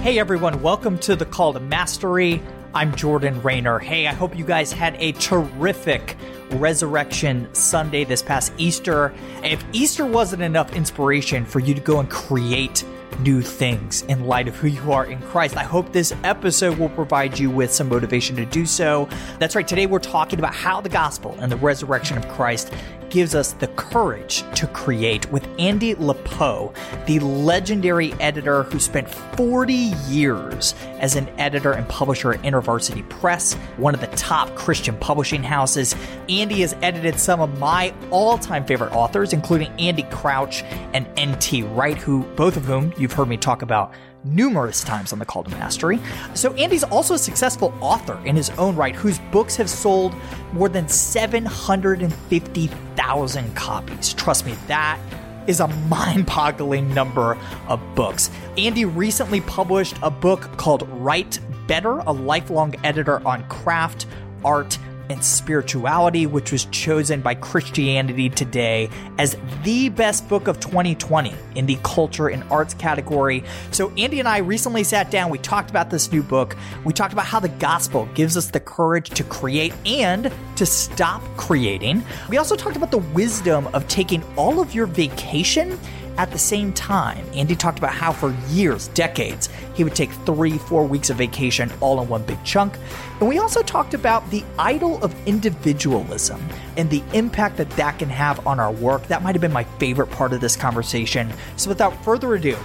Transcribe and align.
Hey 0.00 0.20
everyone, 0.20 0.62
welcome 0.62 0.96
to 1.00 1.16
the 1.16 1.26
Call 1.26 1.52
to 1.52 1.60
Mastery. 1.60 2.40
I'm 2.72 2.94
Jordan 2.94 3.42
Raynor. 3.42 3.80
Hey, 3.80 4.06
I 4.06 4.14
hope 4.14 4.38
you 4.38 4.44
guys 4.44 4.72
had 4.72 4.94
a 5.00 5.10
terrific 5.12 6.16
Resurrection 6.52 7.52
Sunday 7.52 8.04
this 8.04 8.22
past 8.22 8.52
Easter. 8.58 9.12
If 9.42 9.62
Easter 9.72 10.06
wasn't 10.06 10.42
enough 10.42 10.74
inspiration 10.74 11.44
for 11.44 11.58
you 11.58 11.74
to 11.74 11.80
go 11.80 11.98
and 11.98 12.08
create 12.08 12.84
new 13.20 13.42
things 13.42 14.02
in 14.02 14.24
light 14.24 14.48
of 14.48 14.56
who 14.56 14.68
you 14.68 14.92
are 14.92 15.06
in 15.06 15.20
Christ. 15.22 15.56
I 15.56 15.64
hope 15.64 15.92
this 15.92 16.12
episode 16.24 16.78
will 16.78 16.88
provide 16.90 17.38
you 17.38 17.50
with 17.50 17.72
some 17.72 17.88
motivation 17.88 18.36
to 18.36 18.44
do 18.46 18.66
so. 18.66 19.08
That's 19.38 19.56
right, 19.56 19.66
today 19.66 19.86
we're 19.86 19.98
talking 19.98 20.38
about 20.38 20.54
how 20.54 20.80
the 20.80 20.88
gospel 20.88 21.36
and 21.40 21.50
the 21.50 21.56
resurrection 21.56 22.16
of 22.16 22.28
Christ 22.28 22.72
gives 23.10 23.34
us 23.34 23.52
the 23.52 23.68
courage 23.68 24.44
to 24.54 24.66
create 24.68 25.30
with 25.32 25.48
Andy 25.58 25.94
Le 25.94 26.14
Peau, 26.14 26.72
the 27.06 27.18
legendary 27.20 28.12
editor 28.14 28.64
who 28.64 28.78
spent 28.78 29.08
40 29.08 29.72
years 29.72 30.74
as 30.98 31.16
an 31.16 31.26
editor 31.38 31.72
and 31.72 31.88
publisher 31.88 32.32
at 32.32 32.42
InterVarsity 32.42 33.08
Press, 33.08 33.54
one 33.78 33.94
of 33.94 34.00
the 34.00 34.08
top 34.08 34.54
Christian 34.54 34.96
publishing 34.98 35.42
houses. 35.42 35.94
Andy 36.28 36.60
has 36.60 36.76
edited 36.82 37.18
some 37.18 37.40
of 37.40 37.58
my 37.58 37.94
all-time 38.10 38.66
favorite 38.66 38.92
authors, 38.92 39.32
including 39.32 39.68
Andy 39.78 40.02
Crouch 40.10 40.62
and 40.92 41.08
N.T. 41.16 41.62
Wright, 41.62 41.96
who 41.96 42.24
both 42.36 42.56
of 42.56 42.64
whom 42.64 42.92
you've 42.98 43.12
heard 43.12 43.28
me 43.28 43.36
talk 43.36 43.62
about 43.62 43.92
numerous 44.24 44.82
times 44.82 45.12
on 45.12 45.18
the 45.18 45.24
Call 45.24 45.44
to 45.44 45.50
Mastery. 45.50 46.00
So, 46.34 46.52
Andy's 46.54 46.82
also 46.84 47.14
a 47.14 47.18
successful 47.18 47.72
author 47.80 48.20
in 48.24 48.36
his 48.36 48.50
own 48.50 48.76
right, 48.76 48.94
whose 48.94 49.18
books 49.32 49.56
have 49.56 49.70
sold 49.70 50.14
more 50.52 50.68
than 50.68 50.88
750,000 50.88 53.54
copies. 53.54 54.12
Trust 54.14 54.46
me, 54.46 54.54
that 54.66 54.98
is 55.46 55.60
a 55.60 55.68
mind 55.68 56.26
boggling 56.26 56.92
number 56.92 57.38
of 57.68 57.80
books. 57.94 58.30
Andy 58.56 58.84
recently 58.84 59.40
published 59.40 59.96
a 60.02 60.10
book 60.10 60.40
called 60.58 60.88
Write 60.88 61.38
Better, 61.66 61.98
a 62.00 62.12
lifelong 62.12 62.74
editor 62.84 63.26
on 63.26 63.48
craft, 63.48 64.06
art, 64.44 64.78
and 65.10 65.24
Spirituality, 65.24 66.26
which 66.26 66.52
was 66.52 66.66
chosen 66.66 67.20
by 67.20 67.34
Christianity 67.34 68.28
Today 68.28 68.88
as 69.18 69.36
the 69.64 69.88
best 69.88 70.28
book 70.28 70.48
of 70.48 70.60
2020 70.60 71.34
in 71.54 71.66
the 71.66 71.78
culture 71.82 72.28
and 72.28 72.42
arts 72.50 72.74
category. 72.74 73.44
So, 73.70 73.92
Andy 73.96 74.18
and 74.18 74.28
I 74.28 74.38
recently 74.38 74.84
sat 74.84 75.10
down. 75.10 75.30
We 75.30 75.38
talked 75.38 75.70
about 75.70 75.90
this 75.90 76.10
new 76.12 76.22
book. 76.22 76.56
We 76.84 76.92
talked 76.92 77.12
about 77.12 77.26
how 77.26 77.40
the 77.40 77.48
gospel 77.48 78.08
gives 78.14 78.36
us 78.36 78.50
the 78.50 78.60
courage 78.60 79.10
to 79.10 79.24
create 79.24 79.72
and 79.86 80.32
to 80.56 80.66
stop 80.66 81.22
creating. 81.36 82.02
We 82.28 82.36
also 82.36 82.56
talked 82.56 82.76
about 82.76 82.90
the 82.90 82.98
wisdom 82.98 83.66
of 83.68 83.86
taking 83.88 84.22
all 84.36 84.60
of 84.60 84.74
your 84.74 84.86
vacation 84.86 85.78
at 86.18 86.32
the 86.32 86.38
same 86.38 86.72
time, 86.72 87.24
Andy 87.32 87.54
talked 87.54 87.78
about 87.78 87.92
how 87.92 88.12
for 88.12 88.34
years, 88.48 88.88
decades, 88.88 89.48
he 89.78 89.84
would 89.84 89.94
take 89.94 90.10
three, 90.26 90.58
four 90.58 90.84
weeks 90.84 91.08
of 91.08 91.18
vacation 91.18 91.70
all 91.80 92.02
in 92.02 92.08
one 92.08 92.24
big 92.24 92.42
chunk. 92.42 92.76
And 93.20 93.28
we 93.28 93.38
also 93.38 93.62
talked 93.62 93.94
about 93.94 94.28
the 94.28 94.42
idol 94.58 95.00
of 95.04 95.14
individualism 95.24 96.44
and 96.76 96.90
the 96.90 97.00
impact 97.12 97.58
that 97.58 97.70
that 97.70 97.96
can 97.96 98.08
have 98.08 98.44
on 98.44 98.58
our 98.58 98.72
work. 98.72 99.06
That 99.06 99.22
might 99.22 99.36
have 99.36 99.40
been 99.40 99.52
my 99.52 99.62
favorite 99.78 100.10
part 100.10 100.32
of 100.32 100.40
this 100.40 100.56
conversation. 100.56 101.32
So 101.54 101.68
without 101.68 102.04
further 102.04 102.34
ado, 102.34 102.56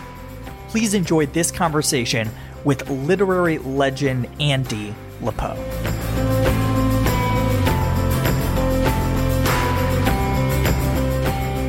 please 0.69 0.96
enjoy 0.96 1.28
this 1.28 1.52
conversation 1.52 2.31
with 2.63 2.90
literary 2.90 3.59
legend 3.59 4.28
Andy 4.40 4.96
Le 5.22 5.34
Peau. 5.34 6.03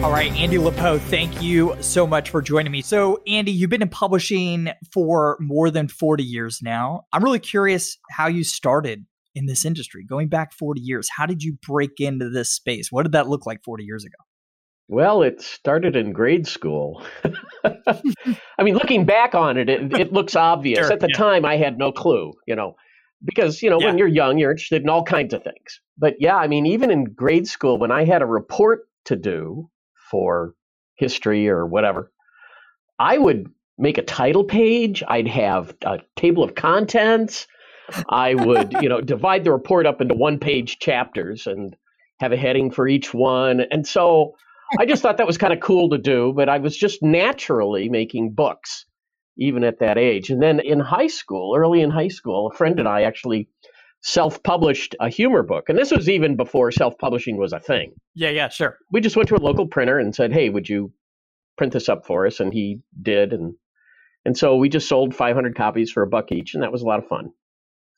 All 0.05 0.13
right, 0.13 0.31
Andy 0.33 0.59
Le 0.59 0.71
Peau, 0.71 0.99
thank 0.99 1.41
you 1.41 1.75
so 1.81 2.07
much 2.07 2.29
for 2.29 2.43
joining 2.43 2.71
me. 2.71 2.83
So, 2.83 3.23
Andy, 3.27 3.51
you've 3.51 3.71
been 3.71 3.81
in 3.81 3.89
publishing 3.89 4.69
for 4.93 5.39
more 5.41 5.71
than 5.71 5.89
40 5.89 6.23
years 6.23 6.61
now. 6.63 7.07
I'm 7.15 7.25
really 7.25 7.39
curious 7.39 7.97
how 8.11 8.27
you 8.27 8.45
started 8.45 9.07
in 9.35 9.47
this 9.47 9.65
industry, 9.65 10.05
going 10.05 10.29
back 10.29 10.53
40 10.53 10.83
years. 10.83 11.09
How 11.09 11.25
did 11.25 11.43
you 11.43 11.57
break 11.67 12.01
into 12.01 12.29
this 12.29 12.53
space? 12.53 12.93
What 12.93 13.05
did 13.05 13.13
that 13.13 13.31
look 13.31 13.47
like 13.47 13.65
40 13.65 13.85
years 13.85 14.05
ago? 14.05 14.19
Well, 14.89 15.23
it 15.23 15.41
started 15.41 15.97
in 15.97 16.13
grade 16.13 16.47
school. 16.47 17.03
I 17.65 18.63
mean, 18.63 18.75
looking 18.75 19.07
back 19.07 19.35
on 19.35 19.57
it, 19.57 19.71
it, 19.71 19.91
it 19.99 20.13
looks 20.13 20.37
obvious. 20.37 20.81
Sure, 20.81 20.93
At 20.93 21.01
the 21.01 21.09
yeah. 21.09 21.17
time, 21.17 21.47
I 21.47 21.57
had 21.57 21.79
no 21.79 21.93
clue, 21.93 22.35
you 22.47 22.55
know, 22.55 22.75
because, 23.25 23.63
you 23.63 23.71
know, 23.71 23.81
yeah. 23.81 23.87
when 23.87 23.97
you're 23.97 24.07
young, 24.07 24.37
you're 24.37 24.51
interested 24.51 24.83
in 24.83 24.91
all 24.91 25.03
kinds 25.03 25.33
of 25.33 25.43
things. 25.43 25.81
But 25.97 26.17
yeah, 26.19 26.37
I 26.37 26.47
mean, 26.47 26.67
even 26.67 26.91
in 26.91 27.05
grade 27.05 27.49
school, 27.49 27.79
when 27.79 27.91
I 27.91 28.05
had 28.05 28.21
a 28.21 28.27
report 28.27 28.83
to 29.07 29.17
do, 29.17 29.71
for 30.15 30.55
history 30.95 31.49
or 31.49 31.67
whatever, 31.67 32.13
I 33.01 33.19
would 33.19 33.49
make 33.77 33.99
a 33.99 34.03
title 34.03 34.45
page. 34.45 35.03
I'd 35.09 35.27
have 35.27 35.75
a 35.85 35.99
table 36.15 36.45
of 36.45 36.55
contents. 36.55 37.49
I 38.09 38.37
would, 38.37 38.75
you 38.81 38.89
know, 38.89 39.01
divide 39.15 39.43
the 39.43 39.51
report 39.51 39.87
up 39.87 40.01
into 40.01 40.15
one 40.15 40.39
page 40.39 40.79
chapters 40.79 41.49
and 41.49 41.75
have 42.21 42.31
a 42.31 42.37
heading 42.37 42.71
for 42.71 42.87
each 42.87 43.13
one. 43.13 43.63
And 43.73 43.85
so 43.85 44.37
I 44.79 44.87
just 44.87 45.03
thought 45.03 45.17
that 45.17 45.27
was 45.27 45.37
kind 45.37 45.53
of 45.53 45.59
cool 45.59 45.91
to 45.91 45.99
do, 45.99 46.33
but 46.33 46.49
I 46.49 46.59
was 46.59 46.77
just 46.77 47.03
naturally 47.03 47.89
making 47.89 48.35
books 48.35 48.87
even 49.37 49.65
at 49.65 49.81
that 49.81 49.99
age. 49.99 50.31
And 50.31 50.41
then 50.41 50.61
in 50.61 50.79
high 50.79 51.09
school, 51.09 51.57
early 51.57 51.81
in 51.81 51.91
high 51.91 52.07
school, 52.07 52.53
a 52.53 52.57
friend 52.57 52.79
and 52.79 52.87
I 52.87 53.03
actually 53.03 53.49
self 54.05 54.43
published 54.43 54.95
a 55.01 55.09
humor 55.09 55.43
book. 55.43 55.69
And 55.69 55.79
this 55.79 55.91
was 55.91 56.09
even 56.09 56.37
before 56.37 56.71
self 56.71 56.97
publishing 56.99 57.39
was 57.39 57.53
a 57.53 57.59
thing. 57.59 57.95
Yeah, 58.15 58.29
yeah, 58.29 58.49
sure. 58.51 58.79
We 58.93 59.01
just 59.01 59.17
went 59.17 59.29
to 59.31 59.37
a 59.37 59.39
local 59.39 59.67
printer 59.67 59.99
and 59.99 60.15
said, 60.15 60.33
hey, 60.33 60.51
would 60.51 60.69
you 60.69 60.93
print 61.57 61.73
this 61.73 61.89
up 61.89 62.07
for 62.07 62.27
us? 62.27 62.39
And 62.39 62.53
he 62.53 62.81
did. 63.01 63.33
And, 63.33 63.55
and 64.25 64.37
so 64.37 64.57
we 64.57 64.69
just 64.69 64.89
sold 64.89 65.15
500 65.15 65.57
copies 65.57 65.91
for 65.91 66.03
a 66.03 66.07
buck 66.07 66.31
each. 66.31 66.55
And 66.55 66.63
that 66.63 66.71
was 66.71 66.83
a 66.83 66.87
lot 66.87 66.99
of 66.99 67.09
fun. 67.09 67.33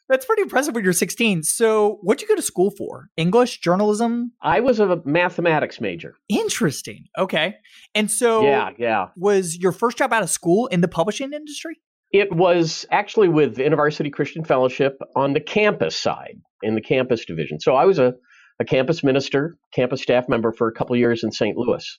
That's 0.09 0.25
pretty 0.25 0.43
impressive 0.43 0.73
when 0.73 0.85
you're 0.85 0.93
16. 0.93 1.43
So, 1.43 1.99
what'd 2.03 2.23
you 2.23 2.29
go 2.29 2.37
to 2.37 2.43
school 2.43 2.71
for? 2.71 3.09
English, 3.17 3.59
journalism? 3.59 4.31
I 4.41 4.61
was 4.61 4.79
a 4.79 5.03
mathematics 5.05 5.81
major. 5.81 6.15
Interesting. 6.29 7.07
Okay. 7.19 7.57
And 7.93 8.09
so, 8.09 8.43
yeah, 8.43 8.71
yeah. 8.79 9.09
Was 9.17 9.59
your 9.59 9.73
first 9.73 9.99
job 9.99 10.13
out 10.13 10.23
of 10.23 10.31
school 10.31 10.69
in 10.69 10.81
the 10.81 10.87
publishing 10.87 11.33
industry? 11.33 11.81
It 12.17 12.33
was 12.33 12.87
actually 12.91 13.29
with 13.29 13.59
InterVarsity 13.59 14.11
Christian 14.11 14.43
Fellowship 14.43 14.99
on 15.15 15.35
the 15.35 15.41
campus 15.41 15.95
side, 15.95 16.41
in 16.63 16.75
the 16.75 16.81
campus 16.81 17.27
division. 17.27 17.61
So 17.61 17.75
I 17.75 17.85
was 17.85 17.99
a, 17.99 18.15
a 18.59 18.65
campus 18.65 19.05
minister, 19.05 19.59
campus 19.75 20.01
staff 20.01 20.27
member 20.27 20.51
for 20.51 20.67
a 20.67 20.73
couple 20.73 20.97
years 20.97 21.23
in 21.23 21.31
St. 21.31 21.59
Louis. 21.59 21.99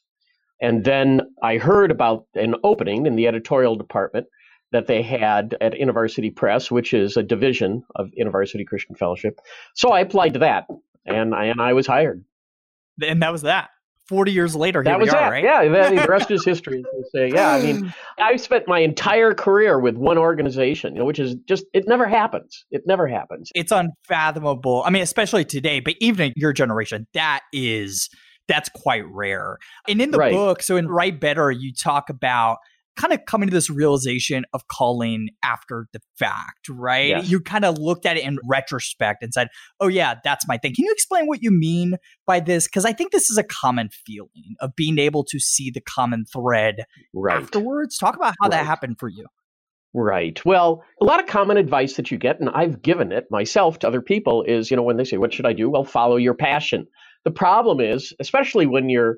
And 0.59 0.83
then 0.83 1.21
I 1.43 1.57
heard 1.57 1.91
about 1.91 2.25
an 2.33 2.55
opening 2.63 3.05
in 3.05 3.15
the 3.15 3.27
editorial 3.27 3.75
department 3.75 4.25
that 4.71 4.87
they 4.87 5.03
had 5.03 5.55
at 5.61 5.73
InterVarsity 5.73 6.35
Press, 6.35 6.71
which 6.71 6.95
is 6.95 7.15
a 7.15 7.21
division 7.21 7.83
of 7.95 8.09
InterVarsity 8.19 8.65
Christian 8.65 8.95
Fellowship. 8.95 9.39
So 9.75 9.91
I 9.91 9.99
applied 9.99 10.33
to 10.33 10.39
that, 10.39 10.65
and 11.05 11.35
I, 11.35 11.45
and 11.45 11.61
I 11.61 11.73
was 11.73 11.85
hired. 11.85 12.25
And 13.03 13.21
that 13.21 13.31
was 13.31 13.43
that. 13.43 13.69
40 14.07 14.31
years 14.31 14.55
later, 14.55 14.83
that 14.83 14.99
was 14.99 15.09
are, 15.09 15.27
it. 15.27 15.29
right? 15.29 15.43
Yeah, 15.43 15.89
the 15.89 16.05
rest 16.09 16.31
is 16.31 16.45
history. 16.45 16.83
Say, 17.13 17.29
yeah, 17.33 17.51
I 17.51 17.61
mean, 17.61 17.93
I 18.19 18.35
spent 18.37 18.67
my 18.67 18.79
entire 18.79 19.33
career 19.33 19.79
with 19.79 19.97
one 19.97 20.17
organization, 20.17 20.93
you 20.93 20.99
know, 20.99 21.05
which 21.05 21.19
is 21.19 21.35
just 21.47 21.65
it 21.73 21.87
never 21.87 22.07
happens. 22.07 22.65
It 22.71 22.83
never 22.85 23.07
happens. 23.07 23.51
It's 23.53 23.71
unfathomable. 23.71 24.83
I 24.85 24.89
mean, 24.89 25.01
especially 25.01 25.45
today, 25.45 25.79
but 25.79 25.95
even 25.99 26.27
in 26.27 26.33
your 26.35 26.53
generation, 26.53 27.07
that 27.13 27.41
is 27.51 28.09
that's 28.47 28.69
quite 28.69 29.05
rare. 29.07 29.57
And 29.89 30.01
in 30.01 30.11
the 30.11 30.17
right. 30.17 30.31
book, 30.31 30.63
so 30.63 30.77
in 30.77 30.87
Write 30.87 31.19
Better, 31.19 31.51
you 31.51 31.73
talk 31.73 32.09
about 32.09 32.57
kind 32.97 33.13
of 33.13 33.25
coming 33.25 33.47
to 33.47 33.53
this 33.53 33.69
realization 33.69 34.45
of 34.53 34.67
calling 34.67 35.29
after 35.43 35.87
the 35.93 35.99
fact, 36.17 36.67
right? 36.69 37.23
You 37.23 37.39
kind 37.39 37.65
of 37.65 37.77
looked 37.77 38.05
at 38.05 38.17
it 38.17 38.23
in 38.23 38.39
retrospect 38.43 39.23
and 39.23 39.33
said, 39.33 39.47
oh, 39.79 39.87
yeah, 39.87 40.15
that's 40.23 40.47
my 40.47 40.57
thing. 40.57 40.73
Can 40.73 40.85
you 40.85 40.91
explain 40.91 41.27
what 41.27 41.41
you 41.41 41.51
mean 41.51 41.95
by 42.25 42.39
this? 42.39 42.67
Because 42.67 42.85
I 42.85 42.93
think 42.93 43.11
this 43.11 43.29
is 43.29 43.37
a 43.37 43.43
common 43.43 43.89
feeling 44.05 44.55
of 44.59 44.75
being 44.75 44.99
able 44.99 45.23
to 45.25 45.39
see 45.39 45.71
the 45.71 45.81
common 45.81 46.25
thread 46.25 46.83
right. 47.13 47.41
afterwards. 47.41 47.97
Talk 47.97 48.15
about 48.15 48.33
how 48.41 48.49
right. 48.49 48.51
that 48.51 48.65
happened 48.65 48.97
for 48.99 49.07
you. 49.07 49.25
Right. 49.93 50.43
Well, 50.45 50.83
a 51.01 51.05
lot 51.05 51.19
of 51.19 51.27
common 51.27 51.57
advice 51.57 51.95
that 51.95 52.11
you 52.11 52.17
get, 52.17 52.39
and 52.39 52.49
I've 52.49 52.81
given 52.81 53.11
it 53.11 53.25
myself 53.31 53.79
to 53.79 53.87
other 53.87 54.01
people, 54.01 54.43
is, 54.43 54.69
you 54.69 54.77
know, 54.77 54.83
when 54.83 54.97
they 54.97 55.05
say, 55.05 55.17
What 55.17 55.33
should 55.33 55.45
I 55.45 55.53
do? 55.53 55.69
Well, 55.69 55.85
follow 55.85 56.17
your 56.17 56.35
passion. 56.35 56.87
The 57.23 57.31
problem 57.31 57.79
is, 57.79 58.13
especially 58.19 58.67
when 58.67 58.89
you're 58.89 59.17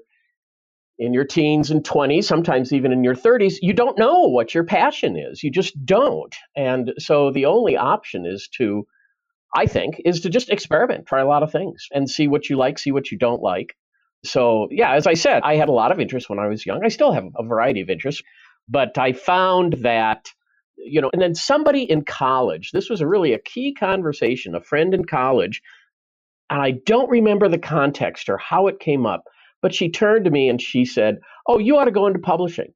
in 1.00 1.14
your 1.14 1.24
teens 1.24 1.72
and 1.72 1.84
20s, 1.84 2.26
sometimes 2.26 2.74
even 2.74 2.92
in 2.92 3.06
your 3.06 3.16
30s, 3.16 3.56
you 3.62 3.72
don't 3.74 3.98
know 3.98 4.24
what 4.24 4.54
your 4.54 4.66
passion 4.66 5.18
is. 5.18 5.42
You 5.42 5.50
just 5.50 5.86
don't. 5.86 6.36
And 6.58 6.94
so 7.00 7.32
the 7.32 7.46
only 7.46 7.78
option 7.78 8.26
is 8.26 8.50
to, 8.58 8.86
I 9.56 9.66
think, 9.66 10.02
is 10.04 10.20
to 10.22 10.30
just 10.30 10.50
experiment, 10.50 11.08
try 11.08 11.22
a 11.22 11.28
lot 11.28 11.42
of 11.42 11.54
things 11.54 11.88
and 11.94 12.10
see 12.10 12.28
what 12.28 12.50
you 12.50 12.58
like, 12.58 12.78
see 12.78 12.92
what 12.92 13.12
you 13.12 13.18
don't 13.18 13.42
like. 13.42 13.76
So, 14.26 14.68
yeah, 14.72 14.94
as 14.94 15.08
I 15.08 15.14
said, 15.14 15.42
I 15.44 15.56
had 15.56 15.70
a 15.70 15.74
lot 15.74 15.94
of 15.94 16.02
interest 16.02 16.30
when 16.30 16.40
I 16.40 16.48
was 16.48 16.66
young. 16.66 16.84
I 16.84 16.90
still 16.90 17.14
have 17.14 17.30
a 17.38 17.44
variety 17.44 17.80
of 17.80 17.90
interests, 17.90 18.22
but 18.68 18.98
I 18.98 19.14
found 19.14 19.78
that, 19.84 20.28
you 20.76 21.00
know, 21.00 21.10
and 21.14 21.22
then 21.22 21.34
somebody 21.34 21.84
in 21.84 22.04
college, 22.04 22.72
this 22.72 22.90
was 22.90 23.00
a 23.00 23.08
really 23.08 23.32
a 23.32 23.40
key 23.40 23.74
conversation, 23.74 24.54
a 24.54 24.62
friend 24.62 24.94
in 24.94 25.06
college, 25.06 25.62
and 26.50 26.62
I 26.62 26.72
don't 26.72 27.10
remember 27.10 27.48
the 27.48 27.58
context 27.58 28.28
or 28.28 28.38
how 28.38 28.68
it 28.68 28.82
came 28.82 29.06
up 29.06 29.24
but 29.62 29.74
she 29.74 29.90
turned 29.90 30.26
to 30.26 30.32
me 30.32 30.50
and 30.50 30.62
she 30.62 30.86
said, 30.86 31.20
Oh, 31.48 31.60
you 31.60 31.78
ought 31.78 31.86
to 31.86 31.92
go 31.92 32.08
into 32.08 32.20
publishing. 32.20 32.74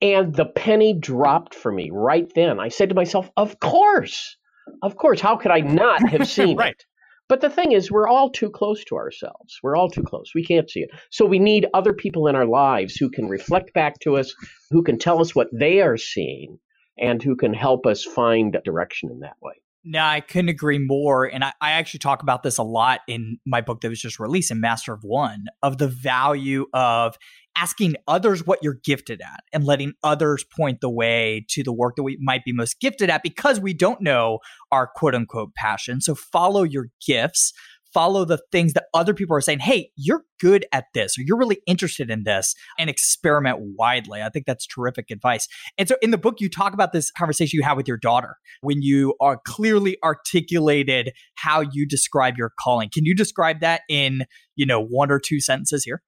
And 0.00 0.34
the 0.34 0.46
penny 0.46 0.92
dropped 0.98 1.54
for 1.54 1.72
me 1.72 1.90
right 1.92 2.30
then. 2.34 2.60
I 2.60 2.68
said 2.68 2.88
to 2.90 2.94
myself, 2.94 3.30
Of 3.36 3.60
course. 3.60 4.36
Of 4.82 4.96
course. 4.96 5.20
How 5.20 5.36
could 5.36 5.50
I 5.50 5.60
not 5.60 6.08
have 6.08 6.28
seen 6.28 6.56
right. 6.56 6.72
it? 6.72 6.84
But 7.28 7.40
the 7.40 7.48
thing 7.48 7.72
is, 7.72 7.90
we're 7.90 8.08
all 8.08 8.28
too 8.30 8.50
close 8.50 8.84
to 8.84 8.96
ourselves. 8.96 9.58
We're 9.62 9.76
all 9.76 9.88
too 9.88 10.02
close. 10.02 10.32
We 10.34 10.44
can't 10.44 10.68
see 10.68 10.80
it. 10.80 10.90
So 11.10 11.24
we 11.24 11.38
need 11.38 11.66
other 11.72 11.94
people 11.94 12.26
in 12.26 12.36
our 12.36 12.44
lives 12.44 12.96
who 12.96 13.08
can 13.10 13.28
reflect 13.28 13.72
back 13.72 13.98
to 14.00 14.18
us, 14.18 14.34
who 14.70 14.82
can 14.82 14.98
tell 14.98 15.20
us 15.22 15.34
what 15.34 15.48
they 15.50 15.80
are 15.80 15.96
seeing, 15.96 16.58
and 16.98 17.22
who 17.22 17.34
can 17.34 17.54
help 17.54 17.86
us 17.86 18.04
find 18.04 18.58
direction 18.64 19.10
in 19.10 19.20
that 19.20 19.36
way. 19.40 19.54
No, 19.86 20.02
I 20.02 20.20
couldn't 20.20 20.48
agree 20.48 20.78
more. 20.78 21.26
And 21.26 21.44
I, 21.44 21.52
I, 21.60 21.72
actually 21.72 21.98
talk 21.98 22.22
about 22.22 22.42
this 22.42 22.56
a 22.56 22.62
lot 22.62 23.00
in 23.06 23.38
my 23.44 23.60
book 23.60 23.82
that 23.82 23.90
was 23.90 24.00
just 24.00 24.18
released 24.18 24.50
in 24.50 24.58
Master 24.58 24.94
of 24.94 25.00
One 25.02 25.44
of 25.62 25.76
the 25.76 25.88
value 25.88 26.64
of 26.72 27.16
asking 27.56 27.96
others 28.08 28.46
what 28.46 28.60
you're 28.62 28.78
gifted 28.82 29.20
at 29.20 29.44
and 29.52 29.64
letting 29.64 29.92
others 30.02 30.44
point 30.56 30.80
the 30.80 30.90
way 30.90 31.44
to 31.50 31.62
the 31.62 31.72
work 31.72 31.96
that 31.96 32.02
we 32.02 32.18
might 32.20 32.44
be 32.44 32.52
most 32.52 32.80
gifted 32.80 33.10
at 33.10 33.22
because 33.22 33.60
we 33.60 33.74
don't 33.74 34.00
know 34.00 34.38
our 34.72 34.86
quote 34.86 35.14
unquote 35.14 35.54
passion. 35.54 36.00
So 36.00 36.14
follow 36.14 36.62
your 36.62 36.88
gifts 37.06 37.52
follow 37.94 38.24
the 38.24 38.40
things 38.52 38.72
that 38.74 38.86
other 38.92 39.14
people 39.14 39.36
are 39.36 39.40
saying, 39.40 39.60
hey, 39.60 39.90
you're 39.96 40.24
good 40.40 40.66
at 40.72 40.84
this 40.92 41.16
or 41.16 41.22
you're 41.22 41.38
really 41.38 41.60
interested 41.66 42.10
in 42.10 42.24
this 42.24 42.54
and 42.78 42.90
experiment 42.90 43.58
widely. 43.78 44.20
I 44.20 44.28
think 44.28 44.44
that's 44.44 44.66
terrific 44.66 45.10
advice. 45.10 45.46
And 45.78 45.88
so 45.88 45.96
in 46.02 46.10
the 46.10 46.18
book, 46.18 46.40
you 46.40 46.50
talk 46.50 46.74
about 46.74 46.92
this 46.92 47.10
conversation 47.12 47.56
you 47.56 47.62
had 47.62 47.76
with 47.76 47.88
your 47.88 47.96
daughter 47.96 48.36
when 48.60 48.82
you 48.82 49.14
are 49.20 49.40
clearly 49.46 49.96
articulated 50.04 51.12
how 51.36 51.60
you 51.60 51.86
describe 51.86 52.34
your 52.36 52.52
calling. 52.58 52.90
Can 52.92 53.04
you 53.04 53.14
describe 53.14 53.60
that 53.60 53.82
in, 53.88 54.24
you 54.56 54.66
know, 54.66 54.84
one 54.84 55.10
or 55.10 55.20
two 55.20 55.40
sentences 55.40 55.84
here? 55.84 56.02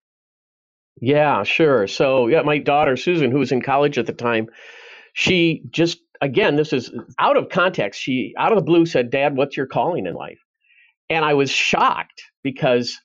Yeah, 1.00 1.43
sure. 1.43 1.87
So, 1.87 2.27
yeah, 2.27 2.43
my 2.43 2.59
daughter, 2.59 2.97
Susan, 2.97 3.31
who 3.31 3.38
was 3.38 3.53
in 3.53 3.61
college 3.62 3.99
at 3.99 4.06
the 4.06 4.12
time, 4.12 4.49
she 5.12 5.62
just, 5.71 5.99
again, 6.21 6.56
this 6.56 6.73
is 6.73 6.91
out 7.19 7.37
of 7.37 7.50
context. 7.50 8.00
She, 8.00 8.33
out 8.38 8.50
of 8.50 8.56
the 8.56 8.65
blue, 8.65 8.87
said, 8.87 9.11
Dad, 9.11 9.37
what's 9.37 9.56
your 9.56 9.67
calling 9.67 10.06
in 10.06 10.15
life? 10.15 10.38
And 11.08 11.25
I 11.25 11.35
was 11.35 11.50
shocked 11.50 12.23
because 12.43 12.99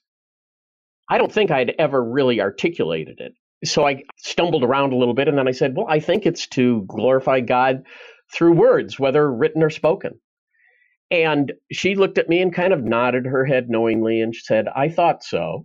I 1.08 1.18
don't 1.18 1.32
think 1.32 1.50
I'd 1.50 1.74
ever 1.78 2.02
really 2.02 2.40
articulated 2.40 3.20
it. 3.20 3.32
So 3.64 3.86
I 3.86 4.02
stumbled 4.16 4.64
around 4.64 4.92
a 4.92 4.96
little 4.96 5.14
bit 5.14 5.28
and 5.28 5.38
then 5.38 5.46
I 5.46 5.52
said, 5.52 5.76
Well, 5.76 5.86
I 5.88 6.00
think 6.00 6.26
it's 6.26 6.46
to 6.48 6.84
glorify 6.88 7.40
God 7.40 7.84
through 8.32 8.52
words, 8.52 8.98
whether 8.98 9.30
written 9.32 9.62
or 9.62 9.70
spoken. 9.70 10.20
And 11.10 11.52
she 11.70 11.94
looked 11.94 12.16
at 12.16 12.30
me 12.30 12.40
and 12.40 12.54
kind 12.54 12.72
of 12.72 12.82
nodded 12.82 13.26
her 13.26 13.44
head 13.44 13.68
knowingly 13.68 14.22
and 14.22 14.34
said, 14.34 14.66
I 14.74 14.88
thought 14.88 15.22
so. 15.22 15.64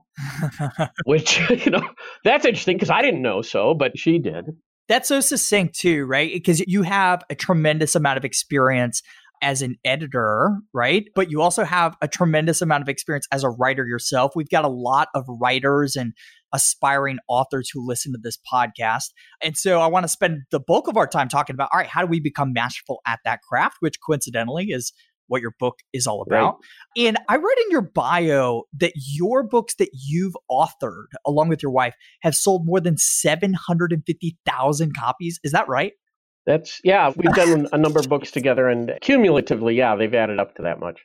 Which, 1.05 1.39
you 1.65 1.71
know, 1.71 1.89
that's 2.25 2.45
interesting 2.45 2.75
because 2.75 2.89
I 2.89 3.01
didn't 3.01 3.21
know 3.21 3.41
so, 3.41 3.73
but 3.73 3.97
she 3.97 4.19
did. 4.19 4.45
That's 4.89 5.07
so 5.07 5.21
succinct 5.21 5.79
too, 5.79 6.05
right? 6.05 6.31
Because 6.31 6.59
you 6.67 6.83
have 6.83 7.23
a 7.29 7.35
tremendous 7.35 7.95
amount 7.95 8.17
of 8.17 8.25
experience 8.25 9.01
as 9.41 9.61
an 9.61 9.75
editor, 9.85 10.57
right? 10.73 11.05
But 11.15 11.31
you 11.31 11.41
also 11.41 11.63
have 11.63 11.95
a 12.01 12.07
tremendous 12.07 12.61
amount 12.61 12.81
of 12.81 12.89
experience 12.89 13.27
as 13.31 13.43
a 13.43 13.49
writer 13.49 13.85
yourself. 13.85 14.33
We've 14.35 14.49
got 14.49 14.65
a 14.65 14.69
lot 14.69 15.09
of 15.13 15.25
writers 15.27 15.95
and 15.95 16.13
aspiring 16.53 17.17
authors 17.27 17.69
who 17.71 17.85
listen 17.85 18.13
to 18.13 18.19
this 18.21 18.37
podcast. 18.51 19.11
And 19.43 19.57
so 19.57 19.81
I 19.81 19.87
want 19.87 20.05
to 20.05 20.09
spend 20.09 20.43
the 20.51 20.59
bulk 20.59 20.87
of 20.87 20.97
our 20.97 21.07
time 21.07 21.27
talking 21.27 21.53
about 21.53 21.69
all 21.73 21.79
right, 21.79 21.87
how 21.87 22.01
do 22.01 22.07
we 22.07 22.19
become 22.19 22.53
masterful 22.53 23.01
at 23.05 23.19
that 23.25 23.41
craft, 23.41 23.77
which 23.79 23.95
coincidentally 24.05 24.67
is 24.67 24.93
what 25.27 25.41
your 25.41 25.53
book 25.59 25.79
is 25.93 26.07
all 26.07 26.21
about. 26.21 26.55
Right. 26.97 27.07
And 27.07 27.17
I 27.27 27.35
read 27.35 27.57
in 27.65 27.71
your 27.71 27.81
bio 27.81 28.63
that 28.77 28.93
your 28.95 29.43
books 29.43 29.75
that 29.75 29.89
you've 29.93 30.35
authored 30.49 31.07
along 31.25 31.49
with 31.49 31.61
your 31.61 31.71
wife 31.71 31.93
have 32.21 32.35
sold 32.35 32.65
more 32.65 32.79
than 32.79 32.97
750,000 32.97 34.95
copies. 34.95 35.39
Is 35.43 35.51
that 35.51 35.67
right? 35.67 35.93
That's 36.47 36.79
yeah, 36.81 37.11
we've 37.13 37.33
done 37.33 37.67
a 37.73 37.77
number 37.77 37.99
of 37.99 38.07
books 38.07 38.31
together, 38.31 38.69
and 38.69 38.93
cumulatively, 39.01 39.75
yeah, 39.75 39.97
they've 39.97 40.13
added 40.13 40.39
up 40.39 40.55
to 40.55 40.63
that 40.63 40.79
much. 40.79 41.01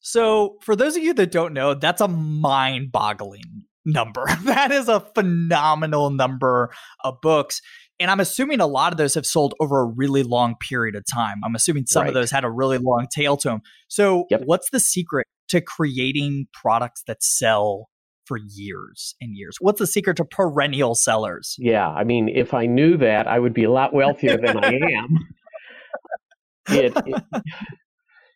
So, 0.00 0.58
for 0.62 0.74
those 0.74 0.96
of 0.96 1.02
you 1.02 1.14
that 1.14 1.30
don't 1.30 1.54
know, 1.54 1.74
that's 1.74 2.00
a 2.00 2.08
mind-boggling 2.08 3.64
number. 3.86 4.26
that 4.44 4.72
is 4.72 4.88
a 4.88 5.00
phenomenal 5.14 6.10
number 6.10 6.70
of 7.04 7.20
books. 7.22 7.60
And 8.00 8.10
I'm 8.10 8.20
assuming 8.20 8.60
a 8.60 8.66
lot 8.66 8.92
of 8.92 8.98
those 8.98 9.14
have 9.14 9.26
sold 9.26 9.54
over 9.60 9.80
a 9.80 9.84
really 9.84 10.22
long 10.22 10.56
period 10.56 10.94
of 10.96 11.04
time. 11.12 11.40
I'm 11.44 11.54
assuming 11.54 11.86
some 11.86 12.02
right. 12.02 12.08
of 12.08 12.14
those 12.14 12.30
had 12.30 12.44
a 12.44 12.50
really 12.50 12.78
long 12.78 13.06
tail 13.14 13.36
to 13.38 13.48
them. 13.48 13.60
So, 13.86 14.26
yep. 14.28 14.42
what's 14.44 14.70
the 14.70 14.80
secret 14.80 15.26
to 15.50 15.60
creating 15.60 16.48
products 16.52 17.04
that 17.06 17.22
sell 17.22 17.88
for 18.28 18.36
years 18.36 19.14
and 19.20 19.34
years? 19.34 19.56
What's 19.60 19.78
the 19.78 19.86
secret 19.86 20.18
to 20.18 20.24
perennial 20.24 20.94
sellers? 20.94 21.56
Yeah, 21.58 21.88
I 21.88 22.04
mean, 22.04 22.28
if 22.28 22.54
I 22.54 22.66
knew 22.66 22.96
that, 22.98 23.26
I 23.26 23.38
would 23.38 23.54
be 23.54 23.64
a 23.64 23.70
lot 23.70 23.94
wealthier 23.94 24.36
than 24.36 24.62
I 24.62 24.74
am. 24.74 25.18
It, 26.70 26.92
it, 27.06 27.24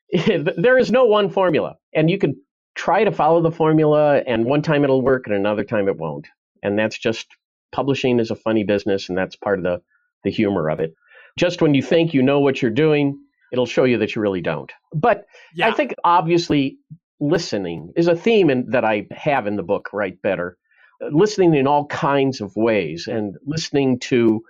it, 0.08 0.54
there 0.56 0.78
is 0.78 0.90
no 0.90 1.04
one 1.04 1.28
formula, 1.28 1.76
and 1.94 2.10
you 2.10 2.18
can 2.18 2.34
try 2.74 3.04
to 3.04 3.12
follow 3.12 3.42
the 3.42 3.50
formula, 3.50 4.22
and 4.26 4.46
one 4.46 4.62
time 4.62 4.84
it'll 4.84 5.02
work, 5.02 5.26
and 5.26 5.36
another 5.36 5.64
time 5.64 5.86
it 5.86 5.98
won't. 5.98 6.26
And 6.62 6.78
that's 6.78 6.98
just 6.98 7.26
publishing 7.72 8.18
is 8.18 8.30
a 8.30 8.34
funny 8.34 8.64
business, 8.64 9.10
and 9.10 9.18
that's 9.18 9.36
part 9.36 9.58
of 9.58 9.64
the 9.64 9.82
the 10.24 10.30
humor 10.30 10.70
of 10.70 10.80
it. 10.80 10.94
Just 11.38 11.60
when 11.60 11.74
you 11.74 11.82
think 11.82 12.14
you 12.14 12.22
know 12.22 12.40
what 12.40 12.62
you're 12.62 12.70
doing, 12.70 13.18
it'll 13.52 13.66
show 13.66 13.84
you 13.84 13.98
that 13.98 14.14
you 14.14 14.22
really 14.22 14.40
don't. 14.40 14.72
But 14.94 15.24
yeah. 15.54 15.68
I 15.68 15.72
think 15.72 15.94
obviously 16.04 16.78
listening 17.22 17.92
is 17.96 18.08
a 18.08 18.16
theme 18.16 18.50
in, 18.50 18.70
that 18.70 18.84
I 18.84 19.06
have 19.12 19.46
in 19.48 19.56
the 19.56 19.64
book, 19.64 19.90
Write 19.94 20.22
Better. 20.22 20.58
Uh, 21.02 21.08
listening 21.12 21.54
in 21.54 21.68
all 21.68 21.86
kinds 21.86 22.42
of 22.42 22.56
ways 22.56 23.08
and 23.08 23.36
listening 23.46 24.00
to 24.00 24.42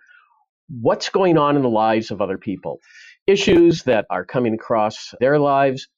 what's 0.80 1.10
going 1.10 1.38
on 1.38 1.56
in 1.56 1.62
the 1.62 1.70
lives 1.70 2.10
of 2.10 2.22
other 2.22 2.38
people, 2.38 2.80
issues 3.26 3.84
that 3.84 4.06
are 4.10 4.24
coming 4.24 4.55
across 4.55 5.14
their 5.20 5.38
lives, 5.38 5.88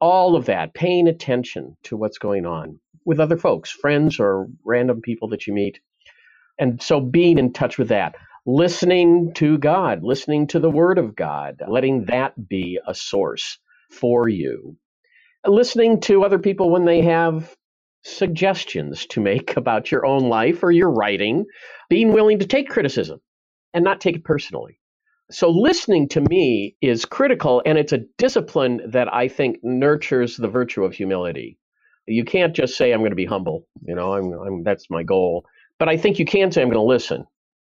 all 0.00 0.36
of 0.36 0.46
that, 0.46 0.74
paying 0.74 1.08
attention 1.08 1.76
to 1.84 1.96
what's 1.96 2.18
going 2.18 2.46
on 2.46 2.80
with 3.06 3.20
other 3.20 3.38
folks, 3.38 3.70
friends 3.70 4.20
or 4.20 4.48
random 4.64 5.00
people 5.02 5.28
that 5.28 5.46
you 5.46 5.54
meet. 5.54 5.80
And 6.58 6.82
so 6.82 7.00
being 7.00 7.38
in 7.38 7.52
touch 7.52 7.78
with 7.78 7.88
that, 7.88 8.16
listening 8.46 9.34
to 9.34 9.58
God, 9.58 10.04
listening 10.04 10.48
to 10.48 10.60
the 10.60 10.70
Word 10.70 10.98
of 10.98 11.16
God, 11.16 11.62
letting 11.68 12.06
that 12.06 12.48
be 12.48 12.80
a 12.86 12.94
source 12.94 13.58
for 13.90 14.28
you 14.28 14.76
listening 15.46 16.00
to 16.02 16.24
other 16.24 16.38
people 16.38 16.70
when 16.70 16.84
they 16.84 17.02
have 17.02 17.54
suggestions 18.04 19.06
to 19.06 19.20
make 19.20 19.56
about 19.56 19.90
your 19.90 20.06
own 20.06 20.28
life 20.28 20.62
or 20.62 20.70
your 20.70 20.90
writing, 20.90 21.44
being 21.88 22.12
willing 22.12 22.38
to 22.40 22.46
take 22.46 22.68
criticism 22.68 23.20
and 23.74 23.84
not 23.84 24.00
take 24.00 24.16
it 24.16 24.24
personally. 24.24 24.78
So, 25.30 25.48
listening 25.50 26.08
to 26.08 26.20
me 26.20 26.76
is 26.82 27.06
critical, 27.06 27.62
and 27.64 27.78
it's 27.78 27.92
a 27.92 28.04
discipline 28.18 28.82
that 28.88 29.12
I 29.12 29.28
think 29.28 29.58
nurtures 29.62 30.36
the 30.36 30.48
virtue 30.48 30.84
of 30.84 30.92
humility. 30.92 31.58
You 32.06 32.24
can't 32.24 32.54
just 32.54 32.76
say, 32.76 32.92
I'm 32.92 33.00
going 33.00 33.12
to 33.12 33.16
be 33.16 33.24
humble, 33.24 33.66
you 33.82 33.94
know, 33.94 34.14
I'm, 34.14 34.32
I'm, 34.32 34.62
that's 34.64 34.90
my 34.90 35.02
goal. 35.02 35.46
But 35.78 35.88
I 35.88 35.96
think 35.96 36.18
you 36.18 36.26
can 36.26 36.52
say, 36.52 36.60
I'm 36.60 36.68
going 36.68 36.76
to 36.76 36.82
listen. 36.82 37.24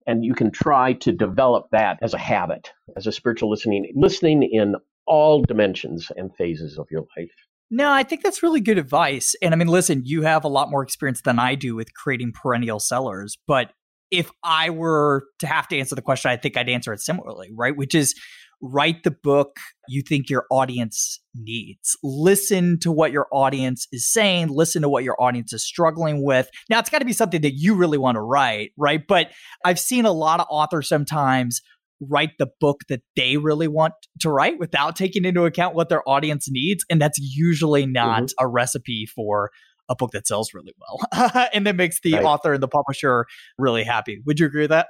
And 0.06 0.24
you 0.24 0.36
can 0.36 0.52
try 0.52 0.94
to 0.94 1.12
develop 1.12 1.68
that 1.72 1.98
as 2.02 2.14
a 2.14 2.18
habit, 2.20 2.72
as 2.96 3.08
a 3.08 3.12
spiritual 3.12 3.50
listening, 3.50 3.92
listening 3.96 4.44
in 4.44 4.76
all 5.08 5.42
dimensions 5.42 6.12
and 6.16 6.36
phases 6.38 6.78
of 6.78 6.88
your 6.92 7.06
life. 7.18 7.47
No, 7.70 7.92
I 7.92 8.04
think 8.04 8.24
that's 8.24 8.42
really 8.42 8.62
good 8.62 8.78
advice. 8.78 9.36
And 9.42 9.54
I 9.54 9.58
mean, 9.58 9.68
listen, 9.68 10.04
you 10.06 10.22
have 10.22 10.44
a 10.44 10.50
lot 10.50 10.72
more 10.72 10.84
experience 10.84 11.22
than 11.22 11.38
I 11.38 11.56
do 11.56 11.76
with 11.76 11.94
creating 11.94 12.32
perennial 12.32 12.80
sellers. 12.80 13.38
But 13.46 13.72
if 14.10 14.32
I 14.44 14.70
were 14.70 15.26
to 15.40 15.48
have 15.48 15.68
to 15.70 15.78
answer 15.78 15.96
the 15.96 16.02
question, 16.02 16.32
I 16.32 16.38
think 16.38 16.56
I'd 16.56 16.70
answer 16.70 16.94
it 16.94 17.02
similarly, 17.02 17.50
right? 17.54 17.76
Which 17.76 17.94
is 17.94 18.16
write 18.62 19.04
the 19.04 19.12
book 19.12 19.58
you 19.88 20.02
think 20.02 20.30
your 20.30 20.46
audience 20.50 21.20
needs. 21.36 21.96
Listen 22.04 22.80
to 22.80 22.92
what 22.92 23.12
your 23.12 23.28
audience 23.32 23.88
is 23.92 24.12
saying, 24.12 24.48
listen 24.50 24.82
to 24.82 24.90
what 24.90 25.04
your 25.04 25.22
audience 25.22 25.54
is 25.54 25.64
struggling 25.64 26.24
with. 26.24 26.50
Now, 26.70 26.80
it's 26.80 26.90
got 26.90 27.00
to 27.00 27.06
be 27.06 27.14
something 27.14 27.42
that 27.42 27.54
you 27.54 27.76
really 27.76 27.98
want 27.98 28.16
to 28.16 28.22
write, 28.22 28.72
right? 28.78 29.06
But 29.06 29.30
I've 29.64 29.80
seen 29.80 30.06
a 30.06 30.12
lot 30.12 30.40
of 30.40 30.48
authors 30.50 30.88
sometimes 30.88 31.62
write 32.00 32.32
the 32.38 32.48
book 32.60 32.82
that 32.90 33.02
they 33.16 33.38
really 33.38 33.68
want 33.68 33.94
to 34.22 34.30
write 34.30 34.60
without 34.60 34.96
taking 34.96 35.26
into 35.26 35.46
account 35.46 35.76
what 35.76 35.90
their 35.90 36.08
audience 36.08 36.48
needs. 36.50 36.86
And 36.90 37.02
that's 37.02 37.20
usually 37.20 37.86
not 37.86 38.24
mm-hmm. 38.24 38.46
a 38.46 38.48
recipe 38.48 39.06
for 39.06 39.50
a 39.90 39.96
book 39.96 40.12
that 40.12 40.28
sells 40.28 40.54
really 40.54 40.74
well 40.80 41.48
and 41.54 41.66
that 41.66 41.76
makes 41.76 42.02
the 42.02 42.14
right. 42.14 42.24
author 42.24 42.54
and 42.54 42.64
the 42.64 42.68
publisher 42.68 43.26
really 43.58 43.84
happy. 43.84 44.22
Would 44.26 44.40
you 44.40 44.46
agree 44.46 44.68
with 44.68 44.72
that? 44.72 44.88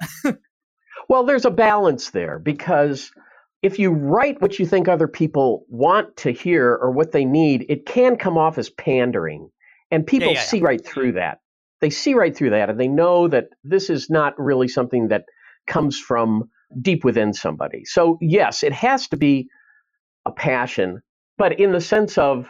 well, 1.09 1.23
there's 1.23 1.45
a 1.45 1.51
balance 1.51 2.09
there 2.09 2.39
because 2.39 3.11
if 3.61 3.79
you 3.79 3.91
write 3.91 4.41
what 4.41 4.59
you 4.59 4.65
think 4.65 4.87
other 4.87 5.07
people 5.07 5.65
want 5.69 6.17
to 6.17 6.31
hear 6.31 6.73
or 6.73 6.91
what 6.91 7.11
they 7.11 7.25
need, 7.25 7.65
it 7.69 7.85
can 7.85 8.15
come 8.17 8.37
off 8.37 8.57
as 8.57 8.69
pandering. 8.69 9.49
And 9.91 10.05
people 10.05 10.29
yeah, 10.29 10.35
yeah, 10.35 10.41
see 10.41 10.57
yeah. 10.57 10.65
right 10.65 10.85
through 10.85 11.13
that. 11.13 11.39
They 11.79 11.89
see 11.91 12.15
right 12.15 12.35
through 12.35 12.51
that 12.51 12.69
and 12.69 12.79
they 12.79 12.87
know 12.87 13.27
that 13.27 13.49
this 13.63 13.89
is 13.89 14.09
not 14.09 14.33
really 14.39 14.67
something 14.67 15.09
that 15.09 15.25
comes 15.67 15.99
from 15.99 16.49
deep 16.81 17.03
within 17.03 17.33
somebody. 17.33 17.85
So, 17.85 18.17
yes, 18.21 18.63
it 18.63 18.73
has 18.73 19.07
to 19.09 19.17
be 19.17 19.47
a 20.25 20.31
passion, 20.31 21.01
but 21.37 21.59
in 21.59 21.71
the 21.71 21.81
sense 21.81 22.17
of 22.17 22.47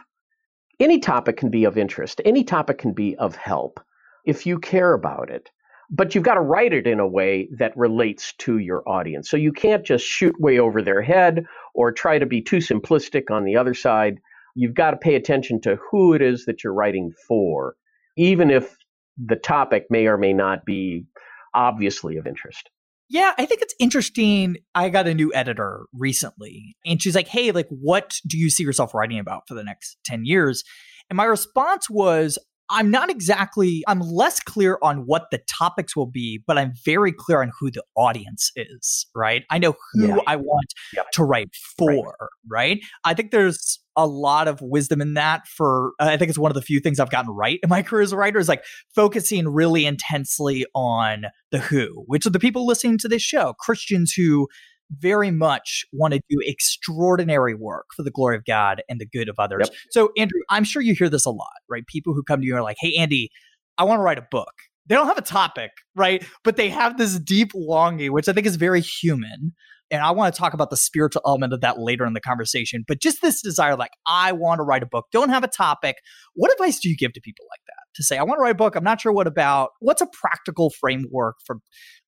any 0.79 0.99
topic 0.99 1.37
can 1.37 1.49
be 1.49 1.63
of 1.65 1.77
interest, 1.77 2.21
any 2.25 2.43
topic 2.43 2.77
can 2.77 2.93
be 2.93 3.15
of 3.17 3.35
help 3.35 3.79
if 4.25 4.45
you 4.45 4.59
care 4.59 4.93
about 4.93 5.29
it. 5.29 5.49
But 5.89 6.13
you've 6.13 6.23
got 6.23 6.33
to 6.33 6.41
write 6.41 6.73
it 6.73 6.85
in 6.85 6.99
a 6.99 7.07
way 7.07 7.47
that 7.57 7.77
relates 7.77 8.33
to 8.39 8.57
your 8.57 8.87
audience. 8.87 9.29
So 9.29 9.37
you 9.37 9.53
can't 9.53 9.85
just 9.85 10.05
shoot 10.05 10.35
way 10.39 10.59
over 10.59 10.81
their 10.81 11.01
head 11.01 11.45
or 11.73 11.91
try 11.91 12.19
to 12.19 12.25
be 12.25 12.41
too 12.41 12.57
simplistic 12.57 13.31
on 13.31 13.45
the 13.45 13.55
other 13.55 13.73
side. 13.73 14.19
You've 14.53 14.73
got 14.73 14.91
to 14.91 14.97
pay 14.97 15.15
attention 15.15 15.61
to 15.61 15.77
who 15.89 16.13
it 16.13 16.21
is 16.21 16.45
that 16.45 16.63
you're 16.63 16.73
writing 16.73 17.13
for, 17.27 17.75
even 18.17 18.51
if 18.51 18.75
the 19.17 19.37
topic 19.37 19.85
may 19.89 20.07
or 20.07 20.17
may 20.17 20.33
not 20.33 20.65
be 20.65 21.05
obviously 21.53 22.17
of 22.17 22.27
interest. 22.27 22.69
Yeah, 23.09 23.33
I 23.37 23.45
think 23.45 23.61
it's 23.61 23.75
interesting. 23.79 24.57
I 24.75 24.89
got 24.89 25.07
a 25.07 25.13
new 25.13 25.33
editor 25.33 25.85
recently, 25.93 26.75
and 26.85 27.01
she's 27.01 27.15
like, 27.15 27.27
Hey, 27.27 27.51
like, 27.51 27.67
what 27.69 28.15
do 28.27 28.37
you 28.37 28.49
see 28.49 28.63
yourself 28.63 28.93
writing 28.93 29.19
about 29.19 29.43
for 29.47 29.53
the 29.53 29.63
next 29.63 29.97
10 30.05 30.25
years? 30.25 30.63
And 31.09 31.15
my 31.15 31.25
response 31.25 31.89
was, 31.89 32.37
I'm 32.69 32.91
not 32.91 33.09
exactly, 33.09 33.83
I'm 33.87 34.01
less 34.01 34.41
clear 34.41 34.77
on 34.81 35.05
what 35.05 35.27
the 35.31 35.39
topics 35.49 35.95
will 35.95 36.07
be, 36.07 36.43
but 36.45 36.57
I'm 36.57 36.73
very 36.85 37.13
clear 37.13 37.41
on 37.41 37.51
who 37.57 37.71
the 37.71 37.83
audience 37.95 38.51
is, 38.55 39.07
right? 39.15 39.43
I 39.49 39.57
know 39.57 39.75
who 39.93 40.07
yeah. 40.07 40.17
I 40.27 40.35
want 40.35 40.73
yep. 40.93 41.09
to 41.13 41.23
write 41.23 41.49
for, 41.77 42.15
right. 42.19 42.29
right. 42.49 42.79
I 43.05 43.13
think 43.13 43.31
there's 43.31 43.79
a 43.97 44.05
lot 44.05 44.47
of 44.47 44.61
wisdom 44.61 45.01
in 45.01 45.15
that 45.15 45.47
for, 45.47 45.93
I 45.99 46.15
think 46.15 46.29
it's 46.29 46.37
one 46.37 46.51
of 46.51 46.55
the 46.55 46.61
few 46.61 46.79
things 46.79 46.99
I've 46.99 47.09
gotten 47.09 47.31
right 47.31 47.59
in 47.63 47.69
my 47.69 47.81
career 47.83 48.03
as 48.03 48.13
a 48.13 48.17
writer 48.17 48.39
is 48.39 48.47
like 48.47 48.63
focusing 48.95 49.49
really 49.49 49.85
intensely 49.85 50.65
on 50.73 51.25
the 51.51 51.57
who, 51.57 52.03
which 52.05 52.25
are 52.25 52.29
the 52.29 52.39
people 52.39 52.65
listening 52.65 52.99
to 52.99 53.07
this 53.07 53.23
show, 53.23 53.53
Christians 53.59 54.13
who 54.13 54.47
very 54.91 55.31
much 55.31 55.83
want 55.91 56.13
to 56.13 56.21
do 56.29 56.37
extraordinary 56.41 57.55
work 57.55 57.87
for 57.95 58.03
the 58.03 58.11
glory 58.11 58.37
of 58.37 58.45
God 58.45 58.81
and 58.87 59.01
the 59.01 59.05
good 59.05 59.27
of 59.27 59.35
others. 59.37 59.67
Yep. 59.69 59.77
So, 59.91 60.11
Andrew, 60.15 60.39
I'm 60.49 60.63
sure 60.63 60.81
you 60.81 60.93
hear 60.93 61.09
this 61.09 61.25
a 61.25 61.31
lot, 61.31 61.57
right? 61.67 61.85
People 61.87 62.13
who 62.13 62.23
come 62.23 62.39
to 62.39 62.47
you 62.47 62.55
are 62.55 62.63
like, 62.63 62.77
hey, 62.79 62.95
Andy, 62.97 63.29
I 63.77 63.83
want 63.83 63.99
to 63.99 64.03
write 64.03 64.17
a 64.17 64.27
book. 64.29 64.53
They 64.85 64.95
don't 64.95 65.07
have 65.07 65.17
a 65.17 65.21
topic, 65.23 65.71
right? 65.95 66.23
But 66.43 66.55
they 66.55 66.69
have 66.69 66.97
this 66.97 67.19
deep 67.19 67.51
longing, 67.53 68.13
which 68.13 68.29
I 68.29 68.33
think 68.33 68.47
is 68.47 68.55
very 68.55 68.79
human. 68.79 69.53
And 69.89 70.01
I 70.01 70.11
want 70.11 70.33
to 70.33 70.37
talk 70.37 70.53
about 70.53 70.69
the 70.69 70.77
spiritual 70.77 71.21
element 71.25 71.53
of 71.53 71.61
that 71.61 71.79
later 71.79 72.05
in 72.05 72.13
the 72.13 72.21
conversation. 72.21 72.83
But 72.87 72.99
just 72.99 73.21
this 73.21 73.41
desire, 73.41 73.75
like, 73.75 73.91
I 74.05 74.33
want 74.33 74.59
to 74.59 74.63
write 74.63 74.83
a 74.83 74.85
book, 74.85 75.05
don't 75.11 75.29
have 75.29 75.43
a 75.43 75.47
topic. 75.47 75.97
What 76.33 76.51
advice 76.51 76.79
do 76.79 76.89
you 76.89 76.97
give 76.97 77.13
to 77.13 77.21
people 77.21 77.45
like 77.49 77.61
that? 77.67 77.95
To 77.95 78.03
say, 78.03 78.17
I 78.17 78.23
want 78.23 78.39
to 78.39 78.43
write 78.43 78.51
a 78.51 78.55
book, 78.55 78.75
I'm 78.75 78.83
not 78.83 78.99
sure 78.99 79.13
what 79.13 79.27
about. 79.27 79.69
What's 79.79 80.01
a 80.01 80.07
practical 80.07 80.69
framework 80.69 81.37
for 81.45 81.57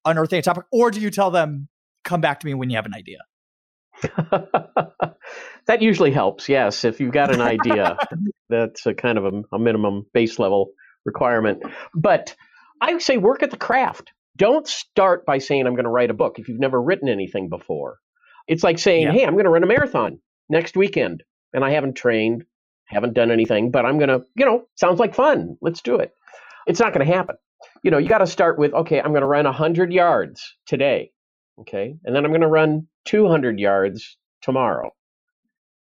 unearthing 0.05 0.39
a 0.39 0.41
topic? 0.41 0.65
Or 0.71 0.91
do 0.91 0.99
you 0.99 1.09
tell 1.09 1.31
them, 1.31 1.69
come 2.03 2.21
back 2.21 2.39
to 2.41 2.45
me 2.45 2.53
when 2.53 2.69
you 2.69 2.75
have 2.75 2.85
an 2.85 2.93
idea. 2.93 3.19
that 5.67 5.81
usually 5.81 6.11
helps. 6.11 6.47
Yes, 6.49 6.85
if 6.85 6.99
you've 6.99 7.13
got 7.13 7.33
an 7.33 7.41
idea, 7.41 7.97
that's 8.49 8.85
a 8.85 8.93
kind 8.93 9.17
of 9.17 9.25
a, 9.25 9.43
a, 9.53 9.59
minimum 9.59 10.05
base 10.13 10.39
level 10.39 10.71
requirement. 11.05 11.61
But 11.93 12.35
I 12.81 12.97
say 12.99 13.17
work 13.17 13.43
at 13.43 13.51
the 13.51 13.57
craft. 13.57 14.11
Don't 14.39 14.67
start 14.67 15.25
by 15.27 15.37
saying 15.37 15.67
I'm 15.67 15.75
going 15.75 15.85
to 15.85 15.91
write 15.91 16.09
a 16.09 16.15
book 16.15 16.39
if 16.39 16.49
you've 16.49 16.59
never 16.59 16.81
written 16.81 17.09
anything 17.09 17.49
before. 17.49 17.99
It's 18.47 18.63
like 18.63 18.79
saying, 18.79 19.03
yeah. 19.07 19.13
"Hey, 19.13 19.25
I'm 19.25 19.33
going 19.33 19.45
to 19.45 19.51
run 19.51 19.63
a 19.63 19.67
marathon 19.67 20.19
next 20.49 20.75
weekend," 20.75 21.23
and 21.53 21.63
I 21.63 21.71
haven't 21.71 21.95
trained, 21.95 22.45
haven't 22.87 23.13
done 23.13 23.31
anything, 23.31 23.71
but 23.71 23.85
I'm 23.85 23.99
going 23.99 24.09
to, 24.09 24.23
you 24.35 24.45
know, 24.45 24.63
sounds 24.75 24.99
like 24.99 25.15
fun. 25.15 25.57
Let's 25.61 25.81
do 25.83 25.97
it. 25.97 26.13
It's 26.67 26.79
not 26.79 26.93
going 26.93 27.07
to 27.07 27.13
happen. 27.13 27.35
You 27.83 27.91
know, 27.91 27.99
you 27.99 28.09
got 28.09 28.19
to 28.19 28.27
start 28.27 28.59
with, 28.59 28.73
okay, 28.73 28.99
I'm 28.99 29.11
going 29.11 29.21
to 29.21 29.27
run 29.27 29.45
100 29.45 29.93
yards 29.93 30.55
today 30.65 31.11
Okay. 31.61 31.95
And 32.05 32.15
then 32.15 32.25
I'm 32.25 32.31
going 32.31 32.41
to 32.41 32.47
run 32.47 32.87
200 33.05 33.59
yards 33.59 34.17
tomorrow 34.41 34.91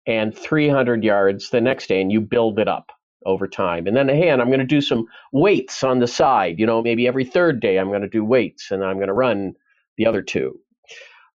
and 0.07 0.37
300 0.37 1.05
yards 1.05 1.51
the 1.51 1.61
next 1.61 1.89
day, 1.89 2.01
and 2.01 2.11
you 2.11 2.21
build 2.21 2.59
it 2.59 2.69
up 2.69 2.91
over 3.27 3.49
time. 3.49 3.87
And 3.87 3.97
then, 3.97 4.09
hey, 4.09 4.29
and 4.29 4.41
I'm 4.41 4.49
going 4.49 4.61
to 4.61 4.67
do 4.67 4.81
some 4.81 5.07
weights 5.33 5.83
on 5.83 5.99
the 5.99 6.07
side. 6.07 6.59
You 6.59 6.67
know, 6.67 6.83
maybe 6.83 7.07
every 7.07 7.25
third 7.25 7.61
day 7.61 7.79
I'm 7.79 7.89
going 7.89 8.03
to 8.03 8.09
do 8.09 8.25
weights 8.25 8.71
and 8.71 8.85
I'm 8.85 8.97
going 8.97 9.09
to 9.09 9.15
run 9.15 9.55
the 9.97 10.07
other 10.07 10.23
two. 10.23 10.59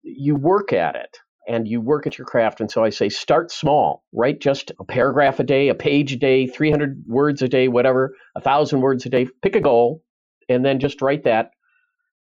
You 0.02 0.34
work 0.34 0.72
at 0.72 0.96
it 0.96 1.18
and 1.48 1.66
you 1.66 1.80
work 1.80 2.06
at 2.06 2.18
your 2.18 2.26
craft. 2.26 2.60
And 2.60 2.70
so 2.70 2.84
I 2.84 2.90
say, 2.90 3.08
start 3.08 3.50
small, 3.50 4.04
write 4.12 4.40
just 4.40 4.70
a 4.78 4.84
paragraph 4.84 5.40
a 5.40 5.44
day, 5.44 5.68
a 5.68 5.74
page 5.74 6.12
a 6.12 6.16
day, 6.16 6.46
300 6.46 7.04
words 7.06 7.42
a 7.42 7.48
day, 7.48 7.68
whatever, 7.68 8.14
a 8.36 8.40
thousand 8.40 8.80
words 8.80 9.04
a 9.06 9.08
day. 9.08 9.26
Pick 9.42 9.56
a 9.56 9.60
goal 9.60 10.02
and 10.48 10.64
then 10.64 10.78
just 10.78 11.02
write 11.02 11.24
that 11.24 11.50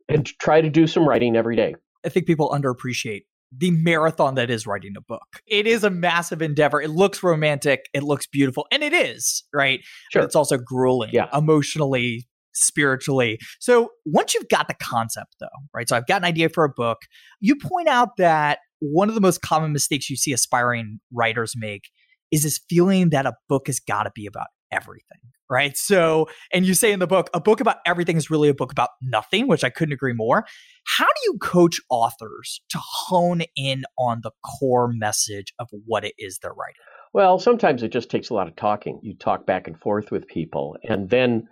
and 0.09 0.27
try 0.27 0.61
to 0.61 0.71
do 0.71 0.87
some 0.87 1.09
writing 1.09 1.37
every 1.37 1.57
day. 1.57 1.75
I 2.05 2.09
think 2.09 2.27
people 2.27 2.51
underappreciate 2.51 3.25
the 3.57 3.71
marathon 3.71 4.35
that 4.37 4.51
is 4.51 4.67
writing 4.67 4.95
a 4.97 5.01
book. 5.01 5.43
It 5.47 5.67
is 5.67 5.85
a 5.85 5.91
massive 5.91 6.41
endeavor. 6.41 6.81
It 6.81 6.91
looks 6.91 7.23
romantic, 7.23 7.89
it 7.93 8.03
looks 8.03 8.27
beautiful, 8.27 8.67
and 8.71 8.83
it 8.83 8.93
is, 8.93 9.45
right? 9.53 9.81
Sure. 10.13 10.23
But 10.23 10.27
it's 10.27 10.37
also 10.37 10.57
grueling 10.57 11.11
yeah. 11.13 11.29
emotionally, 11.37 12.29
spiritually. 12.53 13.39
So 13.59 13.91
once 14.05 14.35
you've 14.35 14.49
got 14.49 14.69
the 14.69 14.75
concept, 14.75 15.37
though, 15.41 15.49
right? 15.75 15.89
So 15.89 15.97
I've 15.97 16.07
got 16.07 16.23
an 16.23 16.27
idea 16.27 16.49
for 16.49 16.65
a 16.65 16.69
book. 16.69 16.99
You 17.41 17.57
point 17.57 17.89
out 17.89 18.17
that 18.19 18.61
one 18.81 19.09
of 19.09 19.15
the 19.15 19.21
most 19.21 19.43
common 19.43 19.73
mistakes 19.73 20.09
you 20.09 20.17
see 20.17 20.33
aspiring 20.33 21.01
writers 21.13 21.55
make 21.57 21.91
is 22.31 22.45
this 22.45 22.61
feeling 22.69 23.11
that 23.11 23.27
a 23.27 23.35
book 23.49 23.67
has 23.67 23.81
got 23.81 24.05
to 24.05 24.13
be 24.15 24.27
about 24.27 24.47
everything, 24.73 25.19
right? 25.49 25.77
So, 25.77 26.29
and 26.53 26.65
you 26.65 26.75
say 26.75 26.93
in 26.93 26.99
the 26.99 27.07
book, 27.07 27.29
a 27.35 27.41
book 27.41 27.61
about 27.61 27.77
everything 27.87 28.17
is 28.17 28.31
really 28.31 28.49
a 28.49 28.55
book 28.55 28.73
about 28.73 28.91
nothing, 29.03 29.49
which 29.49 29.65
I 29.65 29.71
couldn't 29.71 29.93
agree 29.93 30.15
more. 30.15 30.45
How 30.87 31.07
do 31.07 31.21
you 31.25 31.39
coach 31.39 31.81
authors 31.91 32.61
to 32.71 32.79
hone 32.81 33.43
in 33.57 33.85
on 33.99 34.21
the 34.23 34.33
core 34.45 34.89
message 34.93 35.53
of 35.59 35.69
what 35.87 36.05
it 36.05 36.15
is 36.19 36.39
they're 36.39 36.51
writing? 36.51 36.77
Well, 37.13 37.39
sometimes 37.39 37.83
it 37.83 37.91
just 37.91 38.11
takes 38.11 38.31
a 38.31 38.35
lot 38.35 38.47
of 38.47 38.57
talking. 38.57 39.01
You 39.03 39.17
talk 39.17 39.45
back 39.45 39.67
and 39.67 39.79
forth 39.79 40.11
with 40.11 40.29
people. 40.29 40.77
And 40.85 41.11
then 41.11 41.49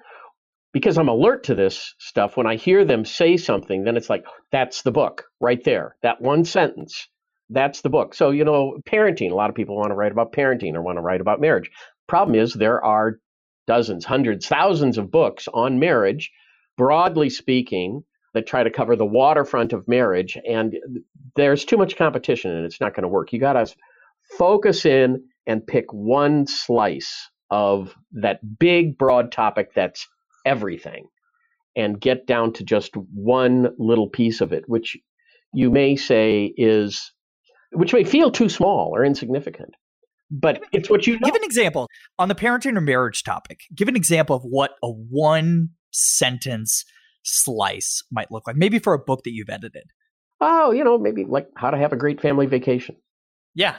because 0.73 0.99
I'm 0.99 1.09
alert 1.09 1.45
to 1.45 1.55
this 1.55 1.95
stuff, 1.99 2.37
when 2.37 2.47
I 2.47 2.57
hear 2.57 2.85
them 2.85 3.05
say 3.05 3.37
something, 3.37 3.85
then 3.85 3.97
it's 3.97 4.11
like, 4.11 4.25
that's 4.53 4.83
the 4.83 4.93
book 4.93 5.25
right 5.41 5.63
there. 5.65 5.97
That 6.03 6.21
one 6.21 6.45
sentence, 6.45 7.09
that's 7.51 7.81
the 7.81 7.89
book. 7.89 8.15
So, 8.15 8.31
you 8.31 8.45
know, 8.45 8.79
parenting, 8.87 9.31
a 9.33 9.35
lot 9.35 9.51
of 9.51 9.57
people 9.57 9.77
want 9.77 9.91
to 9.91 9.95
write 9.95 10.13
about 10.13 10.33
parenting 10.33 10.75
or 10.75 10.83
want 10.83 10.99
to 10.99 11.03
write 11.03 11.21
about 11.21 11.41
marriage. 11.41 11.71
Problem 12.09 12.35
is, 12.35 12.55
there 12.55 12.83
are 12.83 13.21
dozens, 13.67 14.05
hundreds, 14.05 14.47
thousands 14.47 14.99
of 14.99 15.11
books 15.11 15.47
on 15.53 15.79
marriage, 15.79 16.33
broadly 16.77 17.31
speaking, 17.31 18.03
that 18.35 18.47
try 18.47 18.63
to 18.63 18.71
cover 18.71 18.97
the 18.97 19.07
waterfront 19.07 19.73
of 19.73 19.87
marriage. 19.89 20.37
And 20.49 20.75
there's 21.37 21.65
too 21.65 21.77
much 21.77 21.97
competition 21.97 22.51
and 22.51 22.65
it's 22.65 22.81
not 22.81 22.95
going 22.95 23.03
to 23.03 23.09
work. 23.09 23.33
You 23.33 23.41
got 23.41 23.55
to 23.55 23.75
focus 24.39 24.85
in 24.85 25.25
and 25.47 25.67
pick 25.67 25.93
one 25.93 26.47
slice 26.47 27.31
of 27.51 27.95
that 28.13 28.41
big, 28.59 28.99
broad 28.99 29.33
topic 29.33 29.73
that's 29.75 30.07
everything 30.45 31.09
and 31.77 32.01
get 32.01 32.27
down 32.27 32.53
to 32.55 32.65
just 32.65 32.95
one 32.97 33.69
little 33.79 34.09
piece 34.09 34.41
of 34.41 34.53
it, 34.53 34.65
which 34.67 34.97
you 35.53 35.71
may 35.71 35.97
say 35.97 36.53
is, 36.57 37.13
which 37.73 37.93
may 37.93 38.05
feel 38.05 38.31
too 38.31 38.49
small 38.49 38.91
or 38.95 39.05
insignificant 39.05 39.75
but 40.31 40.63
it's 40.73 40.91
what 40.91 41.07
you 41.07 41.15
know. 41.15 41.25
give 41.25 41.35
an 41.35 41.45
example 41.45 41.89
on 42.19 42.29
the 42.29 42.35
parenting 42.35 42.77
or 42.77 42.81
marriage 42.81 43.23
topic. 43.23 43.61
Give 43.75 43.89
an 43.89 43.97
example 43.97 44.37
of 44.37 44.43
what 44.43 44.73
a 44.83 44.89
one 44.89 45.71
sentence 45.91 46.85
slice 47.23 48.03
might 48.11 48.31
look 48.31 48.47
like. 48.47 48.57
Maybe 48.57 48.79
for 48.79 48.95
a 48.95 48.99
book 48.99 49.23
that 49.25 49.33
you've 49.33 49.51
edited. 49.51 49.85
Oh, 50.41 50.71
you 50.71 50.85
know, 50.85 50.99
maybe 50.99 51.25
like 51.25 51.49
how 51.57 51.71
to 51.71 51.79
have 51.79 51.93
a 51.93 51.97
great 51.97 52.21
family 52.21 52.47
vacation. 52.47 52.97
Yeah, 53.55 53.77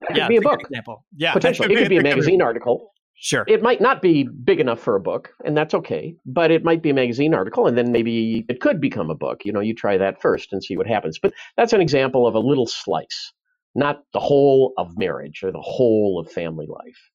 that 0.00 0.16
yeah, 0.16 0.24
could 0.24 0.28
be 0.28 0.36
a 0.36 0.42
book. 0.42 0.60
Example. 0.60 1.04
Yeah, 1.16 1.32
potentially. 1.32 1.72
It 1.74 1.78
could 1.78 1.88
be 1.88 1.98
a 1.98 2.02
magazine 2.02 2.42
article. 2.42 2.92
Sure. 3.22 3.44
It 3.46 3.62
might 3.62 3.82
not 3.82 4.00
be 4.00 4.22
big 4.22 4.60
enough 4.60 4.80
for 4.80 4.96
a 4.96 5.00
book, 5.00 5.34
and 5.44 5.54
that's 5.54 5.74
okay. 5.74 6.16
But 6.24 6.50
it 6.50 6.64
might 6.64 6.82
be 6.82 6.88
a 6.88 6.94
magazine 6.94 7.34
article, 7.34 7.66
and 7.66 7.76
then 7.76 7.92
maybe 7.92 8.46
it 8.48 8.60
could 8.60 8.80
become 8.80 9.10
a 9.10 9.14
book. 9.14 9.44
You 9.44 9.52
know, 9.52 9.60
you 9.60 9.74
try 9.74 9.98
that 9.98 10.22
first 10.22 10.54
and 10.54 10.64
see 10.64 10.76
what 10.76 10.86
happens. 10.86 11.18
But 11.18 11.34
that's 11.56 11.74
an 11.74 11.82
example 11.82 12.26
of 12.26 12.34
a 12.34 12.38
little 12.38 12.66
slice 12.66 13.32
not 13.74 14.02
the 14.12 14.20
whole 14.20 14.72
of 14.76 14.98
marriage 14.98 15.42
or 15.42 15.52
the 15.52 15.60
whole 15.60 16.18
of 16.18 16.30
family 16.30 16.66
life. 16.68 17.10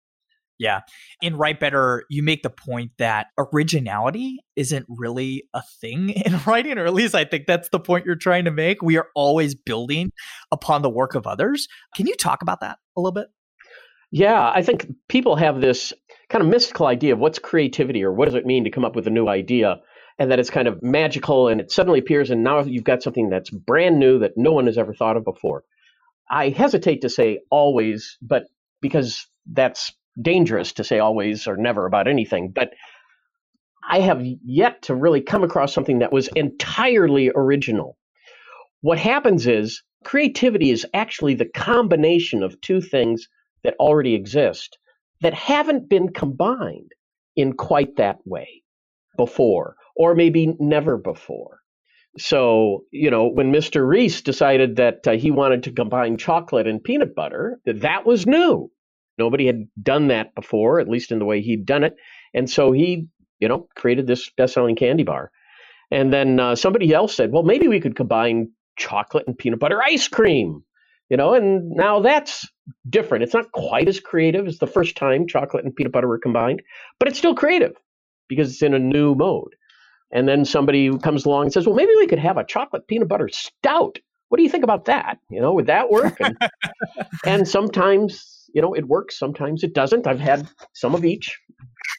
Yeah. 0.57 0.81
In 1.21 1.35
Write 1.35 1.59
Better, 1.59 2.05
you 2.09 2.23
make 2.23 2.43
the 2.43 2.49
point 2.49 2.91
that 2.97 3.27
originality 3.37 4.39
isn't 4.55 4.85
really 4.87 5.43
a 5.53 5.61
thing 5.81 6.09
in 6.25 6.39
writing, 6.45 6.77
or 6.77 6.85
at 6.85 6.93
least 6.93 7.15
I 7.15 7.25
think 7.25 7.45
that's 7.45 7.69
the 7.69 7.79
point 7.79 8.05
you're 8.05 8.15
trying 8.15 8.45
to 8.45 8.51
make. 8.51 8.81
We 8.81 8.97
are 8.97 9.07
always 9.15 9.55
building 9.55 10.11
upon 10.51 10.81
the 10.81 10.89
work 10.89 11.15
of 11.15 11.27
others. 11.27 11.67
Can 11.95 12.07
you 12.07 12.15
talk 12.15 12.41
about 12.41 12.61
that 12.61 12.77
a 12.95 13.01
little 13.01 13.11
bit? 13.11 13.27
Yeah, 14.11 14.49
I 14.53 14.61
think 14.61 14.87
people 15.09 15.35
have 15.35 15.59
this 15.59 15.91
kind 16.29 16.41
of 16.41 16.49
mystical 16.49 16.85
idea 16.85 17.13
of 17.13 17.19
what's 17.19 17.39
creativity 17.39 18.03
or 18.03 18.13
what 18.13 18.25
does 18.25 18.35
it 18.35 18.45
mean 18.45 18.63
to 18.63 18.69
come 18.69 18.85
up 18.85 18.95
with 18.95 19.07
a 19.07 19.11
new 19.11 19.27
idea 19.27 19.81
and 20.17 20.31
that 20.31 20.39
it's 20.39 20.49
kind 20.49 20.67
of 20.67 20.81
magical 20.81 21.49
and 21.49 21.59
it 21.59 21.71
suddenly 21.71 21.99
appears 21.99 22.29
and 22.29 22.43
now 22.43 22.61
you've 22.61 22.85
got 22.85 23.03
something 23.03 23.29
that's 23.29 23.49
brand 23.49 23.99
new 23.99 24.19
that 24.19 24.31
no 24.37 24.53
one 24.53 24.67
has 24.67 24.77
ever 24.77 24.93
thought 24.93 25.17
of 25.17 25.25
before. 25.25 25.63
I 26.29 26.49
hesitate 26.49 27.01
to 27.01 27.09
say 27.09 27.39
always, 27.51 28.17
but 28.21 28.45
because 28.81 29.27
that's 29.45 29.93
dangerous 30.21 30.73
to 30.73 30.83
say 30.83 30.99
always 30.99 31.47
or 31.47 31.57
never 31.57 31.85
about 31.85 32.07
anything, 32.07 32.51
but 32.51 32.71
I 33.89 33.99
have 33.99 34.21
yet 34.43 34.81
to 34.83 34.95
really 34.95 35.21
come 35.21 35.43
across 35.43 35.73
something 35.73 35.99
that 35.99 36.13
was 36.13 36.27
entirely 36.29 37.31
original. 37.35 37.97
What 38.81 38.97
happens 38.97 39.47
is 39.47 39.83
creativity 40.03 40.71
is 40.71 40.85
actually 40.93 41.35
the 41.35 41.49
combination 41.49 42.43
of 42.43 42.59
two 42.61 42.81
things 42.81 43.27
that 43.63 43.75
already 43.79 44.15
exist 44.15 44.77
that 45.21 45.33
haven't 45.33 45.89
been 45.89 46.13
combined 46.13 46.91
in 47.35 47.53
quite 47.53 47.95
that 47.97 48.17
way 48.25 48.63
before, 49.17 49.75
or 49.95 50.15
maybe 50.15 50.55
never 50.59 50.97
before. 50.97 51.59
So, 52.17 52.85
you 52.91 53.11
know, 53.11 53.27
when 53.27 53.51
Mr. 53.51 53.85
Reese 53.85 54.21
decided 54.21 54.77
that 54.77 55.07
uh, 55.07 55.11
he 55.11 55.31
wanted 55.31 55.63
to 55.63 55.71
combine 55.71 56.17
chocolate 56.17 56.67
and 56.67 56.83
peanut 56.83 57.13
butter, 57.13 57.59
that 57.65 58.05
was 58.05 58.25
new. 58.25 58.71
Nobody 59.17 59.45
had 59.45 59.67
done 59.81 60.07
that 60.07 60.33
before, 60.35 60.79
at 60.79 60.89
least 60.89 61.11
in 61.11 61.19
the 61.19 61.25
way 61.25 61.41
he'd 61.41 61.65
done 61.65 61.83
it. 61.83 61.95
And 62.33 62.49
so 62.49 62.71
he, 62.71 63.07
you 63.39 63.47
know, 63.47 63.67
created 63.75 64.07
this 64.07 64.29
best 64.29 64.53
selling 64.53 64.75
candy 64.75 65.03
bar. 65.03 65.31
And 65.91 66.11
then 66.11 66.39
uh, 66.39 66.55
somebody 66.55 66.93
else 66.93 67.15
said, 67.15 67.31
well, 67.31 67.43
maybe 67.43 67.67
we 67.67 67.79
could 67.79 67.95
combine 67.95 68.51
chocolate 68.77 69.27
and 69.27 69.37
peanut 69.37 69.59
butter 69.59 69.81
ice 69.81 70.07
cream, 70.07 70.63
you 71.09 71.17
know, 71.17 71.33
and 71.33 71.69
now 71.71 71.99
that's 72.01 72.47
different. 72.89 73.23
It's 73.23 73.33
not 73.33 73.51
quite 73.51 73.87
as 73.87 73.99
creative 73.99 74.47
as 74.47 74.57
the 74.57 74.67
first 74.67 74.97
time 74.97 75.27
chocolate 75.27 75.63
and 75.63 75.75
peanut 75.75 75.91
butter 75.91 76.07
were 76.07 76.19
combined, 76.19 76.61
but 76.99 77.07
it's 77.07 77.17
still 77.17 77.35
creative 77.35 77.73
because 78.27 78.51
it's 78.51 78.63
in 78.63 78.73
a 78.73 78.79
new 78.79 79.15
mode. 79.15 79.55
And 80.11 80.27
then 80.27 80.45
somebody 80.45 80.95
comes 80.99 81.25
along 81.25 81.45
and 81.45 81.53
says, 81.53 81.65
well, 81.65 81.75
maybe 81.75 81.91
we 81.97 82.07
could 82.07 82.19
have 82.19 82.37
a 82.37 82.45
chocolate 82.45 82.87
peanut 82.87 83.07
butter 83.07 83.29
stout. 83.29 83.99
What 84.29 84.37
do 84.37 84.43
you 84.43 84.49
think 84.49 84.63
about 84.63 84.85
that? 84.85 85.19
You 85.29 85.41
know, 85.41 85.53
would 85.53 85.67
that 85.67 85.89
work? 85.89 86.17
And, 86.19 86.37
and 87.25 87.47
sometimes, 87.47 88.49
you 88.53 88.61
know, 88.61 88.73
it 88.73 88.87
works. 88.87 89.17
Sometimes 89.19 89.63
it 89.63 89.73
doesn't. 89.73 90.07
I've 90.07 90.19
had 90.19 90.47
some 90.73 90.95
of 90.95 91.05
each. 91.05 91.39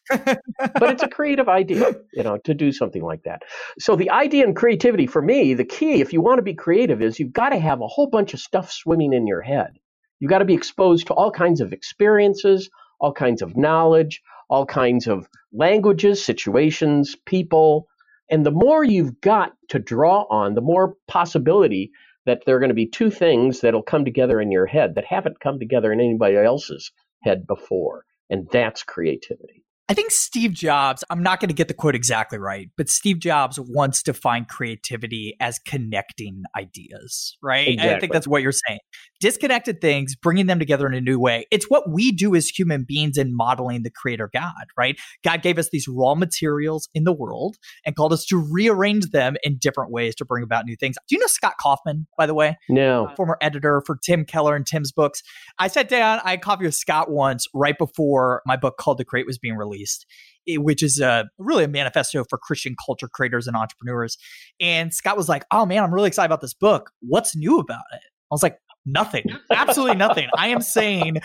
but 0.09 0.91
it's 0.91 1.03
a 1.03 1.09
creative 1.09 1.49
idea, 1.49 1.93
you 2.13 2.23
know, 2.23 2.39
to 2.39 2.55
do 2.55 2.73
something 2.73 3.03
like 3.03 3.23
that. 3.25 3.43
So 3.79 3.97
the 3.97 4.11
idea 4.11 4.45
and 4.45 4.55
creativity 4.55 5.07
for 5.07 5.21
me, 5.23 5.55
the 5.55 5.65
key, 5.65 6.01
if 6.01 6.13
you 6.13 6.21
want 6.21 6.39
to 6.39 6.43
be 6.43 6.55
creative, 6.55 7.03
is 7.03 7.19
you've 7.19 7.33
got 7.33 7.51
to 7.51 7.59
have 7.59 7.81
a 7.81 7.87
whole 7.87 8.09
bunch 8.09 8.35
of 8.35 8.41
stuff 8.41 8.71
swimming 8.71 9.13
in 9.13 9.27
your 9.27 9.43
head. 9.43 9.79
You've 10.21 10.31
got 10.31 10.39
to 10.39 10.45
be 10.45 10.55
exposed 10.55 11.09
to 11.09 11.15
all 11.15 11.31
kinds 11.31 11.61
of 11.61 11.73
experiences, 11.73 12.71
all 13.01 13.13
kinds 13.13 13.43
of 13.43 13.57
knowledge, 13.57 14.23
all 14.49 14.65
kinds 14.65 15.07
of 15.07 15.29
languages, 15.53 16.25
situations, 16.25 17.17
people, 17.27 17.89
and 18.31 18.45
the 18.45 18.51
more 18.51 18.85
you've 18.85 19.21
got 19.21 19.53
to 19.69 19.79
draw 19.79 20.23
on, 20.31 20.55
the 20.55 20.61
more 20.61 20.97
possibility 21.09 21.91
that 22.25 22.43
there 22.47 22.57
are 22.57 22.61
going 22.61 22.71
to 22.71 22.75
be 22.75 22.87
two 22.87 23.11
things 23.11 23.61
that'll 23.61 23.83
come 23.83 24.05
together 24.05 24.41
in 24.41 24.51
your 24.51 24.67
head 24.67 24.95
that 24.97 25.05
haven't 25.05 25.41
come 25.41 25.59
together 25.59 25.93
in 25.93 26.01
anybody 26.01 26.37
else's 26.37 26.91
head 27.23 27.47
before. 27.47 28.05
And 28.31 28.49
that's 28.51 28.83
creativity. 28.83 29.66
I 29.89 29.95
think 29.95 30.11
Steve 30.11 30.53
Jobs, 30.53 31.05
I'm 31.11 31.23
not 31.23 31.39
going 31.39 31.49
to 31.49 31.55
get 31.55 31.69
the 31.69 31.75
quote 31.75 31.95
exactly 31.95 32.39
right, 32.39 32.71
but 32.77 32.89
Steve 32.89 33.21
Jobs 33.21 33.57
once 33.61 34.03
defined 34.03 34.49
creativity 34.49 35.37
as 35.39 35.61
connecting 35.61 36.43
ideas, 36.59 37.37
right? 37.41 37.69
Exactly. 37.69 37.95
I 37.95 38.01
think 38.01 38.13
that's 38.13 38.27
what 38.27 38.43
you're 38.43 38.51
saying. 38.51 38.81
Disconnected 39.21 39.81
things, 39.81 40.17
bringing 40.17 40.47
them 40.47 40.59
together 40.59 40.89
in 40.89 40.95
a 40.95 41.01
new 41.01 41.21
way. 41.21 41.47
It's 41.53 41.71
what 41.71 41.89
we 41.89 42.11
do 42.11 42.35
as 42.35 42.49
human 42.49 42.85
beings 42.87 43.17
in 43.17 43.37
modeling 43.37 43.85
the 43.85 43.91
creator 43.91 44.29
God, 44.35 44.53
right? 44.77 44.99
God 45.23 45.41
gave 45.43 45.57
us 45.57 45.69
these 45.71 45.87
raw 45.87 46.17
materials 46.17 46.89
in 46.93 47.05
the 47.05 47.13
world 47.13 47.55
and 47.85 47.95
called 47.95 48.13
us 48.13 48.27
to 48.27 48.45
rearrange 48.51 49.11
them 49.11 49.37
in 49.45 49.57
different 49.57 49.93
ways 49.93 50.17
to 50.17 50.25
bring 50.25 50.43
about 50.43 50.65
new 50.67 50.75
things. 50.75 50.97
Do 51.09 51.15
you 51.15 51.21
know 51.21 51.29
Scott 51.29 51.55
Kaufman, 51.61 52.09
by 52.19 52.27
the 52.27 52.35
way? 52.35 52.59
No. 52.69 53.07
Uh, 53.07 53.15
former 53.15 53.39
editor 53.41 53.85
for 53.87 53.97
Tim 54.05 54.25
Keller 54.25 54.57
and 54.57 54.67
Tim's 54.67 54.91
books. 54.91 55.23
I 55.61 55.69
sat 55.69 55.89
down, 55.89 56.19
I 56.25 56.31
had 56.31 56.41
a 56.41 56.43
coffee 56.43 56.65
with 56.65 56.75
Scott 56.75 57.09
once 57.09 57.47
right 57.55 57.79
before 57.79 58.43
my 58.47 58.57
book 58.57 58.79
Called 58.79 58.99
to 58.99 59.05
Create 59.05 59.27
was 59.27 59.39
being 59.39 59.55
released 59.55 59.76
released, 59.77 60.07
eh, 60.49 60.57
which 60.57 60.83
is 60.83 61.01
a 61.01 61.27
really 61.39 61.65
a 61.65 61.69
manifesto 61.69 62.25
for 62.29 62.39
Christian 62.39 62.75
culture 62.85 63.09
creators 63.09 63.47
and 63.47 63.57
entrepreneurs. 63.57 64.17
And 64.61 64.93
Scott 64.93 65.17
was 65.17 65.29
like, 65.29 65.45
"Oh 65.51 65.67
man, 65.67 65.83
I'm 65.83 65.93
really 65.93 66.09
excited 66.09 66.27
about 66.27 66.41
this 66.41 66.55
book. 66.55 66.91
What's 67.01 67.37
new 67.37 67.59
about 67.59 67.85
it?" 67.93 68.03
I 68.31 68.35
was 68.35 68.43
like, 68.43 68.59
nothing 68.87 69.25
absolutely 69.51 69.97
nothing 69.97 70.29
i 70.39 70.47
am 70.47 70.61
saying 70.61 71.17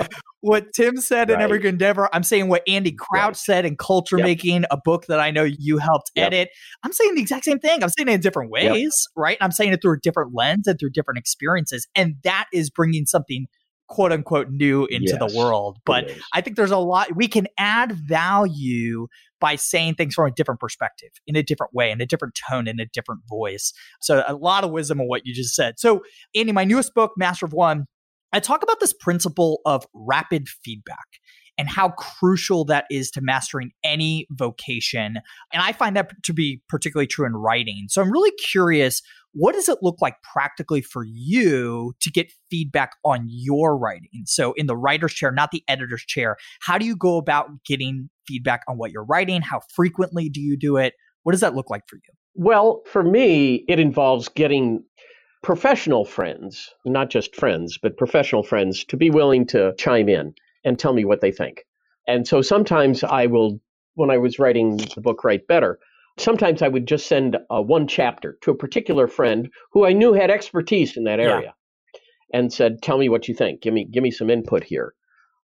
what 0.41 0.73
tim 0.73 0.97
said 0.97 1.29
right. 1.29 1.35
in 1.35 1.41
every 1.41 1.59
good 1.59 1.69
endeavor 1.69 2.09
i'm 2.11 2.23
saying 2.23 2.47
what 2.47 2.63
andy 2.67 2.91
crouch 2.91 3.27
right. 3.27 3.37
said 3.37 3.65
in 3.65 3.77
culture 3.77 4.17
yep. 4.17 4.25
making 4.25 4.65
a 4.71 4.77
book 4.83 5.05
that 5.05 5.19
i 5.19 5.29
know 5.29 5.43
you 5.43 5.77
helped 5.77 6.09
yep. 6.15 6.27
edit 6.27 6.49
i'm 6.83 6.91
saying 6.91 7.13
the 7.13 7.21
exact 7.21 7.45
same 7.45 7.59
thing 7.59 7.83
i'm 7.83 7.89
saying 7.89 8.07
it 8.07 8.13
in 8.13 8.19
different 8.19 8.49
ways 8.49 8.65
yep. 8.79 8.91
right 9.15 9.37
i'm 9.41 9.51
saying 9.51 9.71
it 9.71 9.79
through 9.79 9.93
a 9.93 9.99
different 9.99 10.33
lens 10.33 10.65
and 10.65 10.79
through 10.79 10.89
different 10.89 11.19
experiences 11.19 11.87
and 11.93 12.15
that 12.23 12.47
is 12.51 12.71
bringing 12.71 13.05
something 13.05 13.45
quote 13.91 14.11
unquote 14.11 14.49
new 14.49 14.85
into 14.85 15.11
yes, 15.11 15.19
the 15.19 15.37
world. 15.37 15.77
But 15.85 16.09
I 16.33 16.41
think 16.41 16.55
there's 16.55 16.71
a 16.71 16.77
lot 16.77 17.15
we 17.15 17.27
can 17.27 17.47
add 17.59 17.91
value 17.91 19.07
by 19.39 19.55
saying 19.55 19.95
things 19.95 20.15
from 20.15 20.27
a 20.27 20.31
different 20.31 20.59
perspective, 20.59 21.09
in 21.27 21.35
a 21.35 21.43
different 21.43 21.73
way, 21.73 21.91
in 21.91 21.99
a 21.99 22.05
different 22.05 22.39
tone, 22.49 22.67
in 22.67 22.79
a 22.79 22.85
different 22.85 23.21
voice. 23.27 23.73
So 23.99 24.23
a 24.25 24.33
lot 24.33 24.63
of 24.63 24.71
wisdom 24.71 25.01
in 25.01 25.07
what 25.07 25.25
you 25.25 25.33
just 25.33 25.53
said. 25.53 25.77
So 25.77 26.01
Andy, 26.33 26.53
my 26.53 26.63
newest 26.63 26.93
book, 26.93 27.11
Master 27.17 27.45
of 27.45 27.53
One, 27.53 27.85
I 28.31 28.39
talk 28.39 28.63
about 28.63 28.79
this 28.79 28.93
principle 28.93 29.59
of 29.65 29.85
rapid 29.93 30.47
feedback 30.47 31.07
and 31.57 31.67
how 31.67 31.89
crucial 31.89 32.63
that 32.65 32.85
is 32.89 33.11
to 33.11 33.21
mastering 33.21 33.71
any 33.83 34.25
vocation. 34.31 35.17
And 35.51 35.61
I 35.61 35.73
find 35.73 35.97
that 35.97 36.11
to 36.23 36.33
be 36.33 36.61
particularly 36.69 37.07
true 37.07 37.25
in 37.25 37.33
writing. 37.33 37.87
So 37.89 38.01
I'm 38.01 38.11
really 38.11 38.31
curious 38.31 39.01
what 39.33 39.53
does 39.53 39.69
it 39.69 39.79
look 39.81 40.01
like 40.01 40.15
practically 40.21 40.81
for 40.81 41.03
you 41.05 41.93
to 42.01 42.11
get 42.11 42.31
feedback 42.49 42.91
on 43.03 43.25
your 43.27 43.77
writing? 43.77 44.23
So, 44.25 44.53
in 44.53 44.67
the 44.67 44.75
writer's 44.75 45.13
chair, 45.13 45.31
not 45.31 45.51
the 45.51 45.63
editor's 45.67 46.03
chair, 46.03 46.37
how 46.61 46.77
do 46.77 46.85
you 46.85 46.95
go 46.95 47.17
about 47.17 47.49
getting 47.65 48.09
feedback 48.27 48.61
on 48.67 48.77
what 48.77 48.91
you're 48.91 49.05
writing? 49.05 49.41
How 49.41 49.61
frequently 49.73 50.29
do 50.29 50.41
you 50.41 50.57
do 50.57 50.77
it? 50.77 50.93
What 51.23 51.31
does 51.31 51.41
that 51.41 51.55
look 51.55 51.69
like 51.69 51.83
for 51.87 51.95
you? 51.95 52.13
Well, 52.35 52.81
for 52.85 53.03
me, 53.03 53.65
it 53.67 53.79
involves 53.79 54.29
getting 54.29 54.83
professional 55.43 56.05
friends, 56.05 56.69
not 56.85 57.09
just 57.09 57.35
friends, 57.35 57.77
but 57.81 57.97
professional 57.97 58.43
friends, 58.43 58.85
to 58.85 58.97
be 58.97 59.09
willing 59.09 59.45
to 59.47 59.73
chime 59.77 60.07
in 60.07 60.33
and 60.63 60.77
tell 60.77 60.93
me 60.93 61.03
what 61.03 61.21
they 61.21 61.31
think. 61.31 61.65
And 62.07 62.27
so 62.27 62.41
sometimes 62.41 63.03
I 63.03 63.25
will, 63.25 63.59
when 63.95 64.09
I 64.09 64.17
was 64.17 64.39
writing 64.39 64.77
the 64.77 65.01
book 65.01 65.23
Write 65.23 65.47
Better, 65.47 65.79
sometimes 66.17 66.61
I 66.61 66.67
would 66.67 66.87
just 66.87 67.07
send 67.07 67.37
uh, 67.49 67.61
one 67.61 67.87
chapter 67.87 68.37
to 68.41 68.51
a 68.51 68.57
particular 68.57 69.07
friend 69.07 69.49
who 69.71 69.85
I 69.85 69.93
knew 69.93 70.13
had 70.13 70.31
expertise 70.31 70.97
in 70.97 71.03
that 71.05 71.19
area 71.19 71.53
yeah. 71.93 71.99
and 72.33 72.51
said, 72.51 72.81
Tell 72.81 72.97
me 72.97 73.09
what 73.09 73.27
you 73.27 73.33
think. 73.33 73.61
Give 73.61 73.73
me, 73.73 73.85
give 73.85 74.03
me 74.03 74.11
some 74.11 74.29
input 74.29 74.63
here. 74.63 74.93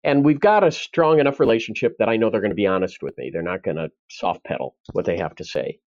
And 0.04 0.24
we've 0.24 0.40
got 0.40 0.64
a 0.64 0.72
strong 0.72 1.20
enough 1.20 1.40
relationship 1.40 1.96
that 2.00 2.08
I 2.08 2.16
know 2.18 2.30
they're 2.30 2.42
going 2.42 2.52
to 2.52 2.56
be 2.56 2.68
honest 2.68 3.02
with 3.02 3.18
me. 3.18 3.30
They're 3.32 3.42
not 3.42 3.64
going 3.64 3.78
to 3.78 3.90
soft 4.10 4.44
pedal 4.46 4.76
what 4.94 5.06
they 5.06 5.18
have 5.18 5.36
to 5.36 5.44
say. 5.44 5.80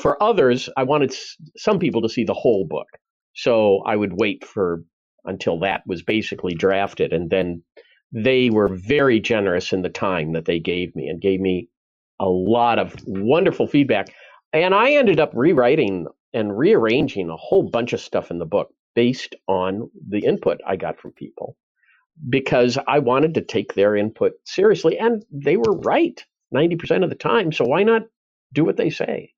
For 0.00 0.22
others, 0.22 0.68
I 0.76 0.84
wanted 0.84 1.14
some 1.56 1.78
people 1.78 2.02
to 2.02 2.08
see 2.08 2.24
the 2.24 2.34
whole 2.34 2.66
book. 2.66 2.86
So 3.34 3.82
I 3.86 3.96
would 3.96 4.12
wait 4.14 4.44
for 4.44 4.84
until 5.24 5.58
that 5.60 5.82
was 5.86 6.02
basically 6.02 6.54
drafted 6.54 7.12
and 7.12 7.30
then 7.30 7.62
they 8.14 8.48
were 8.48 8.68
very 8.68 9.18
generous 9.18 9.72
in 9.72 9.82
the 9.82 9.88
time 9.88 10.32
that 10.32 10.44
they 10.44 10.60
gave 10.60 10.94
me 10.94 11.08
and 11.08 11.20
gave 11.20 11.40
me 11.40 11.68
a 12.20 12.28
lot 12.28 12.78
of 12.78 12.94
wonderful 13.06 13.66
feedback. 13.66 14.14
And 14.54 14.72
I 14.72 14.92
ended 14.92 15.18
up 15.18 15.32
rewriting 15.34 16.06
and 16.32 16.56
rearranging 16.56 17.28
a 17.28 17.36
whole 17.36 17.64
bunch 17.64 17.92
of 17.92 18.00
stuff 18.00 18.30
in 18.30 18.38
the 18.38 18.46
book 18.46 18.72
based 18.94 19.34
on 19.48 19.90
the 20.08 20.20
input 20.20 20.60
I 20.64 20.76
got 20.76 21.00
from 21.00 21.10
people 21.10 21.56
because 22.30 22.78
I 22.86 23.00
wanted 23.00 23.34
to 23.34 23.40
take 23.40 23.74
their 23.74 23.96
input 23.96 24.34
seriously. 24.44 24.96
And 24.96 25.24
they 25.32 25.56
were 25.56 25.76
right 25.78 26.24
90% 26.54 27.02
of 27.02 27.10
the 27.10 27.16
time. 27.16 27.50
So 27.50 27.64
why 27.64 27.82
not 27.82 28.02
do 28.52 28.64
what 28.64 28.76
they 28.76 28.90
say? 28.90 29.32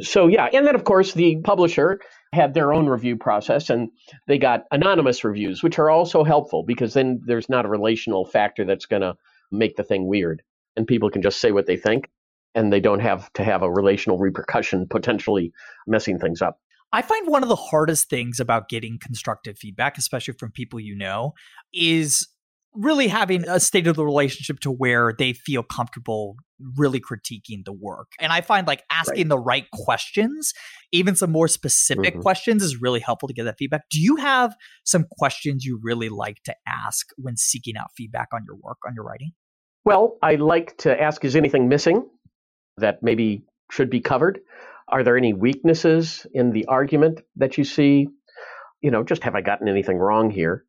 So, 0.00 0.28
yeah. 0.28 0.48
And 0.52 0.64
then, 0.64 0.76
of 0.76 0.84
course, 0.84 1.12
the 1.12 1.40
publisher 1.42 2.00
had 2.32 2.54
their 2.54 2.72
own 2.72 2.86
review 2.86 3.16
process 3.16 3.68
and 3.68 3.90
they 4.28 4.38
got 4.38 4.62
anonymous 4.70 5.24
reviews, 5.24 5.64
which 5.64 5.80
are 5.80 5.90
also 5.90 6.22
helpful 6.22 6.62
because 6.64 6.94
then 6.94 7.20
there's 7.26 7.48
not 7.48 7.64
a 7.64 7.68
relational 7.68 8.24
factor 8.24 8.64
that's 8.64 8.86
going 8.86 9.02
to 9.02 9.16
make 9.50 9.74
the 9.74 9.82
thing 9.82 10.06
weird. 10.06 10.42
And 10.76 10.86
people 10.86 11.10
can 11.10 11.22
just 11.22 11.40
say 11.40 11.50
what 11.50 11.66
they 11.66 11.76
think 11.76 12.08
and 12.54 12.72
they 12.72 12.80
don't 12.80 13.00
have 13.00 13.32
to 13.34 13.44
have 13.44 13.62
a 13.62 13.70
relational 13.70 14.18
repercussion 14.18 14.86
potentially 14.88 15.52
messing 15.86 16.18
things 16.18 16.42
up. 16.42 16.58
I 16.92 17.02
find 17.02 17.28
one 17.28 17.42
of 17.42 17.48
the 17.48 17.56
hardest 17.56 18.10
things 18.10 18.40
about 18.40 18.68
getting 18.68 18.98
constructive 19.00 19.56
feedback, 19.58 19.96
especially 19.96 20.34
from 20.34 20.50
people 20.50 20.80
you 20.80 20.96
know, 20.96 21.34
is 21.72 22.26
really 22.74 23.08
having 23.08 23.48
a 23.48 23.58
state 23.58 23.86
of 23.86 23.96
the 23.96 24.04
relationship 24.04 24.60
to 24.60 24.70
where 24.70 25.12
they 25.16 25.32
feel 25.32 25.62
comfortable 25.62 26.36
really 26.76 27.00
critiquing 27.00 27.64
the 27.64 27.72
work. 27.72 28.08
And 28.20 28.32
I 28.32 28.40
find 28.42 28.66
like 28.66 28.84
asking 28.90 29.16
right. 29.16 29.28
the 29.28 29.38
right 29.38 29.70
questions, 29.72 30.52
even 30.92 31.16
some 31.16 31.30
more 31.30 31.48
specific 31.48 32.14
mm-hmm. 32.14 32.20
questions, 32.20 32.62
is 32.62 32.80
really 32.80 33.00
helpful 33.00 33.28
to 33.28 33.34
get 33.34 33.44
that 33.44 33.56
feedback. 33.58 33.82
Do 33.90 34.00
you 34.00 34.16
have 34.16 34.54
some 34.84 35.06
questions 35.18 35.64
you 35.64 35.80
really 35.82 36.08
like 36.08 36.42
to 36.44 36.54
ask 36.66 37.08
when 37.16 37.36
seeking 37.36 37.76
out 37.76 37.88
feedback 37.96 38.28
on 38.32 38.42
your 38.46 38.56
work, 38.56 38.78
on 38.86 38.94
your 38.94 39.04
writing? 39.04 39.32
Well, 39.84 40.18
I 40.22 40.34
like 40.34 40.76
to 40.78 41.00
ask 41.00 41.24
is 41.24 41.34
anything 41.36 41.68
missing 41.68 42.06
that 42.80 43.02
maybe 43.02 43.44
should 43.70 43.90
be 43.90 44.00
covered? 44.00 44.40
Are 44.88 45.02
there 45.04 45.16
any 45.16 45.32
weaknesses 45.32 46.26
in 46.34 46.50
the 46.50 46.66
argument 46.66 47.20
that 47.36 47.56
you 47.56 47.64
see? 47.64 48.08
You 48.82 48.90
know, 48.90 49.04
just 49.04 49.22
have 49.24 49.34
I 49.34 49.40
gotten 49.40 49.68
anything 49.68 49.98
wrong 49.98 50.30
here? 50.30 50.64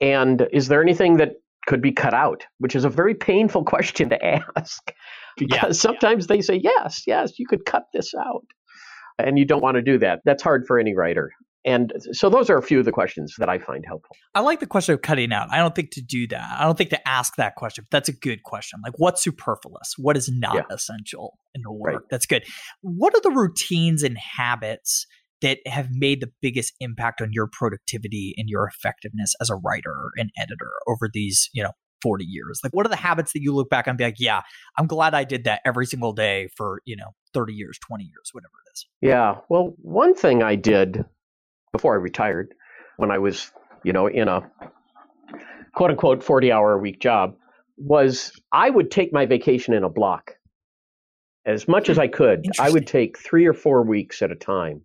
And 0.00 0.46
is 0.52 0.68
there 0.68 0.82
anything 0.82 1.16
that 1.18 1.36
could 1.66 1.80
be 1.80 1.92
cut 1.92 2.14
out? 2.14 2.44
Which 2.58 2.76
is 2.76 2.84
a 2.84 2.90
very 2.90 3.14
painful 3.14 3.64
question 3.74 4.10
to 4.10 4.24
ask 4.24 4.92
because 5.36 5.78
yeah, 5.78 5.90
sometimes 5.90 6.26
yeah. 6.28 6.36
they 6.36 6.42
say, 6.42 6.60
yes, 6.62 7.04
yes, 7.06 7.38
you 7.38 7.46
could 7.46 7.64
cut 7.64 7.84
this 7.92 8.14
out. 8.14 8.44
And 9.18 9.38
you 9.38 9.46
don't 9.46 9.62
want 9.62 9.76
to 9.76 9.82
do 9.82 9.98
that. 9.98 10.20
That's 10.26 10.42
hard 10.42 10.66
for 10.66 10.78
any 10.78 10.94
writer. 10.94 11.32
And 11.66 11.92
so 12.12 12.30
those 12.30 12.48
are 12.48 12.56
a 12.56 12.62
few 12.62 12.78
of 12.78 12.84
the 12.84 12.92
questions 12.92 13.34
that 13.38 13.48
I 13.48 13.58
find 13.58 13.84
helpful. 13.84 14.16
I 14.36 14.40
like 14.40 14.60
the 14.60 14.68
question 14.68 14.94
of 14.94 15.02
cutting 15.02 15.32
out. 15.32 15.48
I 15.50 15.58
don't 15.58 15.74
think 15.74 15.90
to 15.92 16.00
do 16.00 16.28
that. 16.28 16.56
I 16.58 16.64
don't 16.64 16.78
think 16.78 16.90
to 16.90 17.08
ask 17.08 17.34
that 17.36 17.56
question. 17.56 17.84
But 17.90 17.96
that's 17.96 18.08
a 18.08 18.12
good 18.12 18.44
question. 18.44 18.80
Like 18.84 18.94
what's 18.98 19.22
superfluous? 19.22 19.94
What 19.98 20.16
is 20.16 20.30
not 20.32 20.54
yeah. 20.54 20.62
essential 20.70 21.38
in 21.56 21.62
the 21.62 21.72
work? 21.72 21.92
Right. 21.92 22.02
That's 22.08 22.26
good. 22.26 22.44
What 22.82 23.16
are 23.16 23.20
the 23.20 23.32
routines 23.32 24.04
and 24.04 24.16
habits 24.16 25.06
that 25.42 25.58
have 25.66 25.88
made 25.90 26.20
the 26.20 26.30
biggest 26.40 26.72
impact 26.78 27.20
on 27.20 27.30
your 27.32 27.48
productivity 27.50 28.32
and 28.38 28.48
your 28.48 28.68
effectiveness 28.68 29.34
as 29.40 29.50
a 29.50 29.56
writer 29.56 30.12
and 30.16 30.30
editor 30.38 30.70
over 30.86 31.10
these, 31.12 31.50
you 31.52 31.64
know, 31.64 31.72
40 32.00 32.24
years? 32.24 32.60
Like, 32.62 32.74
what 32.74 32.86
are 32.86 32.90
the 32.90 32.96
habits 32.96 33.32
that 33.32 33.42
you 33.42 33.52
look 33.52 33.68
back 33.68 33.88
and 33.88 33.98
be 33.98 34.04
like, 34.04 34.16
yeah, 34.20 34.42
I'm 34.78 34.86
glad 34.86 35.14
I 35.14 35.24
did 35.24 35.44
that 35.44 35.62
every 35.64 35.86
single 35.86 36.12
day 36.12 36.48
for, 36.56 36.80
you 36.84 36.96
know, 36.96 37.10
30 37.34 37.54
years, 37.54 37.76
20 37.88 38.04
years, 38.04 38.30
whatever 38.32 38.52
it 38.66 38.70
is? 38.72 38.86
Yeah. 39.02 39.38
Well, 39.48 39.74
one 39.78 40.14
thing 40.14 40.44
I 40.44 40.54
did 40.54 41.04
before 41.76 41.92
I 41.92 41.98
retired, 41.98 42.54
when 42.96 43.10
I 43.10 43.18
was, 43.18 43.52
you 43.84 43.92
know, 43.92 44.06
in 44.06 44.28
a 44.28 44.50
quote 45.74 45.90
unquote 45.90 46.22
40 46.22 46.50
hour 46.50 46.72
a 46.72 46.78
week 46.78 47.00
job, 47.00 47.36
was 47.76 48.32
I 48.50 48.70
would 48.70 48.90
take 48.90 49.12
my 49.12 49.26
vacation 49.26 49.74
in 49.74 49.84
a 49.84 49.90
block. 49.90 50.32
As 51.44 51.68
much 51.68 51.90
as 51.90 51.98
I 51.98 52.08
could, 52.08 52.46
I 52.58 52.70
would 52.70 52.86
take 52.86 53.18
three 53.18 53.44
or 53.44 53.52
four 53.52 53.82
weeks 53.82 54.22
at 54.22 54.32
a 54.32 54.34
time 54.34 54.80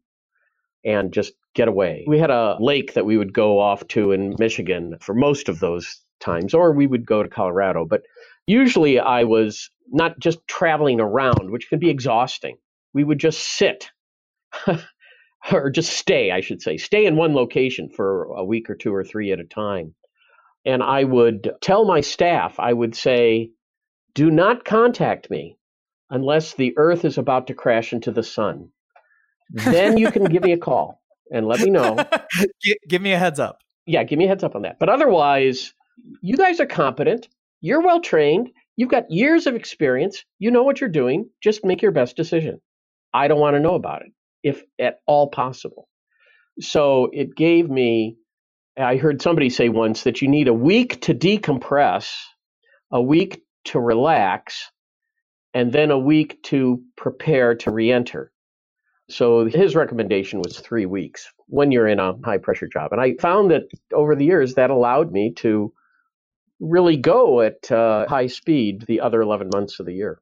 and 0.83 1.13
just 1.13 1.31
get 1.55 1.69
away. 1.69 2.03
We 2.07 2.19
had 2.19 2.29
a 2.29 2.57
lake 2.59 2.93
that 2.95 3.05
we 3.05 3.17
would 3.17 3.33
go 3.33 3.57
off 3.57 3.87
to 3.89 4.11
in 4.11 4.35
Michigan 4.37 4.97
for 4.99 5.15
most 5.15 5.47
of 5.47 5.59
those 5.59 6.03
times, 6.19 6.53
or 6.53 6.73
we 6.73 6.87
would 6.87 7.05
go 7.05 7.23
to 7.23 7.29
Colorado. 7.29 7.85
But 7.85 8.01
usually 8.47 8.99
I 8.99 9.23
was 9.23 9.69
not 9.89 10.19
just 10.19 10.45
traveling 10.45 10.99
around, 10.99 11.51
which 11.51 11.69
can 11.69 11.79
be 11.79 11.89
exhausting. 11.89 12.57
We 12.93 13.05
would 13.05 13.19
just 13.19 13.39
sit 13.39 13.89
or 15.51 15.69
just 15.69 15.93
stay, 15.93 16.31
I 16.31 16.41
should 16.41 16.61
say, 16.61 16.77
stay 16.77 17.05
in 17.05 17.15
one 17.15 17.33
location 17.33 17.89
for 17.89 18.25
a 18.25 18.43
week 18.43 18.69
or 18.69 18.75
two 18.75 18.93
or 18.93 19.03
three 19.03 19.31
at 19.31 19.39
a 19.39 19.45
time. 19.45 19.93
And 20.65 20.83
I 20.83 21.03
would 21.03 21.51
tell 21.61 21.85
my 21.85 22.01
staff, 22.01 22.59
I 22.59 22.71
would 22.71 22.95
say, 22.95 23.51
do 24.13 24.29
not 24.29 24.65
contact 24.65 25.29
me 25.29 25.57
unless 26.09 26.53
the 26.53 26.73
earth 26.77 27.05
is 27.05 27.17
about 27.17 27.47
to 27.47 27.53
crash 27.53 27.93
into 27.93 28.11
the 28.11 28.23
sun. 28.23 28.69
Then 29.49 29.97
you 29.97 30.11
can 30.11 30.25
give 30.25 30.43
me 30.43 30.51
a 30.51 30.57
call 30.69 31.01
and 31.31 31.47
let 31.47 31.61
me 31.61 31.69
know. 31.69 31.97
give 32.87 33.01
me 33.01 33.13
a 33.13 33.17
heads 33.17 33.39
up. 33.39 33.59
Yeah, 33.85 34.03
give 34.03 34.19
me 34.19 34.25
a 34.25 34.27
heads 34.27 34.43
up 34.43 34.55
on 34.55 34.61
that. 34.61 34.77
But 34.79 34.89
otherwise, 34.89 35.73
you 36.21 36.37
guys 36.37 36.59
are 36.59 36.67
competent. 36.67 37.27
You're 37.61 37.81
well 37.81 38.01
trained. 38.01 38.51
You've 38.75 38.89
got 38.89 39.09
years 39.09 39.47
of 39.47 39.55
experience. 39.55 40.23
You 40.39 40.51
know 40.51 40.63
what 40.63 40.79
you're 40.79 40.89
doing. 40.89 41.29
Just 41.41 41.65
make 41.65 41.81
your 41.81 41.91
best 41.91 42.15
decision. 42.15 42.61
I 43.13 43.27
don't 43.27 43.39
want 43.39 43.55
to 43.55 43.59
know 43.59 43.75
about 43.75 44.03
it, 44.03 44.11
if 44.43 44.63
at 44.79 44.99
all 45.05 45.29
possible. 45.29 45.87
So 46.59 47.09
it 47.13 47.35
gave 47.35 47.69
me, 47.69 48.17
I 48.77 48.97
heard 48.97 49.21
somebody 49.21 49.49
say 49.49 49.69
once 49.69 50.03
that 50.03 50.21
you 50.21 50.27
need 50.27 50.47
a 50.47 50.53
week 50.53 51.01
to 51.01 51.13
decompress, 51.13 52.13
a 52.91 53.01
week 53.01 53.43
to 53.65 53.79
relax, 53.79 54.71
and 55.53 55.71
then 55.71 55.91
a 55.91 55.99
week 55.99 56.41
to 56.43 56.83
prepare 56.95 57.55
to 57.55 57.71
re 57.71 57.91
enter. 57.91 58.31
So 59.09 59.45
his 59.45 59.75
recommendation 59.75 60.39
was 60.39 60.59
three 60.59 60.85
weeks 60.85 61.29
when 61.47 61.71
you're 61.71 61.87
in 61.87 61.99
a 61.99 62.15
high 62.23 62.37
pressure 62.37 62.67
job. 62.67 62.93
And 62.93 63.01
I 63.01 63.15
found 63.19 63.51
that 63.51 63.63
over 63.93 64.15
the 64.15 64.23
years 64.25 64.53
that 64.53 64.69
allowed 64.69 65.11
me 65.11 65.33
to 65.37 65.73
really 66.61 66.95
go 66.95 67.41
at 67.41 67.69
uh, 67.71 68.07
high 68.07 68.27
speed 68.27 68.85
the 68.87 69.01
other 69.01 69.21
11 69.21 69.49
months 69.53 69.79
of 69.79 69.85
the 69.85 69.93
year. 69.93 70.21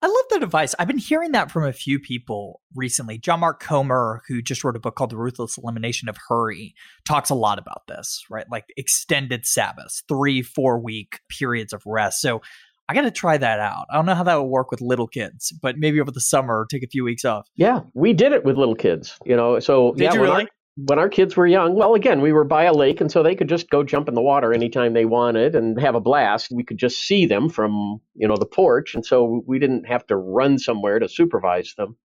I 0.00 0.06
love 0.06 0.24
that 0.30 0.42
advice. 0.44 0.74
I've 0.78 0.86
been 0.86 0.98
hearing 0.98 1.32
that 1.32 1.50
from 1.50 1.64
a 1.64 1.72
few 1.72 1.98
people 1.98 2.60
recently. 2.74 3.18
John 3.18 3.40
Mark 3.40 3.60
Comer, 3.60 4.22
who 4.28 4.40
just 4.40 4.62
wrote 4.62 4.76
a 4.76 4.80
book 4.80 4.94
called 4.94 5.10
The 5.10 5.16
Ruthless 5.16 5.58
Elimination 5.58 6.08
of 6.08 6.16
Hurry, 6.28 6.74
talks 7.06 7.30
a 7.30 7.34
lot 7.34 7.58
about 7.58 7.82
this, 7.88 8.24
right? 8.30 8.46
Like 8.48 8.66
extended 8.76 9.44
Sabbaths, 9.44 10.04
three, 10.06 10.42
four 10.42 10.78
week 10.78 11.20
periods 11.28 11.72
of 11.72 11.82
rest. 11.84 12.20
So 12.20 12.42
I 12.88 12.94
got 12.94 13.02
to 13.02 13.10
try 13.10 13.36
that 13.36 13.58
out. 13.58 13.86
I 13.90 13.96
don't 13.96 14.06
know 14.06 14.14
how 14.14 14.22
that 14.22 14.36
would 14.36 14.48
work 14.48 14.70
with 14.70 14.80
little 14.80 15.08
kids, 15.08 15.52
but 15.60 15.76
maybe 15.76 16.00
over 16.00 16.10
the 16.10 16.20
summer, 16.20 16.66
take 16.70 16.82
a 16.84 16.88
few 16.88 17.04
weeks 17.04 17.24
off. 17.24 17.48
Yeah, 17.56 17.80
we 17.94 18.12
did 18.12 18.32
it 18.32 18.44
with 18.44 18.56
little 18.56 18.76
kids. 18.76 19.18
You 19.26 19.36
know, 19.36 19.58
so 19.58 19.92
did 19.92 20.04
yeah, 20.04 20.14
you 20.14 20.22
really? 20.22 20.44
Our, 20.44 20.48
when 20.86 20.98
our 20.98 21.08
kids 21.08 21.36
were 21.36 21.46
young, 21.46 21.74
well, 21.74 21.94
again, 21.94 22.20
we 22.20 22.32
were 22.32 22.44
by 22.44 22.64
a 22.64 22.72
lake, 22.72 23.00
and 23.00 23.10
so 23.10 23.22
they 23.22 23.34
could 23.34 23.48
just 23.48 23.68
go 23.68 23.82
jump 23.82 24.06
in 24.06 24.14
the 24.14 24.22
water 24.22 24.52
anytime 24.52 24.92
they 24.92 25.04
wanted 25.04 25.56
and 25.56 25.80
have 25.80 25.96
a 25.96 26.00
blast. 26.00 26.52
We 26.52 26.62
could 26.62 26.78
just 26.78 26.98
see 27.00 27.26
them 27.26 27.48
from 27.48 28.00
you 28.14 28.28
know 28.28 28.36
the 28.36 28.46
porch, 28.46 28.94
and 28.94 29.04
so 29.04 29.42
we 29.46 29.58
didn't 29.58 29.88
have 29.88 30.06
to 30.06 30.16
run 30.16 30.58
somewhere 30.58 31.00
to 31.00 31.08
supervise 31.08 31.74
them, 31.76 31.96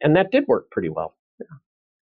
and 0.00 0.14
that 0.14 0.30
did 0.30 0.44
work 0.46 0.70
pretty 0.70 0.88
well. 0.88 1.16
Yeah. 1.40 1.56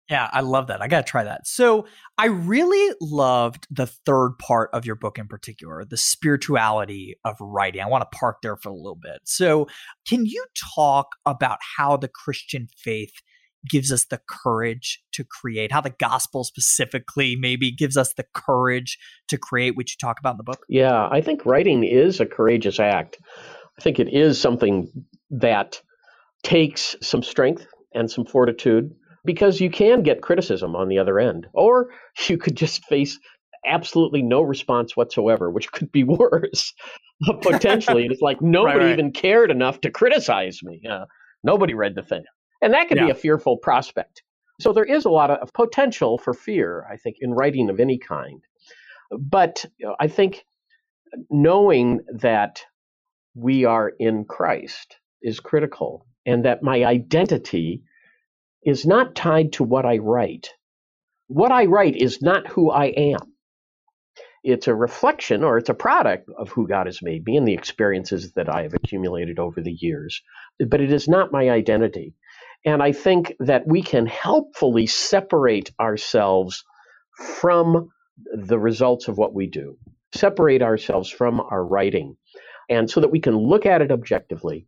Yeah, 0.10 0.30
I 0.32 0.40
love 0.40 0.68
that. 0.68 0.82
I 0.82 0.88
got 0.88 1.06
to 1.06 1.10
try 1.12 1.26
that. 1.26 1.46
So, 1.46 1.86
I 2.18 2.28
really 2.28 2.96
loved 3.02 3.68
the 3.70 3.88
third 3.88 4.38
part 4.40 4.70
of 4.72 4.86
your 4.86 4.96
book 4.96 5.20
in 5.20 5.28
particular, 5.28 5.84
the 5.84 5.98
spirituality 5.98 7.16
of 7.26 7.36
writing. 7.42 7.82
I 7.82 7.88
want 7.88 8.10
to 8.10 8.18
park 8.18 8.38
there 8.42 8.56
for 8.56 8.70
a 8.70 8.74
little 8.74 8.96
bit. 8.96 9.20
So, 9.26 9.68
can 10.08 10.26
you 10.26 10.46
talk 10.76 11.08
about 11.26 11.60
how 11.78 11.98
the 11.98 12.08
Christian 12.08 12.70
faith 12.78 13.22
gives 13.70 13.92
us 13.92 14.06
the 14.06 14.20
courage 14.30 15.02
to 15.14 15.24
create, 15.24 15.72
how 15.72 15.82
the 15.82 15.94
gospel 16.00 16.44
specifically 16.44 17.36
maybe 17.40 17.72
gives 17.72 17.98
us 17.98 18.14
the 18.14 18.26
courage 18.34 18.98
to 19.28 19.38
create, 19.38 19.76
which 19.76 19.94
you 19.94 20.06
talk 20.06 20.20
about 20.20 20.32
in 20.32 20.38
the 20.38 20.44
book? 20.44 20.66
Yeah, 20.70 21.08
I 21.12 21.22
think 21.22 21.46
writing 21.46 21.84
is 21.84 22.20
a 22.20 22.26
courageous 22.26 22.80
act. 22.80 23.18
I 23.78 23.82
think 23.82 24.00
it 24.00 24.10
is 24.12 24.40
something 24.40 24.92
that 25.30 25.82
takes 26.44 26.96
some 27.02 27.24
strength 27.24 27.68
and 27.94 28.10
some 28.10 28.26
fortitude 28.26 28.92
because 29.26 29.60
you 29.60 29.70
can 29.70 30.04
get 30.04 30.22
criticism 30.22 30.76
on 30.76 30.88
the 30.88 31.00
other 31.00 31.20
end, 31.20 31.48
or 31.54 31.90
you 32.28 32.38
could 32.38 32.56
just 32.56 32.86
face 32.86 33.20
absolutely 33.66 34.22
no 34.22 34.42
response 34.42 34.96
whatsoever, 34.96 35.52
which 35.52 35.72
could 35.72 35.92
be 35.92 36.04
worse 36.06 36.74
potentially. 37.42 38.08
it's 38.10 38.22
like 38.22 38.38
nobody 38.42 38.78
right, 38.78 38.86
right. 38.86 38.94
even 38.94 39.12
cared 39.12 39.52
enough 39.52 39.82
to 39.82 39.92
criticize 39.92 40.60
me. 40.64 40.82
Uh, 40.90 41.06
nobody 41.44 41.74
read 41.74 41.96
the 41.96 42.04
thing, 42.04 42.24
and 42.62 42.74
that 42.74 42.88
could 42.88 42.98
yeah. 42.98 43.06
be 43.06 43.12
a 43.12 43.16
fearful 43.16 43.58
prospect. 43.58 44.24
So 44.60 44.74
there 44.74 44.86
is 44.86 45.06
a 45.06 45.10
lot 45.10 45.30
of 45.30 45.54
potential 45.54 46.18
for 46.18 46.34
fear, 46.34 46.86
I 46.90 46.98
think, 46.98 47.18
in 47.22 47.32
writing 47.32 47.70
of 47.70 47.80
any 47.80 47.98
kind. 47.98 48.42
But 49.12 49.66
you 49.78 49.86
know, 49.86 49.96
I 50.00 50.08
think 50.08 50.46
knowing 51.30 52.02
that 52.14 52.64
we 53.36 53.66
are 53.66 53.90
in 54.00 54.26
Christ 54.26 54.98
is 55.22 55.40
critical, 55.40 56.06
and 56.26 56.44
that 56.46 56.62
my 56.62 56.84
identity 56.84 57.84
is 58.64 58.86
not 58.86 59.16
tied 59.16 59.54
to 59.54 59.64
what 59.64 59.86
I 59.86 59.98
write. 59.98 60.50
What 61.28 61.52
I 61.52 61.66
write 61.66 61.96
is 61.96 62.22
not 62.22 62.48
who 62.48 62.70
I 62.70 62.88
am. 62.88 63.34
It's 64.44 64.68
a 64.68 64.76
reflection 64.76 65.44
or 65.44 65.58
it's 65.58 65.70
a 65.70 65.74
product 65.74 66.30
of 66.38 66.50
who 66.50 66.68
God 66.68 66.86
has 66.86 67.02
made 67.02 67.26
me 67.26 67.38
and 67.38 67.48
the 67.48 67.54
experiences 67.54 68.34
that 68.34 68.54
I 68.54 68.64
have 68.64 68.74
accumulated 68.74 69.40
over 69.40 69.62
the 69.62 69.72
years. 69.72 70.22
But 70.60 70.82
it 70.82 70.92
is 70.92 71.08
not 71.08 71.32
my 71.32 71.50
identity. 71.50 72.14
And 72.66 72.84
I 72.84 72.92
think 72.92 73.34
that 73.40 73.68
we 73.68 73.82
can 73.82 74.06
helpfully 74.06 74.88
separate 74.88 75.72
ourselves 75.80 76.64
from 77.40 77.90
the 78.34 78.60
results 78.60 79.08
of 79.08 79.18
what 79.18 79.34
we 79.34 79.48
do, 79.48 79.78
separate 80.14 80.62
ourselves 80.62 81.10
from 81.10 81.40
our 81.40 81.66
writing, 81.66 82.18
and 82.70 82.90
so 82.90 83.00
that 83.00 83.12
we 83.12 83.20
can 83.20 83.38
look 83.38 83.66
at 83.66 83.82
it 83.82 83.92
objectively 83.92 84.68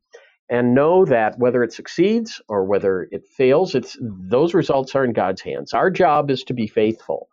and 0.49 0.73
know 0.73 1.05
that 1.05 1.37
whether 1.37 1.63
it 1.63 1.73
succeeds 1.73 2.41
or 2.47 2.65
whether 2.65 3.07
it 3.11 3.23
fails, 3.37 3.75
it's 3.75 3.97
those 4.01 4.53
results 4.53 4.95
are 4.95 5.05
in 5.05 5.13
God's 5.13 5.41
hands. 5.41 5.73
Our 5.73 5.91
job 5.91 6.31
is 6.31 6.43
to 6.45 6.53
be 6.53 6.67
faithful. 6.67 7.29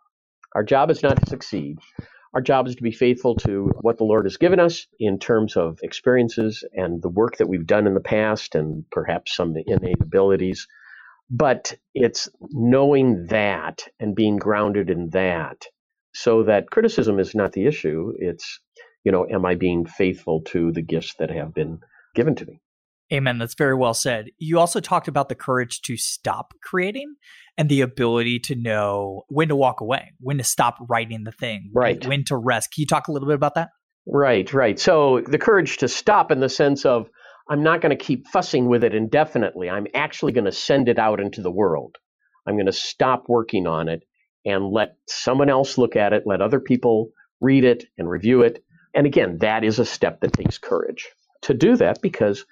Our 0.55 0.63
job 0.63 0.91
is 0.91 1.03
not 1.03 1.21
to 1.21 1.29
succeed. 1.29 1.79
Our 2.33 2.41
job 2.41 2.67
is 2.67 2.75
to 2.75 2.83
be 2.83 2.91
faithful 2.91 3.35
to 3.37 3.71
what 3.81 3.97
the 3.97 4.03
Lord 4.03 4.25
has 4.25 4.37
given 4.37 4.59
us 4.59 4.87
in 4.99 5.19
terms 5.19 5.55
of 5.55 5.79
experiences 5.81 6.63
and 6.73 7.01
the 7.01 7.09
work 7.09 7.37
that 7.37 7.47
we've 7.47 7.65
done 7.65 7.87
in 7.87 7.93
the 7.93 7.99
past 7.99 8.55
and 8.55 8.85
perhaps 8.91 9.35
some 9.35 9.55
innate 9.65 10.01
abilities. 10.01 10.67
But 11.29 11.75
it's 11.93 12.29
knowing 12.41 13.27
that 13.27 13.87
and 13.99 14.15
being 14.15 14.37
grounded 14.37 14.89
in 14.89 15.09
that 15.09 15.65
so 16.13 16.43
that 16.43 16.71
criticism 16.71 17.19
is 17.19 17.35
not 17.35 17.51
the 17.51 17.65
issue. 17.65 18.13
It's, 18.17 18.59
you 19.03 19.11
know, 19.11 19.27
am 19.29 19.45
I 19.45 19.55
being 19.55 19.85
faithful 19.85 20.41
to 20.47 20.71
the 20.71 20.81
gifts 20.81 21.15
that 21.19 21.29
have 21.29 21.53
been 21.53 21.79
given 22.15 22.35
to 22.35 22.45
me? 22.45 22.61
Amen. 23.11 23.37
That's 23.37 23.55
very 23.55 23.75
well 23.75 23.93
said. 23.93 24.27
You 24.37 24.59
also 24.59 24.79
talked 24.79 25.07
about 25.07 25.29
the 25.29 25.35
courage 25.35 25.81
to 25.83 25.95
stop 25.95 26.53
creating 26.61 27.15
and 27.57 27.69
the 27.69 27.81
ability 27.81 28.39
to 28.39 28.55
know 28.55 29.23
when 29.29 29.47
to 29.47 29.55
walk 29.55 29.81
away, 29.81 30.11
when 30.19 30.37
to 30.37 30.43
stop 30.43 30.77
writing 30.89 31.23
the 31.23 31.31
thing, 31.31 31.71
right? 31.73 32.05
When 32.05 32.25
to 32.25 32.35
rest. 32.35 32.73
Can 32.73 32.81
you 32.81 32.87
talk 32.87 33.07
a 33.07 33.11
little 33.11 33.27
bit 33.27 33.35
about 33.35 33.55
that? 33.55 33.69
Right, 34.05 34.51
right. 34.53 34.79
So 34.79 35.21
the 35.25 35.37
courage 35.37 35.77
to 35.77 35.87
stop 35.87 36.31
in 36.31 36.39
the 36.39 36.49
sense 36.49 36.85
of, 36.85 37.09
I'm 37.49 37.63
not 37.63 37.81
going 37.81 37.97
to 37.97 38.03
keep 38.03 38.27
fussing 38.27 38.67
with 38.67 38.83
it 38.83 38.93
indefinitely. 38.93 39.69
I'm 39.69 39.87
actually 39.93 40.33
going 40.33 40.45
to 40.45 40.51
send 40.51 40.89
it 40.89 40.99
out 40.99 41.19
into 41.19 41.41
the 41.41 41.51
world. 41.51 41.95
I'm 42.45 42.55
going 42.55 42.67
to 42.67 42.73
stop 42.73 43.25
working 43.27 43.67
on 43.67 43.87
it 43.87 44.03
and 44.45 44.71
let 44.71 44.95
someone 45.07 45.49
else 45.49 45.77
look 45.77 45.95
at 45.95 46.13
it, 46.13 46.23
let 46.25 46.41
other 46.41 46.59
people 46.59 47.11
read 47.41 47.63
it 47.63 47.85
and 47.97 48.09
review 48.09 48.41
it. 48.41 48.63
And 48.93 49.05
again, 49.05 49.37
that 49.39 49.63
is 49.63 49.79
a 49.79 49.85
step 49.85 50.21
that 50.21 50.33
takes 50.33 50.57
courage 50.57 51.07
to 51.43 51.53
do 51.53 51.75
that 51.77 52.01
because 52.01 52.45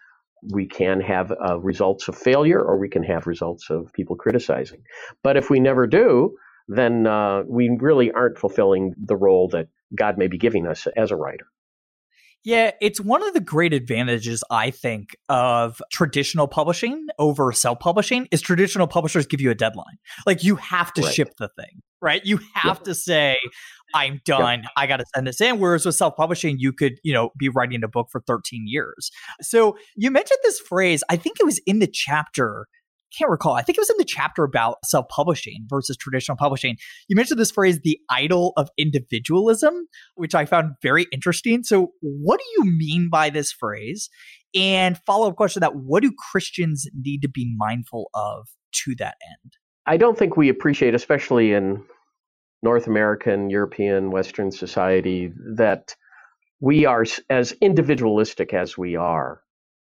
we 0.51 0.67
can 0.67 1.01
have 1.01 1.31
uh, 1.31 1.59
results 1.59 2.07
of 2.07 2.17
failure 2.17 2.61
or 2.61 2.77
we 2.77 2.89
can 2.89 3.03
have 3.03 3.27
results 3.27 3.69
of 3.69 3.91
people 3.93 4.15
criticizing. 4.15 4.81
But 5.23 5.37
if 5.37 5.49
we 5.49 5.59
never 5.59 5.87
do, 5.87 6.35
then 6.67 7.07
uh, 7.07 7.43
we 7.47 7.69
really 7.79 8.11
aren't 8.11 8.37
fulfilling 8.37 8.93
the 8.97 9.15
role 9.15 9.49
that 9.49 9.67
God 9.93 10.17
may 10.17 10.27
be 10.27 10.37
giving 10.37 10.67
us 10.67 10.87
as 10.97 11.11
a 11.11 11.15
writer. 11.15 11.45
Yeah, 12.43 12.71
it's 12.79 13.01
one 13.01 13.23
of 13.23 13.33
the 13.33 13.39
great 13.39 13.73
advantages 13.73 14.43
I 14.51 14.69
think 14.69 15.15
of 15.29 15.81
traditional 15.91 16.47
publishing 16.47 17.07
over 17.17 17.51
self-publishing 17.51 18.27
is 18.29 18.39
traditional 18.39 18.85
publishers 18.85 19.25
give 19.25 19.41
you 19.41 19.49
a 19.49 19.55
deadline. 19.55 19.97
Like 20.27 20.43
you 20.43 20.55
have 20.57 20.93
to 20.93 21.01
right. 21.01 21.13
ship 21.13 21.33
the 21.39 21.49
thing, 21.49 21.81
right? 22.05 22.23
You 22.23 22.39
have 22.53 22.81
to 22.83 22.95
say 22.95 23.37
I'm 23.93 24.21
done. 24.25 24.65
I 24.77 24.87
got 24.87 24.97
to 24.97 25.05
send 25.13 25.27
this 25.27 25.41
in. 25.41 25.59
Whereas 25.59 25.85
with 25.85 25.95
self-publishing, 25.95 26.57
you 26.59 26.71
could, 26.71 26.99
you 27.03 27.13
know, 27.13 27.31
be 27.37 27.49
writing 27.49 27.83
a 27.83 27.87
book 27.87 28.07
for 28.11 28.21
13 28.21 28.65
years. 28.67 29.11
So 29.41 29.77
you 29.95 30.11
mentioned 30.11 30.39
this 30.43 30.59
phrase. 30.59 31.03
I 31.09 31.17
think 31.17 31.37
it 31.39 31.45
was 31.45 31.59
in 31.65 31.79
the 31.79 31.87
chapter 31.87 32.67
can't 33.17 33.31
recall. 33.31 33.53
I 33.53 33.61
think 33.61 33.77
it 33.77 33.81
was 33.81 33.89
in 33.89 33.97
the 33.97 34.03
chapter 34.03 34.43
about 34.43 34.77
self 34.83 35.07
publishing 35.07 35.65
versus 35.69 35.95
traditional 35.95 36.35
publishing. 36.35 36.75
You 37.07 37.15
mentioned 37.15 37.39
this 37.39 37.51
phrase, 37.51 37.79
the 37.81 37.97
idol 38.09 38.51
of 38.57 38.69
individualism, 38.77 39.87
which 40.15 40.35
I 40.35 40.45
found 40.45 40.73
very 40.81 41.07
interesting. 41.13 41.63
So, 41.63 41.93
what 42.01 42.39
do 42.39 42.45
you 42.57 42.69
mean 42.69 43.09
by 43.09 43.29
this 43.29 43.51
phrase? 43.51 44.09
And 44.53 44.99
follow 45.05 45.29
up 45.29 45.35
question 45.35 45.61
that 45.61 45.75
what 45.75 46.03
do 46.03 46.11
Christians 46.31 46.87
need 46.93 47.21
to 47.21 47.29
be 47.29 47.53
mindful 47.57 48.09
of 48.13 48.47
to 48.83 48.95
that 48.95 49.15
end? 49.29 49.53
I 49.85 49.97
don't 49.97 50.17
think 50.17 50.35
we 50.35 50.49
appreciate, 50.49 50.95
especially 50.95 51.53
in 51.53 51.83
North 52.61 52.87
American, 52.87 53.49
European, 53.49 54.11
Western 54.11 54.51
society, 54.51 55.31
that 55.55 55.95
we 56.59 56.85
are 56.85 57.05
as 57.29 57.51
individualistic 57.61 58.53
as 58.53 58.77
we 58.77 58.95
are, 58.95 59.41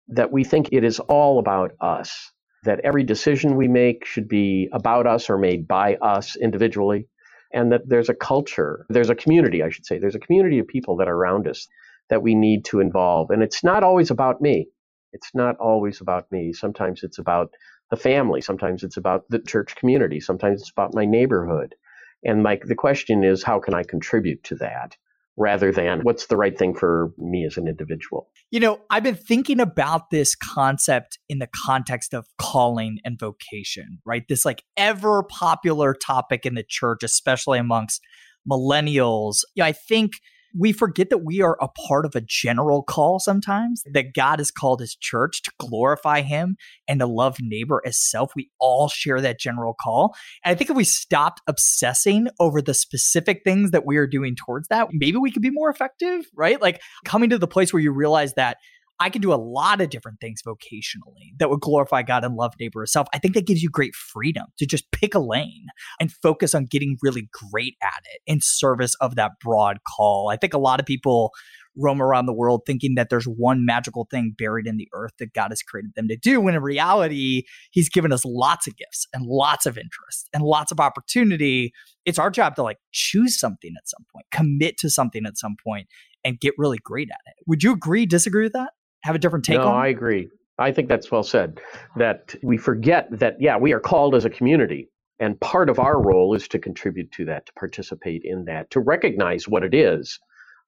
that 0.09 0.33
we 0.33 0.45
think 0.45 0.69
it 0.73 0.85
is 0.85 0.99
all 1.01 1.39
about 1.39 1.73
us 1.81 2.33
that 2.65 2.81
every 2.81 3.03
decision 3.03 3.57
we 3.57 3.69
make 3.69 4.05
should 4.05 4.29
be 4.29 4.69
about 4.73 5.07
us 5.07 5.29
or 5.29 5.37
made 5.37 5.67
by 5.67 5.97
us 5.97 6.37
individually, 6.37 7.09
and 7.53 7.73
that 7.73 7.89
there's 7.89 8.09
a 8.09 8.15
culture, 8.15 8.87
there's 8.89 9.11
a 9.11 9.15
community, 9.15 9.63
I 9.63 9.69
should 9.69 9.85
say, 9.85 9.99
there's 9.99 10.15
a 10.15 10.21
community 10.21 10.59
of 10.59 10.67
people 10.69 10.97
that 10.97 11.09
are 11.09 11.17
around 11.17 11.49
us 11.49 11.67
that 12.09 12.23
we 12.23 12.35
need 12.35 12.65
to 12.67 12.81
involve. 12.81 13.31
And 13.31 13.43
it's 13.43 13.65
not 13.65 13.83
always 13.83 14.11
about 14.11 14.41
me. 14.41 14.69
It's 15.13 15.31
not 15.35 15.57
always 15.57 16.01
about 16.01 16.31
me. 16.31 16.53
Sometimes 16.53 17.03
it's 17.03 17.19
about 17.19 17.53
the 17.91 17.97
family. 17.97 18.41
Sometimes 18.41 18.83
it's 18.83 18.97
about 18.97 19.25
the 19.29 19.41
church 19.41 19.77
community. 19.77 20.21
Sometimes 20.21 20.61
it's 20.63 20.71
about 20.71 20.95
my 20.95 21.05
neighborhood. 21.05 21.75
And 22.25 22.43
my, 22.43 22.61
the 22.65 22.75
question 22.75 23.25
is, 23.25 23.43
how 23.43 23.59
can 23.59 23.75
I 23.75 23.83
contribute 23.83 24.43
to 24.45 24.55
that? 24.57 24.97
rather 25.37 25.73
than 25.73 26.01
what's 26.03 26.27
the 26.27 26.37
right 26.37 26.59
thing 26.59 26.75
for 26.75 27.13
me 27.17 27.45
as 27.47 27.57
an 27.57 27.67
individual. 27.67 28.29
You 28.51 28.61
know, 28.61 28.81
I've 28.91 29.03
been 29.03 29.15
thinking 29.15 29.61
about 29.61 30.11
this 30.11 30.35
concept 30.35 31.19
in 31.29 31.39
the 31.39 31.49
context 31.65 32.13
of 32.13 32.27
calling 32.39 32.99
and 33.05 33.19
vocation, 33.19 33.99
right? 34.05 34.25
This 34.29 34.45
like 34.45 34.63
ever 34.77 35.23
popular 35.23 35.95
topic 35.95 36.45
in 36.45 36.55
the 36.55 36.65
church, 36.67 37.03
especially 37.03 37.59
amongst 37.59 38.03
millennials. 38.51 39.39
Yeah, 39.55 39.65
I 39.65 39.73
think 39.73 40.15
we 40.57 40.73
forget 40.73 41.11
that 41.11 41.25
we 41.25 41.41
are 41.41 41.57
a 41.61 41.69
part 41.69 42.05
of 42.05 42.15
a 42.15 42.21
general 42.21 42.83
call 42.83 43.19
sometimes, 43.19 43.83
that 43.93 44.15
God 44.15 44.39
has 44.39 44.51
called 44.51 44.81
his 44.81 44.97
church 44.97 45.43
to 45.43 45.53
glorify 45.59 46.23
him 46.23 46.57
and 46.89 47.01
to 47.01 47.07
love 47.07 47.37
neighbor 47.41 47.83
as 47.87 47.99
self. 47.99 48.33
We 48.37 48.51
all 48.61 48.89
share 48.89 49.21
that 49.21 49.41
general 49.41 49.75
call. 49.81 50.15
And 50.45 50.53
I 50.53 50.55
think 50.55 50.71
if 50.71 50.77
we 50.77 50.85
stopped 50.85 51.41
obsessing 51.47 52.29
over 52.41 52.61
the 52.61 52.75
specific 52.75 53.43
things 53.45 53.71
that 53.71 53.87
we 53.87 53.97
are 53.97 54.07
doing 54.07 54.37
towards 54.37 54.69
that, 54.69 54.89
maybe 54.93 55.17
we 55.17 55.31
could 55.31 55.43
be 55.43 55.51
more 55.51 55.71
effective, 55.71 56.27
right? 56.35 56.61
Like 56.61 56.81
coming 57.05 57.31
to 57.31 57.39
the 57.39 57.49
place 57.49 57.73
where 57.73 57.83
you 57.83 57.93
realize 57.93 58.35
that 58.35 58.59
I 59.03 59.11
can 59.11 59.21
do 59.21 59.33
a 59.33 59.35
lot 59.35 59.81
of 59.81 59.91
different 59.91 60.21
things 60.21 60.43
vocationally 60.47 61.37
that 61.39 61.51
would 61.51 61.61
glorify 61.61 62.03
God 62.03 62.25
and 62.25 62.37
love 62.37 62.55
neighbor 62.61 62.85
as 62.85 62.93
self. 62.93 63.09
I 63.13 63.19
think 63.19 63.35
that 63.35 63.47
gives 63.47 63.61
you 63.61 63.69
great 63.69 63.97
freedom 63.97 64.47
to 64.59 64.67
just 64.67 64.91
pick 64.93 65.15
a 65.15 65.19
lane 65.19 65.67
and 65.99 66.13
focus 66.23 66.55
on 66.55 66.67
getting 66.67 66.97
really 67.03 67.29
great 67.51 67.75
at 67.83 68.01
it 68.15 68.23
in 68.27 68.39
service 68.41 68.95
of 69.01 69.17
that 69.17 69.33
broad 69.43 69.79
call. 69.97 70.31
I 70.31 70.37
think 70.37 70.55
a 70.55 70.59
lot 70.59 70.79
of 70.79 70.87
people 70.87 71.33
roam 71.77 72.01
around 72.01 72.27
the 72.27 72.33
world 72.33 72.63
thinking 72.65 72.95
that 72.95 73.09
there's 73.11 73.25
one 73.25 73.67
magical 73.67 74.07
thing 74.09 74.35
buried 74.39 74.69
in 74.69 74.77
the 74.77 74.89
earth 74.95 75.13
that 75.19 75.33
God 75.33 75.51
has 75.51 75.63
created 75.63 75.93
them 75.97 76.07
to 76.07 76.17
do, 76.17 76.41
when 76.41 76.55
in 76.55 76.63
reality, 76.63 77.43
He's 77.73 77.89
given 77.89 78.13
us 78.13 78.25
lots 78.25 78.69
of 78.69 78.77
gifts 78.77 79.09
and 79.13 79.27
lots 79.27 79.67
of 79.67 79.77
interest 79.77 80.29
and 80.33 80.45
lots 80.45 80.71
of 80.71 80.79
opportunity. 80.79 81.73
It's 82.05 82.21
our 82.21 82.31
job 82.31 82.55
to 82.57 82.63
like 82.63 82.79
choose 82.93 83.37
something 83.37 83.73
at 83.77 83.89
some 83.89 84.05
point, 84.13 84.27
commit 84.31 84.79
to 84.79 84.91
something 84.91 85.27
at 85.27 85.39
some 85.39 85.57
point, 85.67 85.89
and 86.25 86.39
get 86.39 86.55
really 86.57 86.79
great 86.79 87.09
at 87.11 87.21
it. 87.27 87.43
Would 87.49 87.65
you 87.65 87.73
agree, 87.73 88.07
disagree 88.07 88.45
with 88.45 88.53
that? 88.53 88.71
Have 89.03 89.15
a 89.15 89.19
different 89.19 89.45
take 89.45 89.59
no, 89.59 89.69
on? 89.69 89.77
I 89.77 89.89
agree. 89.89 90.29
I 90.59 90.73
think 90.73 90.89
that's 90.89 91.11
well 91.11 91.23
said. 91.23 91.61
That 91.97 92.35
we 92.43 92.57
forget 92.57 93.09
that, 93.11 93.37
yeah, 93.41 93.57
we 93.57 93.73
are 93.73 93.81
called 93.81 94.15
as 94.15 94.25
a 94.25 94.31
community. 94.31 94.89
And 95.19 95.41
part 95.41 95.71
of 95.71 95.79
our 95.79 96.03
role 96.03 96.35
is 96.35 96.49
to 96.49 96.59
contribute 96.59 97.13
to 97.13 97.25
that, 97.27 97.47
to 97.47 97.53
participate 97.53 98.23
in 98.25 98.45
that, 98.47 98.71
to 98.73 98.81
recognize 98.81 99.47
what 99.47 99.63
it 99.63 99.75
is, 99.75 100.19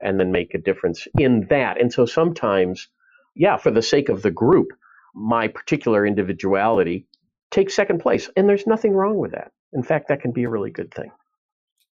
and 0.01 0.19
then 0.21 0.31
make 0.31 0.55
a 0.55 0.59
difference 0.59 1.07
in 1.19 1.47
that. 1.51 1.81
And 1.81 1.93
so 1.93 2.07
sometimes, 2.07 2.89
yeah, 3.35 3.57
for 3.57 3.71
the 3.71 3.83
sake 3.83 4.09
of 4.09 4.23
the 4.23 4.31
group, 4.31 4.69
my 5.15 5.49
particular 5.49 6.07
individuality 6.07 7.07
takes 7.51 7.75
second 7.75 7.99
place. 8.01 8.31
And 8.37 8.49
there's 8.49 8.67
nothing 8.67 8.93
wrong 8.93 9.19
with 9.19 9.33
that. 9.33 9.53
In 9.73 9.83
fact, 9.83 10.09
that 10.09 10.21
can 10.21 10.33
be 10.33 10.45
a 10.45 10.51
really 10.51 10.71
good 10.71 10.93
thing. 10.93 11.11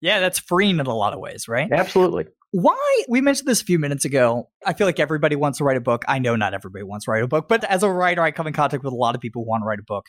Yeah, 0.02 0.20
that's 0.20 0.40
freeing 0.40 0.80
in 0.80 0.86
a 0.86 0.96
lot 0.96 1.14
of 1.14 1.20
ways, 1.20 1.48
right? 1.48 1.70
Absolutely. 1.72 2.26
Why? 2.52 3.04
We 3.10 3.22
mentioned 3.22 3.48
this 3.48 3.62
a 3.62 3.66
few 3.66 3.80
minutes 3.80 4.06
ago. 4.06 4.50
I 4.66 4.74
feel 4.74 4.88
like 4.88 5.00
everybody 5.00 5.36
wants 5.36 5.58
to 5.58 5.64
write 5.64 5.78
a 5.78 5.82
book. 5.82 6.06
I 6.08 6.20
know 6.20 6.36
not 6.36 6.54
everybody 6.54 6.84
wants 6.84 7.06
to 7.06 7.12
write 7.12 7.24
a 7.24 7.28
book, 7.28 7.48
but 7.50 7.64
as 7.66 7.84
a 7.84 7.90
writer, 7.90 8.22
I 8.22 8.32
come 8.32 8.48
in 8.48 8.54
contact 8.54 8.84
with 8.84 8.94
a 8.94 8.96
lot 8.96 9.16
of 9.16 9.22
people 9.22 9.44
who 9.44 9.50
want 9.50 9.62
to 9.64 9.66
write 9.66 9.80
a 9.80 9.84
book. 9.86 10.06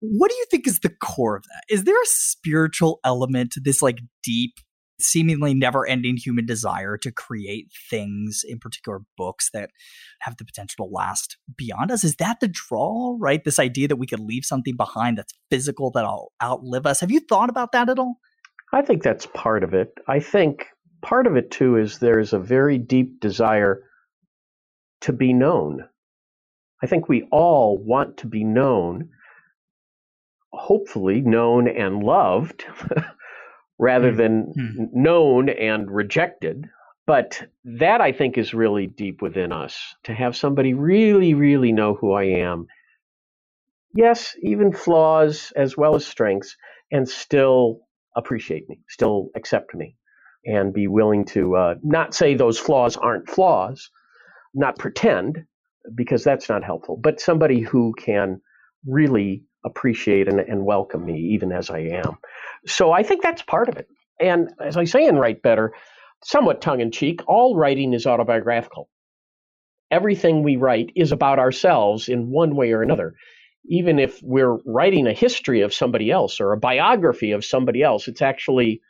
What 0.00 0.30
do 0.30 0.36
you 0.36 0.46
think 0.50 0.66
is 0.66 0.80
the 0.80 0.92
core 1.02 1.36
of 1.36 1.42
that? 1.42 1.74
Is 1.74 1.84
there 1.84 2.00
a 2.00 2.06
spiritual 2.06 3.00
element 3.04 3.52
to 3.52 3.60
this, 3.60 3.82
like 3.82 3.98
deep, 4.22 4.54
seemingly 5.00 5.52
never 5.52 5.86
ending 5.86 6.16
human 6.16 6.46
desire 6.46 6.96
to 6.98 7.12
create 7.12 7.66
things, 7.90 8.42
in 8.46 8.58
particular 8.58 9.00
books 9.16 9.50
that 9.52 9.70
have 10.20 10.36
the 10.38 10.44
potential 10.44 10.86
to 10.86 10.94
last 10.94 11.36
beyond 11.56 11.90
us? 11.90 12.04
Is 12.04 12.16
that 12.16 12.40
the 12.40 12.48
draw, 12.48 13.16
right? 13.18 13.44
This 13.44 13.58
idea 13.58 13.88
that 13.88 13.96
we 13.96 14.06
could 14.06 14.20
leave 14.20 14.44
something 14.44 14.76
behind 14.76 15.18
that's 15.18 15.34
physical, 15.50 15.90
that'll 15.90 16.32
outlive 16.42 16.86
us. 16.86 17.00
Have 17.00 17.10
you 17.10 17.20
thought 17.20 17.50
about 17.50 17.72
that 17.72 17.90
at 17.90 17.98
all? 17.98 18.16
I 18.72 18.82
think 18.82 19.02
that's 19.02 19.26
part 19.26 19.62
of 19.62 19.74
it. 19.74 19.92
I 20.08 20.20
think 20.20 20.66
part 21.06 21.28
of 21.28 21.36
it 21.36 21.52
too 21.52 21.76
is 21.76 21.98
there's 22.00 22.32
a 22.32 22.38
very 22.38 22.78
deep 22.78 23.20
desire 23.20 23.84
to 25.00 25.12
be 25.12 25.32
known. 25.32 25.84
I 26.82 26.88
think 26.88 27.08
we 27.08 27.28
all 27.30 27.78
want 27.78 28.16
to 28.18 28.26
be 28.26 28.42
known, 28.42 29.10
hopefully 30.52 31.20
known 31.20 31.68
and 31.68 32.02
loved, 32.02 32.64
rather 33.78 34.12
mm 34.12 34.16
than 34.16 34.52
mm 34.58 34.88
known 34.92 35.48
and 35.48 35.88
rejected. 35.88 36.68
But 37.06 37.40
that 37.64 38.00
I 38.00 38.10
think 38.10 38.36
is 38.36 38.52
really 38.52 38.88
deep 38.88 39.22
within 39.22 39.52
us 39.52 39.94
to 40.04 40.12
have 40.12 40.36
somebody 40.36 40.74
really, 40.74 41.34
really 41.34 41.70
know 41.70 41.94
who 41.94 42.14
I 42.14 42.24
am. 42.24 42.66
Yes, 43.94 44.34
even 44.42 44.72
flaws 44.72 45.52
as 45.54 45.76
well 45.76 45.94
as 45.94 46.04
strengths, 46.04 46.56
and 46.90 47.08
still 47.08 47.82
appreciate 48.16 48.68
me, 48.68 48.80
still 48.88 49.28
accept 49.36 49.72
me 49.72 49.94
and 50.46 50.72
be 50.72 50.86
willing 50.86 51.24
to 51.26 51.56
uh, 51.56 51.74
not 51.82 52.14
say 52.14 52.34
those 52.34 52.58
flaws 52.58 52.96
aren't 52.96 53.28
flaws, 53.28 53.90
not 54.54 54.78
pretend, 54.78 55.44
because 55.94 56.24
that's 56.24 56.48
not 56.48 56.64
helpful, 56.64 56.98
but 57.00 57.20
somebody 57.20 57.60
who 57.60 57.94
can 57.98 58.40
really 58.86 59.44
appreciate 59.64 60.28
and, 60.28 60.40
and 60.40 60.64
welcome 60.64 61.04
me 61.04 61.18
even 61.34 61.52
as 61.52 61.70
I 61.70 61.80
am. 61.80 62.18
So 62.66 62.92
I 62.92 63.02
think 63.02 63.22
that's 63.22 63.42
part 63.42 63.68
of 63.68 63.76
it. 63.76 63.88
And 64.20 64.50
as 64.64 64.76
I 64.76 64.84
say 64.84 65.06
in 65.06 65.16
Write 65.16 65.42
Better, 65.42 65.72
somewhat 66.24 66.60
tongue 66.60 66.80
in 66.80 66.92
cheek, 66.92 67.20
all 67.26 67.56
writing 67.56 67.92
is 67.92 68.06
autobiographical. 68.06 68.88
Everything 69.90 70.42
we 70.42 70.56
write 70.56 70.90
is 70.96 71.12
about 71.12 71.38
ourselves 71.38 72.08
in 72.08 72.30
one 72.30 72.56
way 72.56 72.72
or 72.72 72.82
another. 72.82 73.14
Even 73.68 73.98
if 73.98 74.20
we're 74.22 74.56
writing 74.64 75.06
a 75.06 75.12
history 75.12 75.60
of 75.62 75.74
somebody 75.74 76.10
else 76.10 76.40
or 76.40 76.52
a 76.52 76.58
biography 76.58 77.32
of 77.32 77.44
somebody 77.44 77.82
else, 77.82 78.08
it's 78.08 78.22
actually 78.22 78.80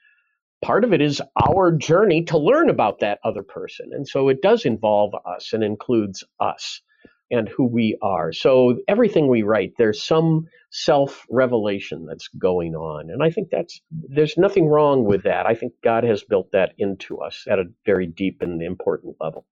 part 0.67 0.83
of 0.83 0.93
it 0.93 1.01
is 1.01 1.23
our 1.49 1.71
journey 1.71 2.25
to 2.25 2.39
learn 2.39 2.69
about 2.69 2.99
that 2.99 3.21
other 3.23 3.45
person. 3.45 3.91
And 3.93 4.07
so 4.09 4.29
it 4.29 4.43
does 4.43 4.65
involve 4.65 5.13
us 5.25 5.53
and 5.53 5.63
includes 5.63 6.25
us. 6.41 6.83
and 7.31 7.49
who 7.49 7.67
we 7.67 7.99
are. 8.03 8.33
So 8.33 8.79
everything 8.89 9.29
we 9.29 9.43
write, 9.43 9.73
there's 9.79 10.03
some 10.03 10.47
self 10.71 11.27
revelation 11.31 12.07
that's 12.07 12.29
going 12.39 12.75
on. 12.75 13.11
And 13.11 13.23
I 13.23 13.31
think 13.31 13.49
that's, 13.51 13.81
there's 13.91 14.37
nothing 14.37 14.67
wrong 14.67 15.05
with 15.05 15.25
that. 15.25 15.47
I 15.47 15.55
think 15.55 15.73
God 15.83 16.05
has 16.05 16.23
built 16.23 16.53
that 16.53 16.73
into 16.79 17.19
us 17.19 17.45
at 17.49 17.59
a 17.59 17.65
very 17.85 18.07
deep 18.07 18.43
and 18.43 18.63
important 18.63 19.17
level. 19.21 19.47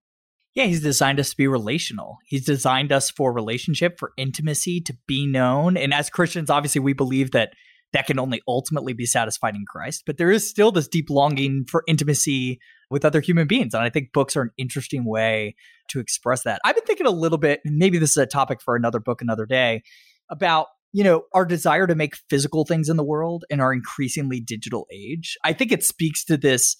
Yeah, 0.53 0.65
he's 0.65 0.81
designed 0.81 1.19
us 1.19 1.31
to 1.31 1.37
be 1.37 1.47
relational. 1.47 2.17
He's 2.25 2.45
designed 2.45 2.93
us 2.93 3.11
for 3.11 3.33
relationship, 3.33 3.99
for 3.99 4.13
intimacy, 4.15 4.79
to 4.81 4.95
be 5.05 5.27
known. 5.27 5.75
And 5.75 5.93
as 5.93 6.09
Christians, 6.09 6.49
obviously, 6.49 6.79
we 6.79 6.93
believe 6.93 7.31
that 7.31 7.51
that 7.93 8.07
can 8.07 8.19
only 8.19 8.41
ultimately 8.47 8.93
be 8.93 9.05
satisfied 9.05 9.55
in 9.55 9.63
Christ. 9.67 10.03
But 10.05 10.17
there 10.17 10.31
is 10.31 10.49
still 10.49 10.71
this 10.71 10.87
deep 10.87 11.09
longing 11.09 11.65
for 11.69 11.83
intimacy 11.87 12.59
with 12.89 13.05
other 13.05 13.21
human 13.21 13.47
beings. 13.47 13.73
And 13.73 13.83
I 13.83 13.89
think 13.89 14.11
books 14.13 14.35
are 14.35 14.41
an 14.41 14.51
interesting 14.57 15.05
way 15.05 15.55
to 15.89 15.99
express 15.99 16.43
that. 16.43 16.61
I've 16.65 16.75
been 16.75 16.85
thinking 16.85 17.07
a 17.07 17.11
little 17.11 17.37
bit, 17.37 17.61
maybe 17.63 17.97
this 17.97 18.11
is 18.11 18.17
a 18.17 18.25
topic 18.25 18.61
for 18.61 18.75
another 18.75 18.99
book 18.99 19.21
another 19.21 19.45
day, 19.45 19.81
about 20.29 20.67
you 20.95 21.03
know, 21.03 21.23
our 21.33 21.43
desire 21.43 21.87
to 21.87 21.93
make 21.93 22.15
physical 22.29 22.63
things 22.63 22.87
in 22.87 22.95
the 22.95 23.03
world 23.03 23.43
in 23.49 23.59
our 23.59 23.73
increasingly 23.73 24.39
digital 24.39 24.87
age. 24.93 25.37
I 25.43 25.51
think 25.51 25.73
it 25.73 25.83
speaks 25.83 26.23
to 26.23 26.37
this 26.37 26.77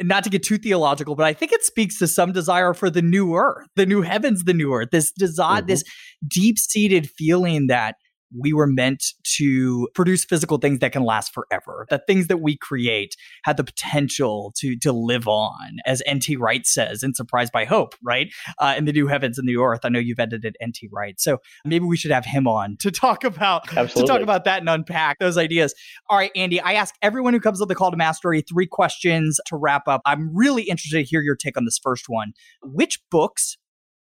not 0.00 0.24
to 0.24 0.30
get 0.30 0.42
too 0.42 0.56
theological, 0.56 1.14
but 1.14 1.26
I 1.26 1.34
think 1.34 1.52
it 1.52 1.62
speaks 1.62 1.98
to 1.98 2.06
some 2.06 2.32
desire 2.32 2.72
for 2.72 2.88
the 2.88 3.02
new 3.02 3.34
earth, 3.34 3.66
the 3.76 3.84
new 3.84 4.00
heavens, 4.00 4.44
the 4.44 4.54
new 4.54 4.72
earth, 4.72 4.88
this 4.92 5.12
desire, 5.12 5.58
mm-hmm. 5.58 5.66
this 5.66 5.84
deep 6.26 6.58
seated 6.58 7.10
feeling 7.18 7.66
that 7.66 7.96
we 8.36 8.52
were 8.52 8.66
meant 8.66 9.04
to 9.36 9.88
produce 9.94 10.24
physical 10.24 10.58
things 10.58 10.78
that 10.80 10.92
can 10.92 11.04
last 11.04 11.32
forever. 11.32 11.86
The 11.90 12.02
things 12.06 12.28
that 12.28 12.38
we 12.38 12.56
create 12.56 13.16
had 13.44 13.56
the 13.56 13.64
potential 13.64 14.52
to 14.58 14.76
to 14.78 14.92
live 14.92 15.26
on, 15.28 15.78
as 15.86 16.02
N.T. 16.06 16.36
Wright 16.36 16.66
says 16.66 17.02
in 17.02 17.14
Surprised 17.14 17.52
by 17.52 17.64
Hope, 17.64 17.94
right? 18.02 18.32
Uh, 18.58 18.74
in 18.76 18.84
the 18.84 18.92
New 18.92 19.06
Heavens 19.06 19.38
and 19.38 19.46
New 19.46 19.62
Earth. 19.62 19.80
I 19.84 19.88
know 19.88 19.98
you've 19.98 20.20
edited 20.20 20.56
N.T. 20.60 20.88
Wright, 20.92 21.20
so 21.20 21.38
maybe 21.64 21.84
we 21.84 21.96
should 21.96 22.10
have 22.10 22.24
him 22.24 22.46
on 22.46 22.76
to 22.80 22.90
talk 22.90 23.24
about 23.24 23.68
Absolutely. 23.76 24.02
to 24.02 24.06
talk 24.06 24.22
about 24.22 24.44
that 24.44 24.60
and 24.60 24.68
unpack 24.68 25.18
those 25.18 25.36
ideas. 25.36 25.74
All 26.08 26.18
right, 26.18 26.30
Andy, 26.36 26.60
I 26.60 26.74
ask 26.74 26.94
everyone 27.02 27.34
who 27.34 27.40
comes 27.40 27.60
on 27.60 27.68
the 27.68 27.74
call 27.74 27.90
to 27.90 27.96
mastery 27.96 28.42
three 28.42 28.66
questions 28.66 29.40
to 29.46 29.56
wrap 29.56 29.88
up. 29.88 30.02
I'm 30.04 30.34
really 30.34 30.62
interested 30.62 30.98
to 30.98 31.04
hear 31.04 31.22
your 31.22 31.36
take 31.36 31.56
on 31.56 31.64
this 31.64 31.78
first 31.82 32.08
one. 32.08 32.32
Which 32.62 33.00
books 33.10 33.56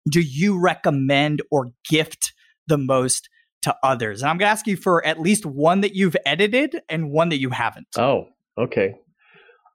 do 0.09 0.21
you 0.21 0.59
recommend 0.59 1.41
or 1.51 1.69
gift 1.87 2.33
the 2.67 2.77
most? 2.77 3.29
To 3.63 3.75
others. 3.83 4.21
And 4.21 4.29
I'm 4.29 4.37
going 4.37 4.47
to 4.47 4.51
ask 4.51 4.67
you 4.67 4.77
for 4.77 5.05
at 5.05 5.19
least 5.19 5.45
one 5.45 5.81
that 5.81 5.95
you've 5.95 6.15
edited 6.25 6.81
and 6.89 7.11
one 7.11 7.29
that 7.29 7.39
you 7.39 7.49
haven't. 7.49 7.87
Oh, 7.97 8.27
okay. 8.57 8.95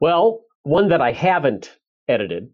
Well, 0.00 0.40
one 0.62 0.88
that 0.88 1.00
I 1.00 1.12
haven't 1.12 1.76
edited 2.08 2.50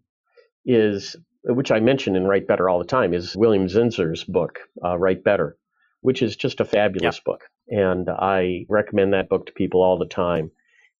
is, 0.65 1.15
which 1.43 1.71
I 1.71 1.79
mention 1.79 2.15
in 2.15 2.27
Write 2.27 2.47
Better 2.47 2.69
all 2.69 2.79
the 2.79 2.85
time, 2.85 3.13
is 3.13 3.35
William 3.35 3.67
Zinsser's 3.67 4.23
book, 4.23 4.59
uh, 4.83 4.97
Write 4.97 5.23
Better, 5.23 5.57
which 6.01 6.21
is 6.21 6.35
just 6.35 6.59
a 6.59 6.65
fabulous 6.65 7.17
yep. 7.17 7.23
book. 7.23 7.43
And 7.69 8.09
I 8.09 8.65
recommend 8.69 9.13
that 9.13 9.29
book 9.29 9.45
to 9.45 9.53
people 9.53 9.81
all 9.81 9.97
the 9.97 10.05
time. 10.05 10.51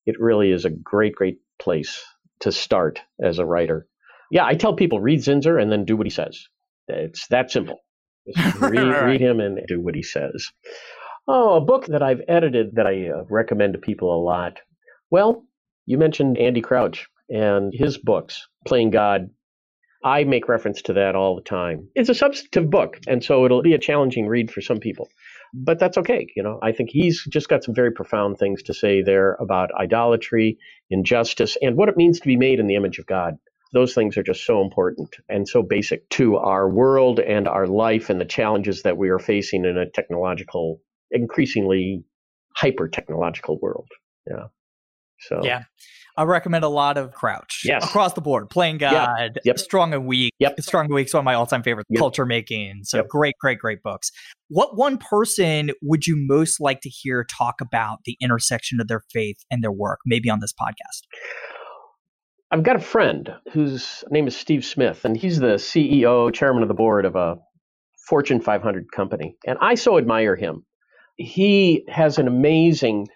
It 0.06 0.20
really 0.20 0.50
is 0.50 0.64
a 0.64 0.70
great, 0.70 1.14
great 1.14 1.38
place 1.60 2.02
to 2.40 2.50
start 2.50 3.00
as 3.22 3.38
a 3.38 3.46
writer. 3.46 3.86
Yeah, 4.30 4.46
I 4.46 4.54
tell 4.54 4.74
people 4.74 4.98
read 4.98 5.20
Zinsser 5.20 5.60
and 5.60 5.70
then 5.70 5.84
do 5.84 5.96
what 5.96 6.06
he 6.06 6.10
says. 6.10 6.48
It's 6.88 7.28
that 7.28 7.50
simple. 7.50 7.80
read, 8.60 9.04
read, 9.04 9.20
him 9.20 9.40
and 9.40 9.60
do 9.66 9.80
what 9.80 9.94
he 9.94 10.02
says. 10.02 10.50
Oh, 11.26 11.56
a 11.56 11.60
book 11.60 11.86
that 11.86 12.02
I've 12.02 12.22
edited 12.28 12.74
that 12.76 12.86
I 12.86 13.08
uh, 13.08 13.24
recommend 13.28 13.74
to 13.74 13.78
people 13.78 14.14
a 14.14 14.22
lot. 14.22 14.60
Well, 15.10 15.44
you 15.86 15.98
mentioned 15.98 16.38
Andy 16.38 16.60
Crouch 16.60 17.08
and 17.28 17.72
his 17.74 17.98
books, 17.98 18.48
Playing 18.66 18.90
God. 18.90 19.30
I 20.04 20.24
make 20.24 20.48
reference 20.48 20.82
to 20.82 20.94
that 20.94 21.14
all 21.14 21.36
the 21.36 21.42
time. 21.42 21.88
It's 21.94 22.08
a 22.08 22.14
substantive 22.14 22.70
book, 22.70 22.98
and 23.06 23.22
so 23.22 23.44
it'll 23.44 23.62
be 23.62 23.74
a 23.74 23.78
challenging 23.78 24.26
read 24.26 24.50
for 24.50 24.60
some 24.60 24.80
people. 24.80 25.08
But 25.54 25.78
that's 25.78 25.98
okay. 25.98 26.26
You 26.34 26.42
know, 26.42 26.58
I 26.62 26.72
think 26.72 26.90
he's 26.90 27.24
just 27.30 27.48
got 27.48 27.62
some 27.62 27.74
very 27.74 27.92
profound 27.92 28.38
things 28.38 28.62
to 28.64 28.74
say 28.74 29.02
there 29.02 29.34
about 29.34 29.70
idolatry, 29.78 30.58
injustice, 30.90 31.56
and 31.62 31.76
what 31.76 31.88
it 31.88 31.96
means 31.96 32.18
to 32.20 32.26
be 32.26 32.36
made 32.36 32.58
in 32.58 32.66
the 32.66 32.74
image 32.74 32.98
of 32.98 33.06
God 33.06 33.36
those 33.72 33.94
things 33.94 34.16
are 34.16 34.22
just 34.22 34.44
so 34.44 34.60
important 34.62 35.16
and 35.28 35.48
so 35.48 35.62
basic 35.62 36.08
to 36.10 36.36
our 36.36 36.68
world 36.68 37.18
and 37.20 37.48
our 37.48 37.66
life 37.66 38.10
and 38.10 38.20
the 38.20 38.24
challenges 38.24 38.82
that 38.82 38.96
we 38.96 39.08
are 39.08 39.18
facing 39.18 39.64
in 39.64 39.76
a 39.76 39.88
technological, 39.88 40.80
increasingly 41.10 42.04
hyper 42.54 42.88
technological 42.88 43.58
world. 43.60 43.88
Yeah. 44.28 44.46
So, 45.20 45.40
yeah. 45.42 45.64
I 46.16 46.24
recommend 46.24 46.62
a 46.62 46.68
lot 46.68 46.98
of 46.98 47.12
Crouch. 47.12 47.62
Yes. 47.64 47.84
Across 47.84 48.12
the 48.12 48.20
board. 48.20 48.50
Playing 48.50 48.76
God, 48.76 49.32
yep. 49.36 49.44
Yep. 49.44 49.58
Strong 49.58 49.94
and 49.94 50.06
Weak. 50.06 50.34
Yep. 50.40 50.60
Strong 50.60 50.86
and 50.86 50.94
Weak 50.94 51.06
is 51.06 51.14
one 51.14 51.20
of 51.20 51.24
my 51.24 51.34
all 51.34 51.46
time 51.46 51.62
favorites. 51.62 51.88
Yep. 51.90 51.98
Culture 51.98 52.26
Making. 52.26 52.80
So 52.84 52.98
yep. 52.98 53.08
great, 53.08 53.34
great, 53.40 53.58
great 53.58 53.82
books. 53.82 54.10
What 54.48 54.76
one 54.76 54.98
person 54.98 55.70
would 55.80 56.06
you 56.06 56.16
most 56.18 56.60
like 56.60 56.82
to 56.82 56.90
hear 56.90 57.24
talk 57.24 57.62
about 57.62 58.00
the 58.04 58.18
intersection 58.20 58.78
of 58.78 58.88
their 58.88 59.02
faith 59.10 59.38
and 59.50 59.64
their 59.64 59.72
work, 59.72 60.00
maybe 60.04 60.28
on 60.28 60.40
this 60.40 60.52
podcast? 60.52 61.06
I've 62.52 62.62
got 62.62 62.76
a 62.76 62.80
friend 62.80 63.32
whose 63.54 64.04
name 64.10 64.26
is 64.26 64.36
Steve 64.36 64.62
Smith, 64.62 65.06
and 65.06 65.16
he's 65.16 65.38
the 65.38 65.54
CEO, 65.54 66.30
chairman 66.34 66.62
of 66.62 66.68
the 66.68 66.74
board 66.74 67.06
of 67.06 67.16
a 67.16 67.38
Fortune 68.06 68.42
500 68.42 68.92
company. 68.92 69.36
And 69.46 69.56
I 69.62 69.74
so 69.74 69.96
admire 69.96 70.36
him. 70.36 70.66
He 71.16 71.82
has 71.88 72.18
an 72.18 72.28
amazing 72.28 73.08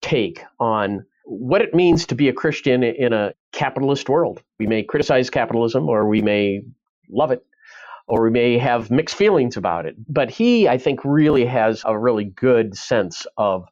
take 0.00 0.42
on 0.58 1.04
what 1.24 1.62
it 1.62 1.74
means 1.74 2.06
to 2.06 2.16
be 2.16 2.28
a 2.28 2.32
Christian 2.32 2.82
in 2.82 3.12
a 3.12 3.34
capitalist 3.52 4.08
world. 4.08 4.42
We 4.58 4.66
may 4.66 4.82
criticize 4.82 5.30
capitalism 5.30 5.88
or 5.88 6.08
we 6.08 6.20
may 6.20 6.62
love 7.08 7.30
it 7.30 7.46
or 8.08 8.24
we 8.24 8.30
may 8.30 8.58
have 8.58 8.90
mixed 8.90 9.14
feelings 9.14 9.56
about 9.56 9.86
it. 9.86 9.94
But 10.08 10.28
he, 10.28 10.66
I 10.66 10.78
think, 10.78 11.04
really 11.04 11.46
has 11.46 11.82
a 11.84 11.96
really 11.96 12.24
good 12.24 12.76
sense 12.76 13.28
of 13.36 13.64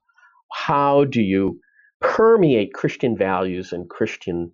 how 0.52 1.04
do 1.04 1.20
you 1.20 1.58
permeate 2.00 2.74
Christian 2.74 3.16
values 3.16 3.72
and 3.72 3.90
Christian 3.90 4.52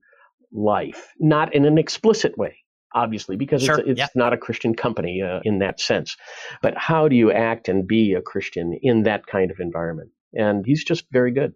life, 0.57 1.13
not 1.21 1.55
in 1.55 1.65
an 1.65 1.79
explicit 1.79 2.37
way, 2.37 2.57
obviously, 2.95 3.37
because 3.37 3.63
sure. 3.63 3.79
it's, 3.79 3.91
it's 3.91 3.99
yeah. 3.99 4.07
not 4.15 4.33
a 4.33 4.39
Christian 4.39 4.75
company 4.75 5.23
uh, 5.23 5.41
in 5.45 5.59
that 5.59 5.79
sense. 5.81 6.17
But 6.63 6.75
how 6.77 7.09
do 7.09 7.15
you 7.15 7.31
act 7.31 7.69
and 7.69 7.87
be 7.87 8.15
a 8.15 8.23
Christian 8.23 8.79
in 8.83 9.05
that 9.05 9.27
kind 9.27 9.51
of 9.51 9.59
environment? 9.61 10.11
And 10.33 10.65
he's 10.67 10.85
just 10.85 11.05
very 11.13 11.33
good. 11.33 11.55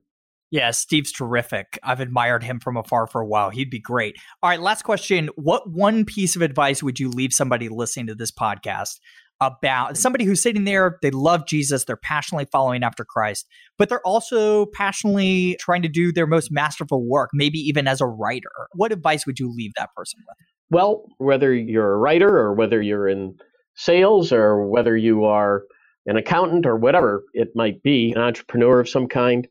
Yeah, 0.50 0.72
Steve's 0.72 1.12
terrific. 1.12 1.78
I've 1.82 2.00
admired 2.00 2.42
him 2.42 2.58
from 2.58 2.76
afar 2.76 3.06
for 3.06 3.20
a 3.20 3.26
while. 3.26 3.50
He'd 3.50 3.70
be 3.70 3.78
great. 3.78 4.16
All 4.42 4.50
right, 4.50 4.60
last 4.60 4.82
question. 4.82 5.30
What 5.36 5.70
one 5.70 6.04
piece 6.04 6.34
of 6.34 6.42
advice 6.42 6.82
would 6.82 6.98
you 6.98 7.08
leave 7.08 7.32
somebody 7.32 7.68
listening 7.68 8.08
to 8.08 8.16
this 8.16 8.32
podcast 8.32 8.98
about 9.40 9.96
somebody 9.96 10.24
who's 10.24 10.42
sitting 10.42 10.64
there, 10.64 10.98
they 11.02 11.10
love 11.10 11.46
Jesus, 11.46 11.84
they're 11.84 11.96
passionately 11.96 12.46
following 12.52 12.82
after 12.82 13.04
Christ, 13.04 13.46
but 13.78 13.88
they're 13.88 14.06
also 14.06 14.66
passionately 14.66 15.56
trying 15.60 15.82
to 15.82 15.88
do 15.88 16.12
their 16.12 16.26
most 16.26 16.50
masterful 16.50 17.06
work, 17.08 17.30
maybe 17.32 17.58
even 17.58 17.88
as 17.88 18.00
a 18.00 18.06
writer. 18.06 18.50
What 18.74 18.92
advice 18.92 19.26
would 19.26 19.38
you 19.38 19.50
leave 19.52 19.72
that 19.76 19.90
person 19.96 20.20
with? 20.26 20.36
Well, 20.70 21.04
whether 21.18 21.52
you're 21.52 21.94
a 21.94 21.98
writer 21.98 22.28
or 22.28 22.54
whether 22.54 22.80
you're 22.80 23.08
in 23.08 23.36
sales 23.74 24.32
or 24.32 24.66
whether 24.66 24.96
you 24.96 25.24
are 25.24 25.62
an 26.06 26.16
accountant 26.16 26.66
or 26.66 26.76
whatever 26.76 27.24
it 27.32 27.48
might 27.54 27.82
be, 27.82 28.12
an 28.12 28.20
entrepreneur 28.20 28.80
of 28.80 28.88
some 28.88 29.08
kind, 29.08 29.48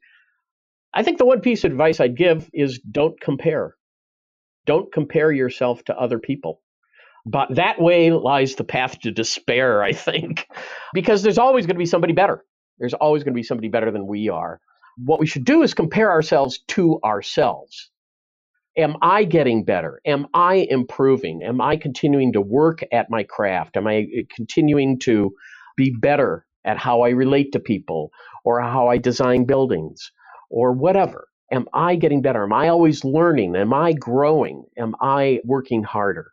I 0.93 1.03
think 1.03 1.17
the 1.17 1.25
one 1.25 1.41
piece 1.41 1.63
of 1.63 1.71
advice 1.71 1.99
I'd 1.99 2.17
give 2.17 2.49
is 2.53 2.79
don't 2.79 3.19
compare. 3.19 3.75
Don't 4.65 4.91
compare 4.91 5.31
yourself 5.31 5.83
to 5.85 5.97
other 5.97 6.19
people. 6.19 6.61
But 7.25 7.55
that 7.55 7.81
way 7.81 8.11
lies 8.11 8.55
the 8.55 8.63
path 8.63 8.99
to 9.01 9.11
despair, 9.11 9.83
I 9.83 9.93
think, 9.93 10.47
because 10.93 11.21
there's 11.23 11.37
always 11.37 11.65
going 11.65 11.75
to 11.75 11.79
be 11.79 11.85
somebody 11.85 12.13
better. 12.13 12.45
There's 12.79 12.93
always 12.95 13.23
going 13.23 13.33
to 13.33 13.39
be 13.39 13.43
somebody 13.43 13.67
better 13.69 13.91
than 13.91 14.07
we 14.07 14.29
are. 14.29 14.59
What 14.97 15.19
we 15.19 15.27
should 15.27 15.45
do 15.45 15.61
is 15.63 15.73
compare 15.73 16.11
ourselves 16.11 16.59
to 16.69 16.99
ourselves. 17.03 17.91
Am 18.77 18.95
I 19.01 19.23
getting 19.25 19.65
better? 19.65 20.01
Am 20.05 20.27
I 20.33 20.67
improving? 20.69 21.43
Am 21.43 21.61
I 21.61 21.77
continuing 21.77 22.33
to 22.33 22.41
work 22.41 22.81
at 22.91 23.09
my 23.09 23.23
craft? 23.23 23.77
Am 23.77 23.87
I 23.87 24.07
uh, 24.17 24.21
continuing 24.35 24.99
to 24.99 25.33
be 25.77 25.95
better 25.99 26.45
at 26.65 26.77
how 26.77 27.01
I 27.01 27.09
relate 27.09 27.51
to 27.53 27.59
people 27.59 28.11
or 28.45 28.61
how 28.61 28.87
I 28.87 28.97
design 28.97 29.45
buildings 29.45 30.11
or 30.49 30.73
whatever? 30.73 31.27
Am 31.51 31.67
I 31.73 31.95
getting 31.95 32.21
better? 32.21 32.43
Am 32.43 32.53
I 32.53 32.69
always 32.69 33.03
learning? 33.03 33.55
Am 33.55 33.73
I 33.73 33.93
growing? 33.93 34.63
Am 34.77 34.95
I 35.01 35.41
working 35.45 35.83
harder? 35.83 36.31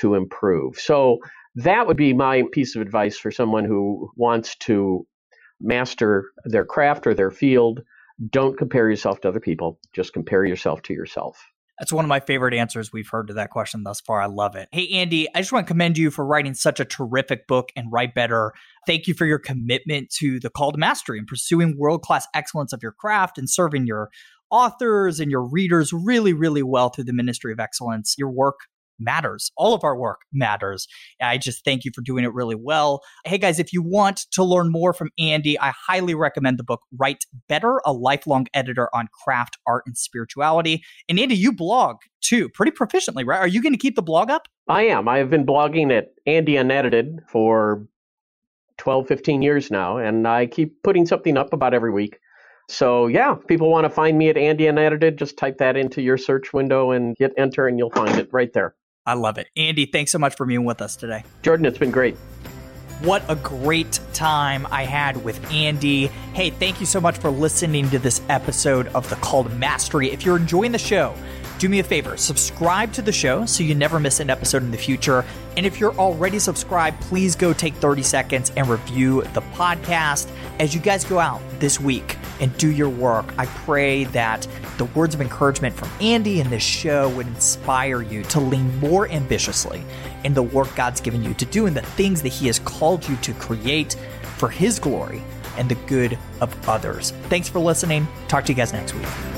To 0.00 0.14
improve. 0.14 0.76
So 0.76 1.18
that 1.56 1.86
would 1.86 1.96
be 1.96 2.12
my 2.12 2.44
piece 2.52 2.76
of 2.76 2.82
advice 2.82 3.18
for 3.18 3.30
someone 3.30 3.64
who 3.64 4.10
wants 4.16 4.56
to 4.56 5.06
master 5.60 6.30
their 6.44 6.64
craft 6.64 7.06
or 7.06 7.14
their 7.14 7.30
field. 7.30 7.80
Don't 8.30 8.56
compare 8.56 8.88
yourself 8.88 9.20
to 9.20 9.28
other 9.28 9.40
people, 9.40 9.78
just 9.92 10.12
compare 10.12 10.44
yourself 10.44 10.82
to 10.82 10.92
yourself. 10.92 11.38
That's 11.78 11.92
one 11.92 12.04
of 12.04 12.08
my 12.08 12.18
favorite 12.18 12.54
answers 12.54 12.92
we've 12.92 13.08
heard 13.08 13.28
to 13.28 13.34
that 13.34 13.50
question 13.50 13.84
thus 13.84 14.00
far. 14.00 14.20
I 14.20 14.26
love 14.26 14.56
it. 14.56 14.68
Hey, 14.72 14.88
Andy, 14.88 15.28
I 15.32 15.40
just 15.40 15.52
want 15.52 15.66
to 15.66 15.70
commend 15.70 15.96
you 15.96 16.10
for 16.10 16.26
writing 16.26 16.54
such 16.54 16.80
a 16.80 16.84
terrific 16.84 17.46
book 17.46 17.70
and 17.76 17.86
write 17.92 18.14
better. 18.14 18.52
Thank 18.84 19.06
you 19.06 19.14
for 19.14 19.26
your 19.26 19.38
commitment 19.38 20.10
to 20.18 20.40
the 20.40 20.50
call 20.50 20.72
to 20.72 20.78
mastery 20.78 21.18
and 21.18 21.26
pursuing 21.26 21.76
world 21.78 22.02
class 22.02 22.26
excellence 22.34 22.72
of 22.72 22.82
your 22.82 22.90
craft 22.90 23.38
and 23.38 23.48
serving 23.48 23.86
your 23.86 24.10
authors 24.50 25.20
and 25.20 25.30
your 25.30 25.48
readers 25.48 25.92
really, 25.92 26.32
really 26.32 26.64
well 26.64 26.88
through 26.88 27.04
the 27.04 27.12
Ministry 27.12 27.52
of 27.52 27.60
Excellence. 27.60 28.16
Your 28.18 28.30
work 28.30 28.56
matters. 28.98 29.50
All 29.56 29.74
of 29.74 29.84
our 29.84 29.96
work 29.96 30.20
matters. 30.32 30.86
I 31.20 31.38
just 31.38 31.64
thank 31.64 31.84
you 31.84 31.90
for 31.94 32.00
doing 32.02 32.24
it 32.24 32.32
really 32.32 32.54
well. 32.54 33.02
Hey 33.24 33.38
guys, 33.38 33.58
if 33.58 33.72
you 33.72 33.82
want 33.82 34.26
to 34.32 34.44
learn 34.44 34.70
more 34.70 34.92
from 34.92 35.10
Andy, 35.18 35.58
I 35.58 35.72
highly 35.88 36.14
recommend 36.14 36.58
the 36.58 36.64
book 36.64 36.80
Write 36.98 37.24
Better, 37.48 37.80
a 37.84 37.92
lifelong 37.92 38.46
editor 38.54 38.88
on 38.94 39.08
craft, 39.24 39.58
art, 39.66 39.84
and 39.86 39.96
spirituality. 39.96 40.82
And 41.08 41.18
Andy, 41.18 41.34
you 41.34 41.52
blog 41.52 41.96
too, 42.20 42.48
pretty 42.48 42.72
proficiently, 42.72 43.26
right? 43.26 43.40
Are 43.40 43.48
you 43.48 43.62
going 43.62 43.72
to 43.72 43.78
keep 43.78 43.96
the 43.96 44.02
blog 44.02 44.30
up? 44.30 44.48
I 44.68 44.82
am. 44.82 45.08
I 45.08 45.18
have 45.18 45.30
been 45.30 45.46
blogging 45.46 45.96
at 45.96 46.08
Andy 46.26 46.56
Unedited 46.56 47.20
for 47.28 47.86
12, 48.78 49.08
15 49.08 49.42
years 49.42 49.70
now, 49.70 49.98
and 49.98 50.26
I 50.26 50.46
keep 50.46 50.82
putting 50.82 51.06
something 51.06 51.36
up 51.36 51.52
about 51.52 51.74
every 51.74 51.90
week. 51.90 52.18
So 52.68 53.06
yeah, 53.06 53.34
people 53.46 53.70
want 53.70 53.84
to 53.84 53.90
find 53.90 54.18
me 54.18 54.28
at 54.28 54.36
Andy 54.36 54.66
Unedited, 54.66 55.16
just 55.16 55.38
type 55.38 55.58
that 55.58 55.76
into 55.76 56.02
your 56.02 56.18
search 56.18 56.52
window 56.52 56.90
and 56.90 57.16
hit 57.18 57.32
enter, 57.38 57.66
and 57.66 57.78
you'll 57.78 57.90
find 57.90 58.16
it 58.18 58.28
right 58.30 58.52
there. 58.52 58.74
I 59.08 59.14
love 59.14 59.38
it. 59.38 59.48
Andy, 59.56 59.86
thanks 59.86 60.12
so 60.12 60.18
much 60.18 60.36
for 60.36 60.44
being 60.44 60.66
with 60.66 60.82
us 60.82 60.94
today. 60.94 61.24
Jordan, 61.40 61.64
it's 61.64 61.78
been 61.78 61.90
great. 61.90 62.14
What 63.00 63.22
a 63.30 63.36
great 63.36 64.00
time 64.12 64.66
I 64.70 64.84
had 64.84 65.24
with 65.24 65.42
Andy. 65.50 66.08
Hey, 66.34 66.50
thank 66.50 66.78
you 66.78 66.84
so 66.84 67.00
much 67.00 67.16
for 67.16 67.30
listening 67.30 67.88
to 67.88 67.98
this 67.98 68.20
episode 68.28 68.88
of 68.88 69.08
The 69.08 69.16
Call 69.16 69.44
to 69.44 69.50
Mastery. 69.50 70.10
If 70.10 70.26
you're 70.26 70.36
enjoying 70.36 70.72
the 70.72 70.78
show, 70.78 71.14
do 71.58 71.68
me 71.68 71.80
a 71.80 71.84
favor, 71.84 72.16
subscribe 72.16 72.92
to 72.92 73.02
the 73.02 73.12
show 73.12 73.44
so 73.44 73.64
you 73.64 73.74
never 73.74 73.98
miss 73.98 74.20
an 74.20 74.30
episode 74.30 74.62
in 74.62 74.70
the 74.70 74.78
future. 74.78 75.24
And 75.56 75.66
if 75.66 75.80
you're 75.80 75.94
already 75.94 76.38
subscribed, 76.38 77.00
please 77.02 77.34
go 77.34 77.52
take 77.52 77.74
30 77.74 78.02
seconds 78.02 78.52
and 78.56 78.68
review 78.68 79.22
the 79.34 79.42
podcast. 79.42 80.30
As 80.60 80.74
you 80.74 80.80
guys 80.80 81.04
go 81.04 81.18
out 81.18 81.42
this 81.58 81.80
week 81.80 82.16
and 82.40 82.56
do 82.58 82.70
your 82.70 82.88
work, 82.88 83.26
I 83.38 83.46
pray 83.46 84.04
that 84.04 84.46
the 84.78 84.84
words 84.86 85.14
of 85.14 85.20
encouragement 85.20 85.74
from 85.74 85.90
Andy 86.00 86.40
and 86.40 86.48
this 86.50 86.62
show 86.62 87.08
would 87.10 87.26
inspire 87.26 88.02
you 88.02 88.22
to 88.24 88.40
lean 88.40 88.78
more 88.78 89.08
ambitiously 89.10 89.82
in 90.22 90.34
the 90.34 90.42
work 90.42 90.72
God's 90.76 91.00
given 91.00 91.24
you 91.24 91.34
to 91.34 91.44
do 91.44 91.66
and 91.66 91.76
the 91.76 91.82
things 91.82 92.22
that 92.22 92.28
He 92.28 92.46
has 92.46 92.60
called 92.60 93.08
you 93.08 93.16
to 93.16 93.32
create 93.34 93.94
for 94.36 94.48
His 94.48 94.78
glory 94.78 95.22
and 95.56 95.68
the 95.68 95.74
good 95.86 96.16
of 96.40 96.68
others. 96.68 97.10
Thanks 97.24 97.48
for 97.48 97.58
listening. 97.58 98.06
Talk 98.28 98.44
to 98.44 98.52
you 98.52 98.56
guys 98.56 98.72
next 98.72 98.94
week. 98.94 99.37